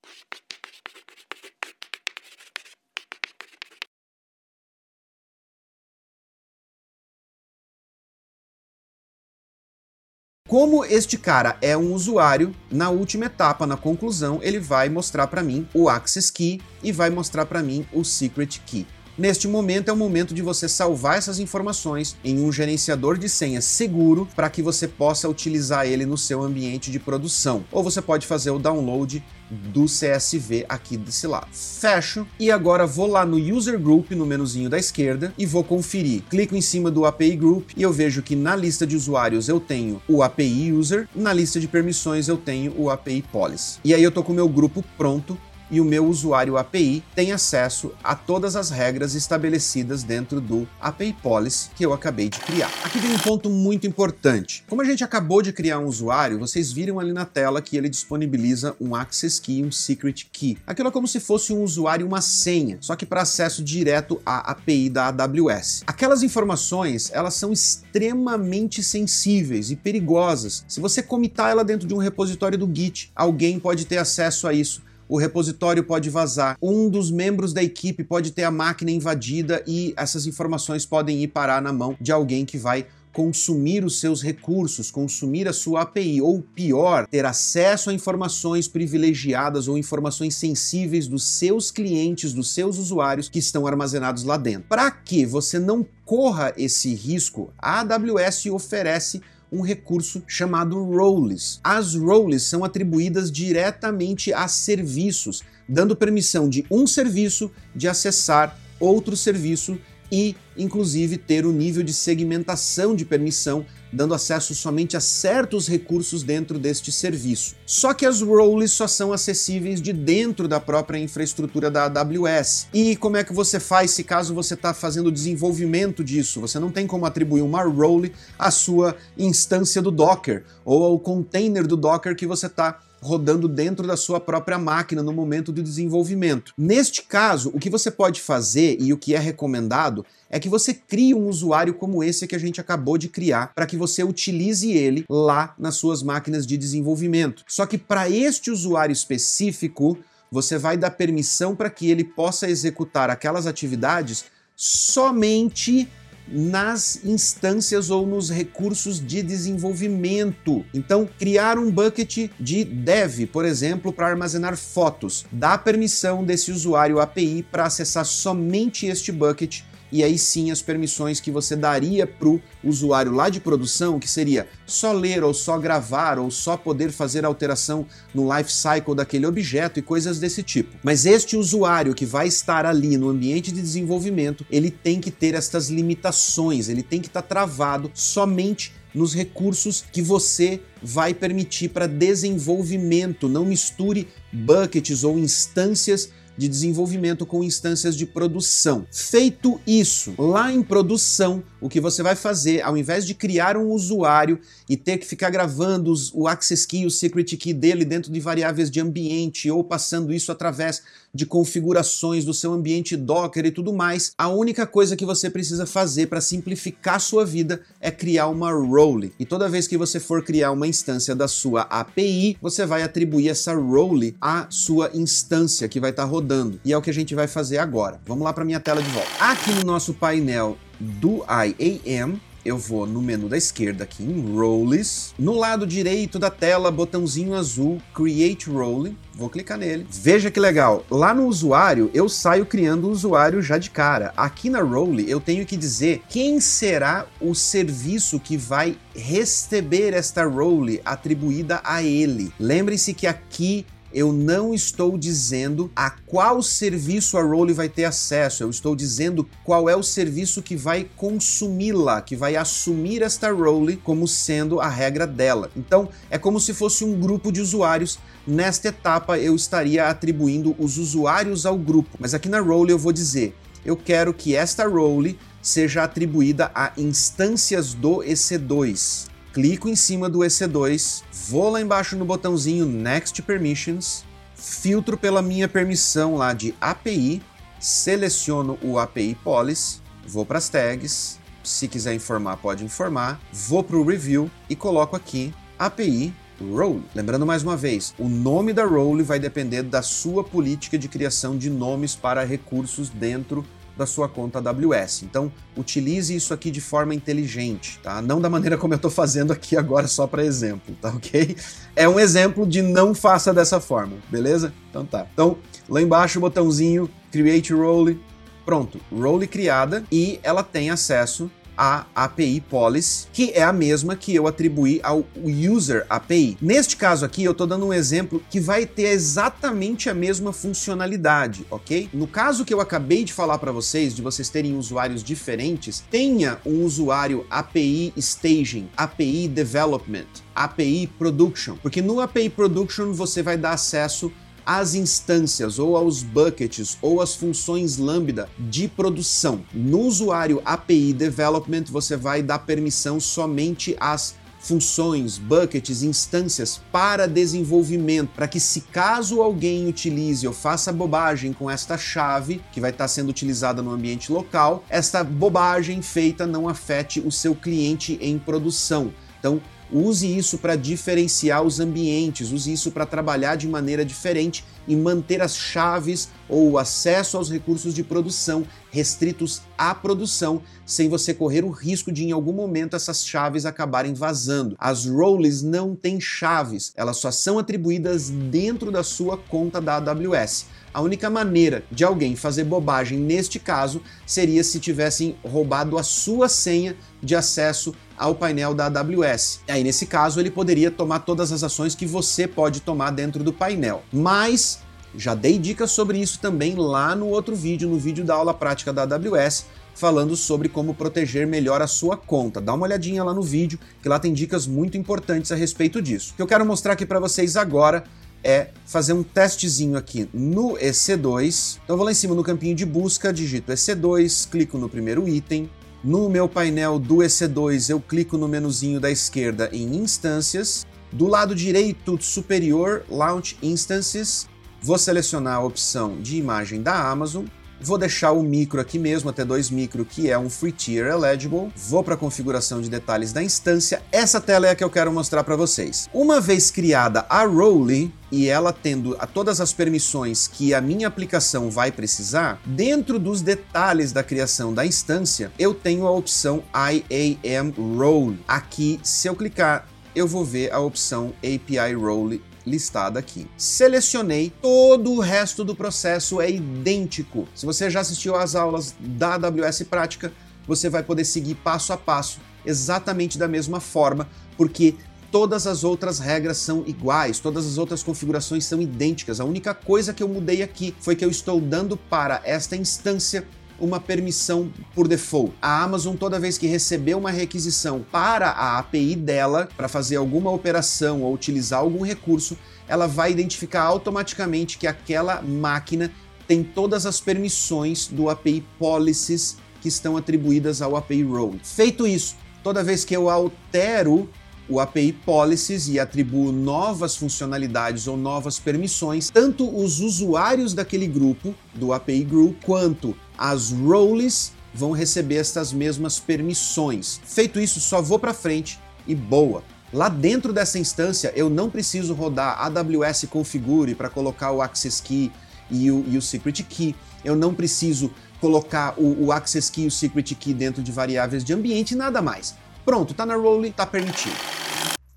Como 10.54 10.86
este 10.86 11.18
cara 11.18 11.58
é 11.64 11.76
um 11.76 11.96
usuário, 11.96 12.54
na 12.70 12.92
última 12.92 13.26
etapa, 13.26 13.66
na 13.66 13.76
conclusão, 13.76 14.40
ele 14.44 14.60
vai 14.60 14.88
mostrar 14.88 15.26
para 15.26 15.42
mim 15.42 15.68
o 15.74 15.90
access 15.90 16.32
key 16.32 16.62
e 16.84 16.92
vai 16.92 17.10
mostrar 17.10 17.48
para 17.48 17.64
mim 17.64 17.88
o 17.92 18.04
secret 18.04 18.62
key. 18.64 18.86
Neste 19.18 19.48
momento 19.48 19.90
é 19.90 19.92
o 19.94 19.98
momento 19.98 20.32
de 20.32 20.44
você 20.44 20.70
salvar 20.70 21.18
essas 21.18 21.40
informações 21.40 22.16
em 22.24 22.40
um 22.40 22.52
gerenciador 22.52 23.18
de 23.18 23.28
senhas 23.30 23.66
seguro 23.66 24.28
para 24.36 24.48
que 24.48 24.62
você 24.62 24.88
possa 24.88 25.28
utilizar 25.28 25.88
ele 25.88 26.06
no 26.06 26.20
seu 26.20 26.44
ambiente 26.44 26.92
de 26.92 27.00
produção. 27.00 27.64
Ou 27.72 27.84
você 27.84 28.00
pode 28.00 28.28
fazer 28.28 28.52
o 28.52 28.60
download 28.60 29.24
do 29.54 29.86
CSV 29.86 30.66
aqui 30.68 30.98
desse 30.98 31.28
lado. 31.28 31.48
Fecho 31.52 32.26
e 32.40 32.52
agora 32.52 32.86
vou 32.86 33.08
lá 33.08 33.26
no 33.26 33.38
User 33.38 33.80
Group 33.80 34.12
no 34.12 34.26
menuzinho 34.26 34.70
da 34.70 34.78
esquerda 34.78 35.34
e 35.38 35.46
vou 35.46 35.64
conferir. 35.64 36.24
Clico 36.30 36.56
em 36.56 36.62
cima 36.62 36.90
do 36.90 37.06
API 37.06 37.36
Group 37.36 37.72
e 37.76 37.82
eu 37.82 37.92
vejo 37.92 38.22
que 38.22 38.36
na 38.36 38.56
lista 38.56 38.86
de 38.86 38.96
usuários 38.96 39.50
eu 39.50 39.60
tenho 39.60 40.02
o 40.08 40.24
API 40.24 40.72
User, 40.72 41.08
na 41.16 41.34
lista 41.34 41.60
de 41.60 41.68
permissões 41.68 42.28
eu 42.28 42.38
tenho 42.38 42.74
o 42.78 42.90
API 42.90 43.22
Policy. 43.32 43.80
E 43.84 43.94
aí 43.94 44.04
eu 44.04 44.12
tô 44.12 44.24
com 44.24 44.32
o 44.32 44.36
meu 44.36 44.50
grupo 44.50 44.84
pronto 44.98 45.38
e 45.70 45.80
o 45.82 45.86
meu 45.86 46.06
usuário 46.06 46.58
API 46.58 47.04
tem 47.16 47.32
acesso 47.32 47.92
a 48.04 48.16
todas 48.16 48.56
as 48.56 48.70
regras 48.70 49.16
estabelecidas 49.16 50.04
dentro 50.04 50.40
do 50.40 50.68
API 50.80 51.14
Policy 51.22 51.70
que 51.76 51.86
eu 51.86 51.94
acabei 51.94 52.30
de 52.30 52.40
criar. 52.40 52.72
Aqui 52.84 53.00
tem 53.00 53.12
um 53.12 53.20
ponto 53.20 53.50
muito 53.50 53.88
importante. 53.88 54.64
Como 54.70 54.82
a 54.82 54.86
gente 54.86 55.04
acabou 55.04 55.42
de 55.42 55.52
criar 55.54 55.80
um 55.80 55.86
usuário, 55.86 56.40
vocês 56.40 56.72
viram 56.72 57.00
ali 57.00 57.14
na 57.14 57.26
tela 57.26 57.62
que 57.62 57.78
ele 57.78 57.90
disponibiliza 57.90 58.76
um 58.80 58.96
Access 58.96 59.42
Key 59.42 59.60
e 59.60 59.64
um 59.64 59.72
Secret 59.72 60.28
Key. 60.32 60.58
Aquilo 60.66 60.90
é 60.90 60.92
como 60.92 61.08
se 61.08 61.20
fosse 61.20 61.54
um 61.54 61.64
usuário 61.64 62.04
e 62.04 62.08
uma 62.08 62.22
senha, 62.22 62.78
só 62.82 62.96
que 62.96 63.06
para 63.06 63.22
acesso 63.22 63.64
direto 63.64 64.22
à 64.26 64.52
API 64.52 64.90
da 64.90 65.08
AWS. 65.08 65.84
Aquelas 65.88 66.24
informações, 66.24 67.10
elas 67.14 67.34
são 67.34 67.52
extremamente 67.52 68.84
sensíveis 68.84 69.72
e 69.72 69.76
perigosas. 69.76 70.64
Se 70.68 70.80
você 70.80 71.02
comitar 71.02 71.52
ela 71.52 71.64
dentro 71.64 71.88
de 71.88 71.94
um 71.94 71.98
repositório 71.98 72.58
do 72.58 72.70
Git, 72.74 73.12
alguém 73.16 73.60
pode 73.60 73.86
ter 73.86 73.98
acesso 73.98 74.48
a 74.48 74.54
isso 74.54 74.82
o 75.14 75.18
repositório 75.18 75.84
pode 75.84 76.10
vazar, 76.10 76.58
um 76.60 76.90
dos 76.90 77.12
membros 77.12 77.54
da 77.54 77.62
equipe 77.62 78.04
pode 78.04 78.32
ter 78.32 78.46
a 78.46 78.50
máquina 78.50 78.90
invadida 78.90 79.64
e 79.68 79.94
essas 79.96 80.26
informações 80.26 80.88
podem 80.88 81.22
ir 81.22 81.28
parar 81.28 81.62
na 81.62 81.72
mão 81.72 81.96
de 82.02 82.12
alguém 82.12 82.44
que 82.44 82.58
vai 82.58 82.88
consumir 83.12 83.86
os 83.86 84.00
seus 84.00 84.24
recursos, 84.24 84.90
consumir 84.90 85.48
a 85.48 85.54
sua 85.54 85.84
API, 85.84 86.20
ou 86.20 86.42
pior, 86.42 87.06
ter 87.06 87.28
acesso 87.28 87.92
a 87.92 87.94
informações 87.94 88.68
privilegiadas 88.68 89.68
ou 89.68 89.78
informações 89.78 90.34
sensíveis 90.34 91.08
dos 91.08 91.24
seus 91.24 91.70
clientes, 91.70 92.34
dos 92.34 92.52
seus 92.52 92.80
usuários 92.80 93.30
que 93.30 93.38
estão 93.38 93.68
armazenados 93.68 94.24
lá 94.24 94.36
dentro. 94.36 94.66
Para 94.68 94.90
que 94.90 95.28
você 95.28 95.60
não 95.60 95.86
corra 96.04 96.54
esse 96.58 96.92
risco, 96.96 97.54
a 97.60 97.82
AWS 97.82 98.48
oferece 98.48 99.22
um 99.54 99.62
recurso 99.62 100.24
chamado 100.26 100.84
roles. 100.84 101.60
As 101.64 101.94
roles 101.94 102.42
são 102.42 102.64
atribuídas 102.64 103.32
diretamente 103.32 104.34
a 104.34 104.48
serviços, 104.48 105.44
dando 105.70 105.96
permissão 105.96 106.50
de 106.50 106.66
um 106.72 106.88
serviço 106.88 107.52
de 107.76 107.88
acessar 107.88 108.58
outro 108.80 109.16
serviço 109.16 109.78
e, 110.12 110.36
inclusive, 110.58 111.18
ter 111.18 111.46
o 111.46 111.52
nível 111.52 111.84
de 111.84 111.94
segmentação 111.94 112.96
de 112.96 113.06
permissão, 113.06 113.66
dando 113.94 114.14
acesso 114.14 114.56
somente 114.56 114.98
a 114.98 115.00
certos 115.00 115.68
recursos 115.68 116.24
dentro 116.24 116.58
deste 116.58 116.92
serviço. 116.92 117.56
Só 117.66 117.94
que 117.94 118.06
as 118.06 118.22
roles 118.22 118.72
só 118.72 118.88
são 118.88 119.14
acessíveis 119.14 119.82
de 119.82 119.94
dentro 119.94 120.48
da 120.48 120.60
própria 120.60 120.98
infraestrutura 120.98 121.70
da 121.70 121.86
AWS. 121.86 122.68
E 122.74 122.96
como 122.96 123.18
é 123.18 123.24
que 123.24 123.32
você 123.32 123.60
faz 123.60 123.92
se 123.92 124.04
caso 124.04 124.34
você 124.34 124.56
está 124.56 124.74
fazendo 124.74 125.12
desenvolvimento 125.12 126.04
disso? 126.04 126.42
Você 126.42 126.60
não 126.60 126.72
tem 126.72 126.88
como 126.88 127.06
atribuir 127.06 127.42
uma 127.42 127.64
role 127.64 128.12
à 128.38 128.50
sua 128.50 128.96
instância 129.18 129.82
do 129.82 129.92
Docker 129.92 130.44
ou 130.66 130.84
ao 130.84 131.00
container 131.00 131.68
do 131.68 131.78
Docker 131.78 132.16
que 132.16 132.26
você 132.26 132.48
está 132.48 132.80
rodando 133.04 133.48
dentro 133.48 133.86
da 133.86 133.98
sua 133.98 134.20
própria 134.20 134.58
máquina 134.58 135.04
no 135.04 135.14
momento 135.14 135.52
do 135.52 135.62
desenvolvimento. 135.62 136.54
Neste 136.58 137.04
caso, 137.04 137.52
o 137.54 137.60
que 137.60 137.70
você 137.70 137.92
pode 137.92 138.22
fazer 138.22 138.78
e 138.80 138.94
o 138.94 138.98
que 138.98 139.14
é 139.14 139.20
recomendado 139.20 140.06
é 140.30 140.40
que 140.40 140.50
você 140.50 140.74
crie 140.74 141.14
um 141.14 141.28
usuário 141.28 141.74
como 141.74 142.04
esse 142.04 142.26
que 142.26 142.36
a 142.36 142.40
gente 142.40 142.60
acabou 142.60 142.98
de 142.98 143.10
criar 143.10 143.54
para 143.54 143.66
que 143.66 143.78
você 143.78 144.04
utilize 144.04 144.72
ele 144.72 145.06
lá 145.10 145.54
nas 145.60 145.76
suas 145.76 146.02
máquinas 146.02 146.48
de 146.48 146.58
desenvolvimento. 146.58 147.44
Só 147.48 147.66
que 147.66 147.78
para 147.78 148.10
este 148.10 148.50
usuário 148.50 148.94
específico, 148.94 149.98
você 150.32 150.58
vai 150.58 150.76
dar 150.78 150.92
permissão 150.92 151.56
para 151.56 151.70
que 151.70 151.92
ele 151.92 152.04
possa 152.04 152.50
executar 152.50 153.10
aquelas 153.10 153.46
atividades 153.46 154.26
somente 154.56 155.88
nas 156.28 157.04
instâncias 157.04 157.90
ou 157.90 158.06
nos 158.06 158.30
recursos 158.30 159.06
de 159.06 159.22
desenvolvimento. 159.22 160.66
Então, 160.74 161.08
criar 161.20 161.58
um 161.58 161.72
bucket 161.72 162.30
de 162.40 162.64
dev, 162.64 163.28
por 163.28 163.46
exemplo, 163.46 163.92
para 163.92 164.08
armazenar 164.08 164.58
fotos, 164.58 165.26
dá 165.32 165.58
permissão 165.58 166.24
desse 166.24 166.52
usuário 166.52 167.00
API 167.00 167.46
para 167.52 167.66
acessar 167.66 168.06
somente 168.06 168.86
este 168.86 169.12
bucket 169.12 169.62
e 169.94 170.04
aí 170.04 170.18
sim 170.18 170.50
as 170.50 170.60
permissões 170.60 171.20
que 171.20 171.30
você 171.30 171.56
daria 171.56 172.08
para 172.08 172.28
o 172.28 172.42
usuário 172.64 173.12
lá 173.12 173.30
de 173.30 173.40
produção, 173.40 174.00
que 174.00 174.10
seria 174.10 174.48
só 174.66 174.92
ler 174.92 175.24
ou 175.24 175.36
só 175.36 175.60
gravar 175.60 176.18
ou 176.18 176.32
só 176.32 176.58
poder 176.58 176.92
fazer 176.92 177.24
alteração 177.24 177.86
no 178.12 178.36
life 178.36 178.52
cycle 178.52 178.96
daquele 178.96 179.28
objeto 179.28 179.78
e 179.78 179.84
coisas 179.84 180.20
desse 180.20 180.42
tipo. 180.42 180.76
Mas 180.82 181.06
este 181.06 181.38
usuário 181.38 181.94
que 181.94 182.08
vai 182.08 182.28
estar 182.28 182.66
ali 182.66 182.98
no 182.98 183.08
ambiente 183.08 183.52
de 183.52 183.62
desenvolvimento, 183.62 184.44
ele 184.50 184.72
tem 184.72 185.00
que 185.00 185.12
ter 185.12 185.36
estas 185.36 185.70
limitações, 185.70 186.70
ele 186.70 186.82
tem 186.82 187.00
que 187.00 187.08
estar 187.08 187.22
tá 187.22 187.28
travado 187.28 187.92
somente 187.94 188.74
nos 188.96 189.14
recursos 189.14 189.84
que 189.92 190.02
você 190.02 190.60
vai 190.82 191.14
permitir 191.14 191.70
para 191.70 191.88
desenvolvimento. 191.88 193.30
Não 193.30 193.46
misture 193.46 194.08
buckets 194.32 195.04
ou 195.04 195.20
instâncias 195.20 196.10
de 196.38 196.48
desenvolvimento 196.48 197.26
com 197.26 197.44
instâncias 197.44 197.96
de 197.96 198.06
produção. 198.06 198.86
Feito 198.92 199.60
isso, 199.66 200.14
lá 200.18 200.52
em 200.52 200.64
produção, 200.64 201.44
o 201.64 201.70
que 201.70 201.80
você 201.80 202.04
vai 202.04 202.14
fazer, 202.14 202.62
ao 202.62 202.76
invés 202.76 203.08
de 203.08 203.14
criar 203.14 203.56
um 203.56 203.70
usuário 203.70 204.38
e 204.68 204.76
ter 204.76 204.98
que 204.98 205.06
ficar 205.06 205.30
gravando 205.30 205.94
os, 205.94 206.14
o 206.14 206.28
access 206.28 206.68
key, 206.68 206.86
o 206.86 206.92
secret 206.92 207.38
key 207.38 207.54
dele 207.54 207.86
dentro 207.86 208.12
de 208.12 208.20
variáveis 208.20 208.70
de 208.70 208.82
ambiente 208.82 209.50
ou 209.50 209.64
passando 209.64 210.14
isso 210.14 210.30
através 210.30 210.84
de 211.14 211.26
configurações 211.26 212.26
do 212.26 212.34
seu 212.34 212.52
ambiente 212.52 212.98
Docker 212.98 213.46
e 213.46 213.52
tudo 213.52 213.72
mais, 213.72 214.12
a 214.18 214.28
única 214.28 214.68
coisa 214.68 214.98
que 214.98 215.06
você 215.06 215.30
precisa 215.30 215.66
fazer 215.66 216.08
para 216.08 216.20
simplificar 216.20 217.00
sua 217.00 217.26
vida 217.26 217.62
é 217.80 217.90
criar 217.90 218.28
uma 218.28 218.52
role. 218.52 219.14
E 219.18 219.26
toda 219.26 219.48
vez 219.48 219.66
que 219.66 219.78
você 219.78 220.02
for 220.02 220.22
criar 220.22 220.52
uma 220.52 220.68
instância 220.68 221.16
da 221.16 221.30
sua 221.30 221.62
API, 221.62 222.38
você 222.42 222.66
vai 222.66 222.84
atribuir 222.84 223.30
essa 223.30 223.54
role 223.54 224.18
à 224.20 224.48
sua 224.50 224.92
instância 224.94 225.70
que 225.70 225.80
vai 225.80 225.92
estar 225.92 226.04
tá 226.04 226.10
rodando. 226.10 226.60
E 226.66 226.74
é 226.74 226.78
o 226.78 226.82
que 226.82 226.90
a 226.90 226.94
gente 226.94 227.16
vai 227.16 227.28
fazer 227.28 227.60
agora. 227.60 228.02
Vamos 228.06 228.26
lá 228.26 228.34
para 228.34 228.44
minha 228.44 228.60
tela 228.60 228.82
de 228.82 228.90
volta. 228.90 229.10
Aqui 229.20 229.54
no 229.54 229.64
nosso 229.64 229.94
painel 229.94 230.58
do 230.84 231.24
IAM, 231.28 232.20
eu 232.46 232.58
vou 232.58 232.86
no 232.86 233.02
menu 233.02 233.30
da 233.30 233.38
esquerda 233.38 233.86
aqui 233.86 234.04
em 234.04 234.36
Roles, 234.36 235.14
no 235.18 235.34
lado 235.34 235.66
direito 235.66 236.20
da 236.20 236.30
tela, 236.30 236.70
botãozinho 236.70 237.34
azul 237.34 237.82
Create 237.96 238.50
Role, 238.50 238.98
vou 239.16 239.30
clicar 239.30 239.58
nele. 239.58 239.88
Veja 239.90 240.30
que 240.30 240.40
legal, 240.40 240.86
lá 240.92 241.14
no 241.14 241.26
usuário 241.26 241.90
eu 241.94 242.10
saio 242.10 242.46
criando 242.46 242.88
o 242.88 242.92
usuário 242.92 243.42
já 243.42 243.58
de 243.58 243.70
cara. 243.70 244.14
Aqui 244.18 244.50
na 244.50 244.62
Role 244.62 245.10
eu 245.10 245.22
tenho 245.22 245.46
que 245.46 245.56
dizer 245.56 246.02
quem 246.10 246.42
será 246.42 247.06
o 247.22 247.34
serviço 247.34 248.20
que 248.20 248.36
vai 248.36 248.78
receber 248.94 249.94
esta 249.94 250.26
role 250.26 250.82
atribuída 250.84 251.62
a 251.64 251.82
ele. 251.82 252.32
Lembre-se 252.38 252.94
que 252.94 253.08
aqui 253.08 253.66
eu 253.94 254.12
não 254.12 254.54
estou 254.54 254.98
dizendo 254.98 255.72
a 255.76 255.90
qual 255.90 256.42
serviço 256.42 257.18
a 257.18 257.22
Role 257.22 257.54
vai 257.54 257.70
ter 257.70 257.86
acesso, 257.86 258.44
eu 258.44 258.50
estou 258.50 258.76
dizendo 258.76 259.28
qual 259.44 259.70
é 259.70 259.76
o 259.76 259.84
serviço 259.84 260.42
que 260.42 260.56
vai 260.56 260.90
consumi-la, 260.96 262.02
que 262.02 262.16
vai 262.16 262.36
assumir 262.36 263.02
esta 263.02 263.32
Role 263.32 263.78
como 263.78 264.08
sendo 264.08 264.60
a 264.60 264.68
regra 264.68 265.06
dela. 265.06 265.52
Então, 265.56 265.88
é 266.10 266.18
como 266.18 266.40
se 266.40 266.54
fosse 266.54 266.84
um 266.84 267.00
grupo 267.00 267.32
de 267.32 267.40
usuários. 267.40 268.00
Nesta 268.26 268.70
etapa, 268.70 269.20
eu 269.20 269.36
estaria 269.36 269.88
atribuindo 269.88 270.56
os 270.58 270.78
usuários 270.78 271.46
ao 271.46 271.58
grupo, 271.58 271.98
mas 272.00 272.14
aqui 272.14 272.30
na 272.30 272.40
Role 272.40 272.72
eu 272.72 272.80
vou 272.80 272.92
dizer: 272.92 273.36
eu 273.66 273.76
quero 273.76 274.14
que 274.14 274.36
esta 274.36 274.68
Role 274.68 275.20
seja 275.42 275.84
atribuída 275.84 276.50
a 276.56 276.72
instâncias 276.78 277.74
do 277.74 277.98
EC2 277.98 279.13
clico 279.34 279.68
em 279.68 279.76
cima 279.76 280.08
do 280.08 280.20
EC2, 280.20 281.02
vou 281.28 281.50
lá 281.50 281.60
embaixo 281.60 281.96
no 281.96 282.06
botãozinho 282.06 282.68
Next 282.68 283.20
Permissions, 283.24 284.06
filtro 284.36 284.96
pela 284.96 285.24
minha 285.24 285.48
permissão 285.48 286.16
lá 286.16 286.34
de 286.34 286.54
API, 286.62 287.20
seleciono 287.60 288.60
o 288.62 288.78
API 288.78 289.16
Policy, 289.24 289.82
vou 290.08 290.24
para 290.24 290.38
as 290.38 290.50
tags, 290.50 291.20
se 291.44 291.68
quiser 291.68 291.96
informar 291.96 292.38
pode 292.38 292.64
informar, 292.64 293.20
vou 293.32 293.64
para 293.64 293.76
o 293.76 293.84
Review 293.84 294.30
e 294.48 294.56
coloco 294.56 294.96
aqui 294.96 295.34
API 295.58 296.14
Role. 296.40 296.84
Lembrando 296.94 297.26
mais 297.26 297.42
uma 297.42 297.58
vez, 297.58 297.94
o 297.98 298.08
nome 298.08 298.54
da 298.54 298.66
role 298.66 299.02
vai 299.02 299.20
depender 299.20 299.64
da 299.64 299.82
sua 299.82 300.24
política 300.24 300.78
de 300.78 300.88
criação 300.88 301.38
de 301.38 301.50
nomes 301.50 301.96
para 301.96 302.24
recursos 302.24 302.90
dentro 302.90 303.44
da 303.78 303.86
sua 303.86 304.08
conta 304.08 304.40
AWS. 304.40 305.04
Então, 305.04 305.32
utilize 305.58 306.16
isso 306.16 306.34
aqui 306.34 306.52
de 306.52 306.62
forma 306.62 306.94
inteligente, 306.94 307.80
tá? 307.82 308.02
Não 308.02 308.22
da 308.22 308.30
maneira 308.30 308.58
como 308.58 308.74
eu 308.74 308.78
estou 308.78 308.92
fazendo 308.92 309.34
aqui 309.34 309.58
agora 309.58 309.88
só 309.88 310.06
para 310.06 310.24
exemplo, 310.24 310.76
tá 310.82 310.90
ok? 310.90 311.36
É 311.76 311.88
um 311.88 312.00
exemplo 312.00 312.46
de 312.46 312.62
não 312.62 312.94
faça 312.94 313.34
dessa 313.34 313.60
forma, 313.60 313.98
beleza? 314.10 314.54
Então 314.70 314.86
tá. 314.86 315.08
Então, 315.14 315.38
lá 315.68 315.82
embaixo 315.82 316.20
o 316.20 316.22
botãozinho 316.22 316.90
Create 317.12 317.54
Role, 317.54 318.00
pronto, 318.46 318.80
role 318.92 319.28
criada 319.28 319.84
e 319.92 320.20
ela 320.24 320.44
tem 320.44 320.70
acesso 320.70 321.30
a 321.58 321.86
API 321.96 322.42
Policy, 322.42 323.08
que 323.14 323.32
é 323.32 323.44
a 323.44 323.54
mesma 323.54 323.96
que 323.96 324.14
eu 324.14 324.28
atribuí 324.28 324.80
ao 324.84 325.06
User 325.24 325.86
API. 325.90 326.38
Neste 326.42 326.78
caso 326.78 327.06
aqui, 327.06 327.24
eu 327.24 327.32
estou 327.32 327.48
dando 327.48 327.66
um 327.66 327.74
exemplo 327.74 328.22
que 328.30 328.40
vai 328.40 328.66
ter 328.66 328.90
exatamente 328.90 329.90
a 329.90 329.94
mesma 329.94 330.34
funcionalidade, 330.34 331.46
ok? 331.50 331.90
No 331.94 332.08
caso 332.08 332.46
que 332.46 332.54
eu 332.54 332.62
acabei 332.62 333.04
de 333.04 333.14
falar 333.14 333.38
para 333.38 333.52
vocês, 333.52 333.96
de 333.96 334.02
vocês 334.02 334.30
terem 334.30 334.58
usuários 334.58 335.04
diferentes, 335.04 335.84
tenha 335.90 336.40
um 336.46 336.64
usuário 336.64 337.26
API 337.30 337.94
Staging, 337.98 338.70
API 338.76 339.28
Development, 339.28 340.08
API 340.36 340.88
Production, 340.98 341.56
porque 341.62 341.82
no 341.82 342.00
API 342.00 342.30
Production 342.30 342.94
você 342.94 343.22
vai 343.22 343.38
dar 343.38 343.52
acesso 343.52 344.12
às 344.46 344.76
instâncias 344.76 345.60
ou 345.60 345.76
aos 345.76 346.04
buckets 346.04 346.78
ou 346.82 347.02
às 347.02 347.16
funções 347.16 347.78
lambda 347.78 348.30
de 348.38 348.68
produção. 348.68 349.42
No 349.54 349.82
usuário 349.82 350.42
API 350.46 350.94
Development, 350.94 351.66
você 351.70 351.96
vai 351.96 352.22
dar 352.22 352.40
permissão 352.40 353.00
somente 353.00 353.76
às 353.80 354.16
funções, 354.44 355.18
buckets, 355.18 355.84
instâncias 355.84 356.62
para 356.70 357.08
desenvolvimento, 357.08 358.10
para 358.14 358.28
que 358.28 358.42
se 358.42 358.60
caso 358.60 359.22
alguém 359.22 359.68
utilize 359.68 360.28
ou 360.28 360.34
faça 360.34 360.72
bobagem 360.72 361.32
com 361.32 361.50
esta 361.50 361.78
chave, 361.78 362.42
que 362.52 362.60
vai 362.60 362.72
estar 362.72 362.90
sendo 362.90 363.10
utilizada 363.10 363.62
no 363.62 363.72
ambiente 363.72 364.12
local, 364.12 364.64
esta 364.70 365.02
bobagem 365.02 365.82
feita 365.82 366.28
não 366.28 366.50
afete 366.50 367.00
o 367.00 367.10
seu 367.10 367.34
cliente 367.34 367.98
em 368.02 368.20
produção. 368.20 368.94
Então, 369.18 369.42
Use 369.72 370.06
isso 370.06 370.38
para 370.38 370.56
diferenciar 370.56 371.42
os 371.42 371.60
ambientes, 371.60 372.32
use 372.32 372.52
isso 372.52 372.72
para 372.72 372.86
trabalhar 372.86 373.36
de 373.36 373.48
maneira 373.48 373.84
diferente 373.84 374.44
e 374.68 374.76
manter 374.76 375.22
as 375.22 375.36
chaves 375.36 376.10
ou 376.30 376.52
o 376.52 376.58
acesso 376.58 377.18
aos 377.18 377.30
recursos 377.30 377.74
de 377.74 377.84
produção 377.84 378.46
restritos 378.74 379.44
à 379.56 379.76
produção, 379.76 380.42
sem 380.66 380.90
você 380.90 381.14
correr 381.14 381.46
o 381.46 381.52
risco 381.52 381.92
de 381.92 382.04
em 382.04 382.12
algum 382.12 382.34
momento 382.34 382.76
essas 382.76 383.06
chaves 383.06 383.46
acabarem 383.46 383.94
vazando. 383.94 384.56
As 384.58 384.88
roles 384.88 385.44
não 385.44 385.76
têm 385.76 386.02
chaves, 386.02 386.74
elas 386.76 386.98
só 386.98 387.12
são 387.12 387.38
atribuídas 387.38 388.10
dentro 388.10 388.72
da 388.72 388.84
sua 388.84 389.16
conta 389.16 389.62
da 389.62 389.76
AWS. 389.76 390.48
A 390.74 390.82
única 390.82 391.08
maneira 391.08 391.64
de 391.72 391.84
alguém 391.84 392.16
fazer 392.16 392.44
bobagem 392.46 392.98
neste 392.98 393.38
caso 393.38 393.82
seria 394.08 394.44
se 394.44 394.60
tivessem 394.60 395.16
roubado 395.24 395.78
a 395.78 395.84
sua 395.84 396.28
senha 396.28 396.76
de 397.02 397.16
acesso 397.16 397.76
ao 397.96 398.16
painel 398.16 398.56
da 398.56 398.66
AWS. 398.66 399.42
Aí, 399.48 399.64
nesse 399.64 399.86
caso, 399.86 400.20
ele 400.20 400.32
poderia 400.32 400.72
tomar 400.72 401.00
todas 401.00 401.32
as 401.32 401.44
ações 401.44 401.76
que 401.76 401.86
você 401.86 402.28
pode 402.28 402.60
tomar 402.60 402.90
dentro 402.90 403.24
do 403.24 403.32
painel. 403.32 403.84
Mas 403.94 404.62
já 404.96 405.14
dei 405.14 405.38
dicas 405.38 405.70
sobre 405.70 406.00
isso 406.00 406.20
também 406.20 406.56
lá 406.56 406.96
no 406.96 407.08
outro 407.08 407.36
vídeo, 407.36 407.70
no 407.70 407.78
vídeo 407.78 408.04
da 408.04 408.16
aula 408.16 408.34
prática 408.34 408.74
da 408.74 408.82
AWS, 408.82 409.46
falando 409.76 410.16
sobre 410.16 410.50
como 410.50 410.74
proteger 410.74 411.28
melhor 411.28 411.62
a 411.62 411.68
sua 411.68 411.96
conta. 411.96 412.42
Dá 412.42 412.54
uma 412.54 412.66
olhadinha 412.66 413.04
lá 413.04 413.14
no 413.14 413.22
vídeo, 413.22 413.60
que 413.82 413.90
lá 413.90 414.00
tem 414.00 414.12
dicas 414.12 414.48
muito 414.48 414.76
importantes 414.76 415.32
a 415.32 415.36
respeito 415.36 415.82
disso. 415.82 416.14
O 416.14 416.16
que 416.16 416.22
eu 416.22 416.28
quero 416.28 416.46
mostrar 416.46 416.74
aqui 416.74 416.86
para 416.86 417.00
vocês 417.00 417.38
agora 417.38 417.84
é 418.24 418.50
fazer 418.66 418.94
um 418.94 419.04
testezinho 419.04 419.78
aqui 419.78 420.10
no 420.14 420.54
EC2. 420.54 421.60
Então 421.64 421.76
vou 421.76 421.86
lá 421.86 421.92
em 421.92 421.96
cima 421.96 422.16
no 422.16 422.24
campinho 422.24 422.56
de 422.56 422.66
busca, 422.66 423.12
digito 423.12 423.52
EC2, 423.52 424.30
clico 424.30 424.58
no 424.58 424.70
primeiro 424.70 425.08
item. 425.08 425.50
No 425.84 426.10
meu 426.10 426.30
painel 426.30 426.80
do 426.80 426.98
EC2 426.98 427.70
eu 427.70 427.80
clico 427.80 428.18
no 428.18 428.28
menuzinho 428.28 428.80
da 428.80 428.90
esquerda 428.90 429.50
em 429.52 429.76
instâncias. 429.76 430.66
Do 430.92 431.08
lado 431.08 431.36
direito 431.36 431.98
superior, 432.02 432.86
Launch 432.90 433.38
Instances, 433.42 434.28
vou 434.62 434.78
selecionar 434.78 435.38
a 435.38 435.44
opção 435.44 436.00
de 436.02 436.18
imagem 436.18 436.62
da 436.62 436.90
Amazon 436.90 437.26
Vou 437.66 437.78
deixar 437.78 438.12
o 438.12 438.22
micro 438.22 438.60
aqui 438.60 438.78
mesmo, 438.78 439.10
até 439.10 439.24
2 439.24 439.50
micro, 439.50 439.86
que 439.86 440.10
é 440.10 440.20
um 440.20 440.30
free 440.30 440.52
tier 440.52 440.88
eligible. 440.88 441.50
Vou 441.56 441.82
para 441.82 441.94
a 441.94 441.98
configuração 441.98 442.60
de 442.60 442.70
detalhes 442.70 443.14
da 443.14 443.24
instância. 443.24 443.82
Essa 443.90 444.20
tela 444.20 444.48
é 444.48 444.50
a 444.50 444.56
que 444.56 444.66
eu 444.66 444.70
quero 444.70 444.92
mostrar 444.92 445.24
para 445.24 445.38
vocês. 445.38 445.90
Uma 445.94 446.20
vez 446.20 446.52
criada 446.52 447.06
a 447.10 447.24
Role 447.24 447.90
e 448.12 448.28
ela 448.28 448.52
tendo 448.52 448.98
a 449.00 449.08
todas 449.08 449.40
as 449.40 449.54
permissões 449.54 450.28
que 450.28 450.54
a 450.54 450.60
minha 450.60 450.90
aplicação 450.90 451.50
vai 451.50 451.72
precisar, 451.72 452.38
dentro 452.46 453.00
dos 453.00 453.22
detalhes 453.22 453.94
da 453.94 454.04
criação 454.04 454.54
da 454.54 454.66
instância, 454.66 455.32
eu 455.40 455.54
tenho 455.54 455.88
a 455.88 455.92
opção 455.92 456.44
IAM 456.54 457.54
Role. 457.78 458.20
Aqui, 458.28 458.78
se 458.84 459.08
eu 459.08 459.16
clicar, 459.16 459.70
eu 459.96 460.06
vou 460.06 460.26
ver 460.26 460.52
a 460.52 460.60
opção 460.60 461.14
API 461.24 461.74
Role 461.76 462.22
listada 462.46 463.00
aqui. 463.00 463.28
Selecionei, 463.38 464.32
todo 464.42 464.92
o 464.94 465.00
resto 465.00 465.44
do 465.44 465.56
processo 465.56 466.22
é 466.22 466.30
idêntico. 466.30 467.28
Se 467.34 467.46
você 467.46 467.70
já 467.70 467.80
assistiu 467.80 468.16
às 468.16 468.36
aulas 468.36 468.76
da 468.80 469.16
AWS 469.16 469.64
Prática, 469.70 470.12
você 470.48 470.70
vai 470.70 470.84
poder 470.84 471.06
seguir 471.06 471.36
passo 471.36 471.72
a 471.74 471.78
passo 471.78 472.20
exatamente 472.46 473.18
da 473.18 473.28
mesma 473.28 473.60
forma, 473.60 474.08
porque 474.38 474.76
todas 475.12 475.46
as 475.46 475.64
outras 475.64 476.00
regras 476.00 476.38
são 476.38 476.64
iguais, 476.66 477.20
todas 477.20 477.46
as 477.46 477.58
outras 477.58 477.84
configurações 477.84 478.46
são 478.46 478.62
idênticas. 478.62 479.20
A 479.20 479.26
única 479.26 479.54
coisa 479.54 479.94
que 479.94 480.02
eu 480.02 480.08
mudei 480.10 480.42
aqui 480.42 480.76
foi 480.80 480.96
que 480.96 481.06
eu 481.06 481.10
estou 481.10 481.40
dando 481.40 481.78
para 481.78 482.22
esta 482.24 482.56
instância 482.56 483.26
uma 483.60 483.80
permissão 483.80 484.52
por 484.74 484.88
default. 484.88 485.34
A 485.42 485.64
Amazon, 485.64 485.96
toda 485.96 486.20
vez 486.20 486.38
que 486.38 486.48
receber 486.48 486.96
uma 486.96 487.12
requisição 487.12 487.86
para 487.92 488.30
a 488.30 488.58
API 488.60 488.96
dela, 488.96 489.48
para 489.56 489.68
fazer 489.68 489.96
alguma 489.96 490.32
operação 490.32 491.02
ou 491.02 491.14
utilizar 491.14 491.60
algum 491.60 491.84
recurso, 491.84 492.38
ela 492.68 492.88
vai 492.88 493.12
identificar 493.12 493.64
automaticamente 493.64 494.58
que 494.58 494.68
aquela 494.68 495.22
máquina 495.22 495.92
tem 496.28 496.44
todas 496.44 496.86
as 496.86 497.00
permissões 497.00 497.88
do 497.88 498.10
API 498.10 498.46
Policies 498.58 499.38
que 499.62 499.68
estão 499.68 499.98
atribuídas 499.98 500.62
ao 500.62 500.76
API 500.76 501.04
Role. 501.04 501.40
Feito 501.44 501.86
isso, 501.86 502.16
toda 502.44 502.64
vez 502.64 502.84
que 502.84 502.96
eu 502.96 503.10
altero 503.10 504.10
o 504.50 504.60
API 504.60 504.92
Policies 504.92 505.70
e 505.70 505.80
atribuo 505.80 506.32
novas 506.32 506.96
funcionalidades 506.96 507.88
ou 507.88 507.96
novas 507.96 508.40
permissões, 508.40 509.10
tanto 509.10 509.50
os 509.50 509.80
usuários 509.80 510.54
daquele 510.54 510.88
grupo, 510.88 511.34
do 511.54 511.72
API 511.72 512.04
Group, 512.04 512.44
quanto 512.44 512.96
as 513.18 513.52
roles 513.52 514.32
vão 514.54 514.72
receber 514.72 515.16
estas 515.16 515.52
mesmas 515.52 516.00
permissões. 516.00 517.00
Feito 517.04 517.40
isso, 517.40 517.60
só 517.60 517.82
vou 517.82 517.98
para 517.98 518.14
frente 518.14 518.60
e 518.88 518.94
boa. 518.94 519.44
Lá 519.72 519.90
dentro 519.90 520.32
dessa 520.32 520.60
instância, 520.60 521.12
eu 521.16 521.30
não 521.30 521.50
preciso 521.50 521.96
rodar 521.96 522.40
AWS 522.40 523.06
Configure 523.10 523.74
para 523.74 523.90
colocar 523.90 524.32
o 524.32 524.42
Access 524.42 524.82
Key 524.82 525.12
e 525.50 525.72
o, 525.72 525.84
e 525.88 525.98
o 525.98 526.02
Secret 526.02 526.44
Key. 526.44 526.76
Eu 527.04 527.16
não 527.16 527.34
preciso 527.34 527.92
colocar 528.22 528.76
o, 528.78 529.06
o 529.06 529.12
Access 529.12 529.52
Key 529.52 529.64
e 529.64 529.68
o 529.68 529.72
Secret 529.72 530.14
Key 530.16 530.34
dentro 530.34 530.62
de 530.62 530.72
variáveis 530.72 531.24
de 531.24 531.34
ambiente, 531.34 531.76
nada 531.76 532.02
mais. 532.02 532.36
Pronto, 532.64 532.94
tá 532.94 533.06
na 533.06 533.16
role, 533.16 533.52
tá 533.52 533.66
permitido. 533.66 534.16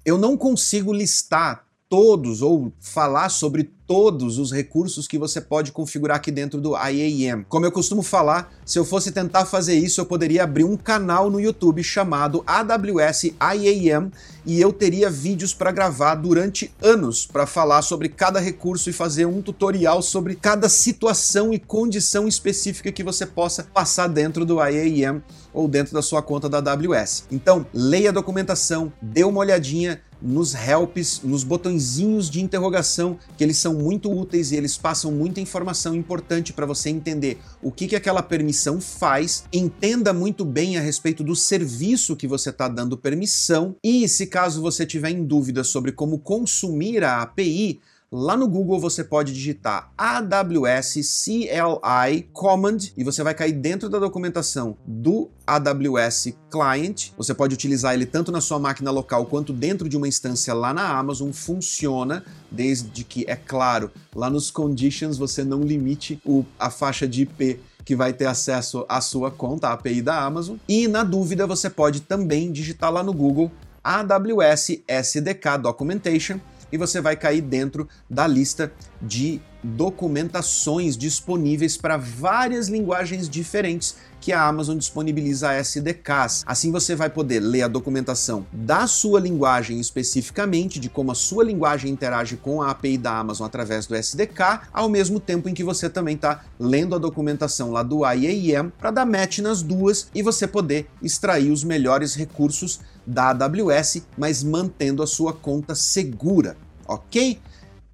Eu 0.04 0.18
não 0.18 0.36
consigo 0.36 0.92
listar 0.92 1.65
todos 1.88 2.42
ou 2.42 2.72
falar 2.80 3.28
sobre 3.28 3.70
todos 3.86 4.38
os 4.38 4.50
recursos 4.50 5.06
que 5.06 5.16
você 5.16 5.40
pode 5.40 5.70
configurar 5.70 6.16
aqui 6.16 6.32
dentro 6.32 6.60
do 6.60 6.74
IAM. 6.76 7.44
Como 7.48 7.64
eu 7.64 7.70
costumo 7.70 8.02
falar, 8.02 8.52
se 8.64 8.78
eu 8.78 8.84
fosse 8.84 9.12
tentar 9.12 9.46
fazer 9.46 9.74
isso, 9.74 10.00
eu 10.00 10.06
poderia 10.06 10.42
abrir 10.42 10.64
um 10.64 10.76
canal 10.76 11.30
no 11.30 11.40
YouTube 11.40 11.84
chamado 11.84 12.42
AWS 12.44 13.30
IAM 13.40 14.10
e 14.44 14.60
eu 14.60 14.72
teria 14.72 15.08
vídeos 15.08 15.54
para 15.54 15.70
gravar 15.70 16.16
durante 16.16 16.74
anos 16.82 17.26
para 17.26 17.46
falar 17.46 17.82
sobre 17.82 18.08
cada 18.08 18.40
recurso 18.40 18.90
e 18.90 18.92
fazer 18.92 19.26
um 19.26 19.40
tutorial 19.40 20.02
sobre 20.02 20.34
cada 20.34 20.68
situação 20.68 21.52
e 21.52 21.58
condição 21.58 22.26
específica 22.26 22.90
que 22.90 23.04
você 23.04 23.24
possa 23.24 23.62
passar 23.62 24.08
dentro 24.08 24.44
do 24.44 24.58
IAM 24.60 25.22
ou 25.54 25.68
dentro 25.68 25.94
da 25.94 26.02
sua 26.02 26.20
conta 26.20 26.48
da 26.48 26.58
AWS. 26.58 27.24
Então, 27.30 27.64
leia 27.72 28.10
a 28.10 28.12
documentação, 28.12 28.92
dê 29.00 29.22
uma 29.24 29.40
olhadinha 29.40 30.00
nos 30.20 30.54
helps, 30.54 31.20
nos 31.22 31.44
botõezinhos 31.44 32.30
de 32.30 32.42
interrogação, 32.42 33.18
que 33.36 33.44
eles 33.44 33.58
são 33.58 33.74
muito 33.74 34.10
úteis 34.10 34.52
e 34.52 34.56
eles 34.56 34.76
passam 34.76 35.12
muita 35.12 35.40
informação 35.40 35.94
importante 35.94 36.52
para 36.52 36.66
você 36.66 36.90
entender 36.90 37.38
o 37.62 37.70
que, 37.70 37.86
que 37.86 37.96
aquela 37.96 38.22
permissão 38.22 38.80
faz, 38.80 39.44
entenda 39.52 40.12
muito 40.12 40.44
bem 40.44 40.76
a 40.76 40.80
respeito 40.80 41.22
do 41.22 41.36
serviço 41.36 42.16
que 42.16 42.26
você 42.26 42.50
está 42.50 42.68
dando 42.68 42.96
permissão 42.96 43.76
e, 43.82 44.08
se 44.08 44.26
caso 44.26 44.62
você 44.62 44.86
tiver 44.86 45.10
em 45.10 45.24
dúvida 45.24 45.62
sobre 45.64 45.92
como 45.92 46.18
consumir 46.18 47.04
a 47.04 47.22
API, 47.22 47.80
Lá 48.18 48.34
no 48.34 48.48
Google 48.48 48.80
você 48.80 49.04
pode 49.04 49.30
digitar 49.30 49.92
AWS 49.98 51.22
CLI 51.22 52.22
Command 52.32 52.78
e 52.96 53.04
você 53.04 53.22
vai 53.22 53.34
cair 53.34 53.52
dentro 53.52 53.90
da 53.90 53.98
documentação 53.98 54.74
do 54.86 55.28
AWS 55.46 56.32
Client. 56.50 57.10
Você 57.18 57.34
pode 57.34 57.52
utilizar 57.52 57.92
ele 57.92 58.06
tanto 58.06 58.32
na 58.32 58.40
sua 58.40 58.58
máquina 58.58 58.90
local 58.90 59.26
quanto 59.26 59.52
dentro 59.52 59.86
de 59.86 59.98
uma 59.98 60.08
instância 60.08 60.54
lá 60.54 60.72
na 60.72 60.96
Amazon. 60.96 61.30
Funciona 61.30 62.24
desde 62.50 63.04
que, 63.04 63.26
é 63.28 63.36
claro, 63.36 63.90
lá 64.14 64.30
nos 64.30 64.50
conditions 64.50 65.18
você 65.18 65.44
não 65.44 65.60
limite 65.60 66.18
o, 66.24 66.42
a 66.58 66.70
faixa 66.70 67.06
de 67.06 67.20
IP 67.20 67.60
que 67.84 67.94
vai 67.94 68.14
ter 68.14 68.24
acesso 68.24 68.86
à 68.88 69.02
sua 69.02 69.30
conta, 69.30 69.68
a 69.68 69.72
API 69.74 70.00
da 70.00 70.24
Amazon. 70.24 70.56
E 70.66 70.88
na 70.88 71.04
dúvida 71.04 71.46
você 71.46 71.68
pode 71.68 72.00
também 72.00 72.50
digitar 72.50 72.90
lá 72.90 73.02
no 73.02 73.12
Google 73.12 73.52
AWS 73.84 74.80
SDK 74.88 75.58
Documentation 75.60 76.40
e 76.70 76.78
você 76.78 77.00
vai 77.00 77.16
cair 77.16 77.40
dentro 77.40 77.88
da 78.08 78.26
lista 78.26 78.72
de 79.00 79.40
documentações 79.62 80.96
disponíveis 80.96 81.76
para 81.76 81.96
várias 81.96 82.68
linguagens 82.68 83.28
diferentes 83.28 83.96
que 84.20 84.32
a 84.32 84.42
Amazon 84.42 84.76
disponibiliza 84.76 85.58
SDKs. 85.58 86.42
Assim 86.46 86.72
você 86.72 86.94
vai 86.94 87.10
poder 87.10 87.40
ler 87.40 87.62
a 87.62 87.68
documentação 87.68 88.46
da 88.52 88.86
sua 88.86 89.20
linguagem 89.20 89.78
especificamente, 89.78 90.80
de 90.80 90.88
como 90.88 91.12
a 91.12 91.14
sua 91.14 91.44
linguagem 91.44 91.90
interage 91.90 92.36
com 92.36 92.62
a 92.62 92.70
API 92.70 92.98
da 92.98 93.18
Amazon 93.18 93.46
através 93.46 93.86
do 93.86 93.94
SDK, 93.94 94.62
ao 94.72 94.88
mesmo 94.88 95.20
tempo 95.20 95.48
em 95.48 95.54
que 95.54 95.64
você 95.64 95.88
também 95.88 96.14
está 96.14 96.44
lendo 96.58 96.94
a 96.94 96.98
documentação 96.98 97.70
lá 97.70 97.82
do 97.82 98.02
IAM 98.04 98.70
para 98.78 98.90
dar 98.90 99.06
match 99.06 99.38
nas 99.38 99.62
duas 99.62 100.08
e 100.14 100.22
você 100.22 100.46
poder 100.46 100.88
extrair 101.02 101.50
os 101.50 101.62
melhores 101.62 102.14
recursos 102.14 102.80
da 103.06 103.30
AWS, 103.30 104.02
mas 104.18 104.42
mantendo 104.42 105.02
a 105.02 105.06
sua 105.06 105.32
conta 105.32 105.74
segura, 105.74 106.56
ok? 106.86 107.38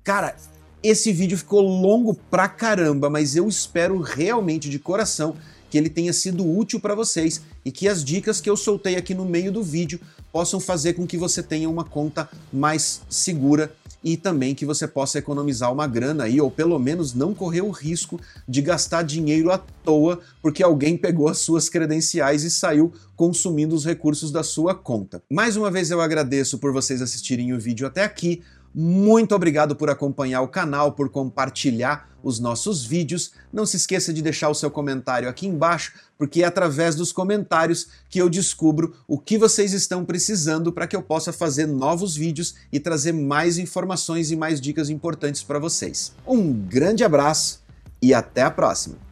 Cara, 0.03 0.35
esse 0.83 1.13
vídeo 1.13 1.39
ficou 1.39 1.61
longo 1.61 2.15
pra 2.15 2.49
caramba, 2.49 3.09
mas 3.11 3.37
eu 3.37 3.47
espero 3.49 4.01
realmente 4.01 4.69
de 4.69 4.79
coração 4.79 5.37
que 5.71 5.79
ele 5.79 5.89
tenha 5.89 6.13
sido 6.13 6.47
útil 6.47 6.81
para 6.81 6.95
vocês 6.95 7.41
e 7.65 7.71
que 7.71 7.89
as 7.89 8.05
dicas 8.05 8.41
que 8.41 8.51
eu 8.51 8.57
soltei 8.57 8.97
aqui 8.97 9.15
no 9.15 9.25
meio 9.25 9.53
do 9.53 9.63
vídeo 9.63 10.01
possam 10.33 10.59
fazer 10.59 10.95
com 10.95 11.07
que 11.07 11.17
você 11.17 11.43
tenha 11.43 11.69
uma 11.69 11.85
conta 11.85 12.29
mais 12.53 13.03
segura 13.09 13.73
e 14.05 14.17
também 14.17 14.55
que 14.55 14.67
você 14.67 14.87
possa 14.87 15.19
economizar 15.19 15.73
uma 15.73 15.87
grana 15.87 16.25
aí, 16.25 16.41
ou 16.41 16.51
pelo 16.51 16.79
menos 16.79 17.15
não 17.15 17.35
correr 17.35 17.63
o 17.63 17.71
risco 17.71 18.21
de 18.49 18.61
gastar 18.61 19.03
dinheiro 19.03 19.51
à 19.51 19.59
toa 19.59 20.21
porque 20.41 20.63
alguém 20.63 20.97
pegou 20.97 21.29
as 21.29 21.39
suas 21.39 21.69
credenciais 21.69 22.43
e 22.43 22.51
saiu 22.51 22.93
consumindo 23.17 23.75
os 23.75 23.85
recursos 23.85 24.31
da 24.33 24.43
sua 24.43 24.75
conta. 24.75 25.23
Mais 25.31 25.57
uma 25.57 25.71
vez 25.71 25.91
eu 25.91 26.01
agradeço 26.01 26.59
por 26.59 26.73
vocês 26.73 27.01
assistirem 27.01 27.53
o 27.53 27.61
vídeo 27.61 27.87
até 27.87 28.03
aqui. 28.03 28.43
Muito 28.75 29.35
obrigado 29.35 29.77
por 29.77 29.91
acompanhar 29.91 30.41
o 30.41 30.49
canal, 30.49 30.93
por 30.93 31.11
compartilhar 31.11 32.11
os 32.23 32.39
nossos 32.39 32.85
vídeos. 32.85 33.33
Não 33.53 33.67
se 33.67 33.77
esqueça 33.77 34.13
de 34.13 34.23
deixar 34.23 34.49
o 34.49 34.55
seu 34.55 34.71
comentário 34.71 35.29
aqui 35.29 35.47
embaixo, 35.47 35.93
porque 36.17 36.43
é 36.43 36.47
através 36.47 36.95
dos 36.95 37.13
comentários 37.13 37.89
que 38.09 38.19
eu 38.21 38.29
descubro 38.29 38.95
o 39.07 39.19
que 39.19 39.37
vocês 39.37 39.73
estão 39.73 40.05
precisando 40.05 40.73
para 40.73 40.87
que 40.87 40.97
eu 40.97 41.03
possa 41.03 41.33
fazer 41.33 41.67
novos 41.67 42.17
vídeos 42.17 42.55
e 42.73 42.81
trazer 42.81 43.13
mais 43.13 43.59
informações 43.59 44.31
e 44.31 44.37
mais 44.37 44.61
dicas 44.61 44.89
importantes 44.89 45.43
para 45.43 45.59
vocês. 45.59 46.13
Um 46.27 46.53
grande 46.53 47.05
abraço 47.05 47.61
e 48.01 48.15
até 48.15 48.43
a 48.43 48.51
próxima! 48.51 49.12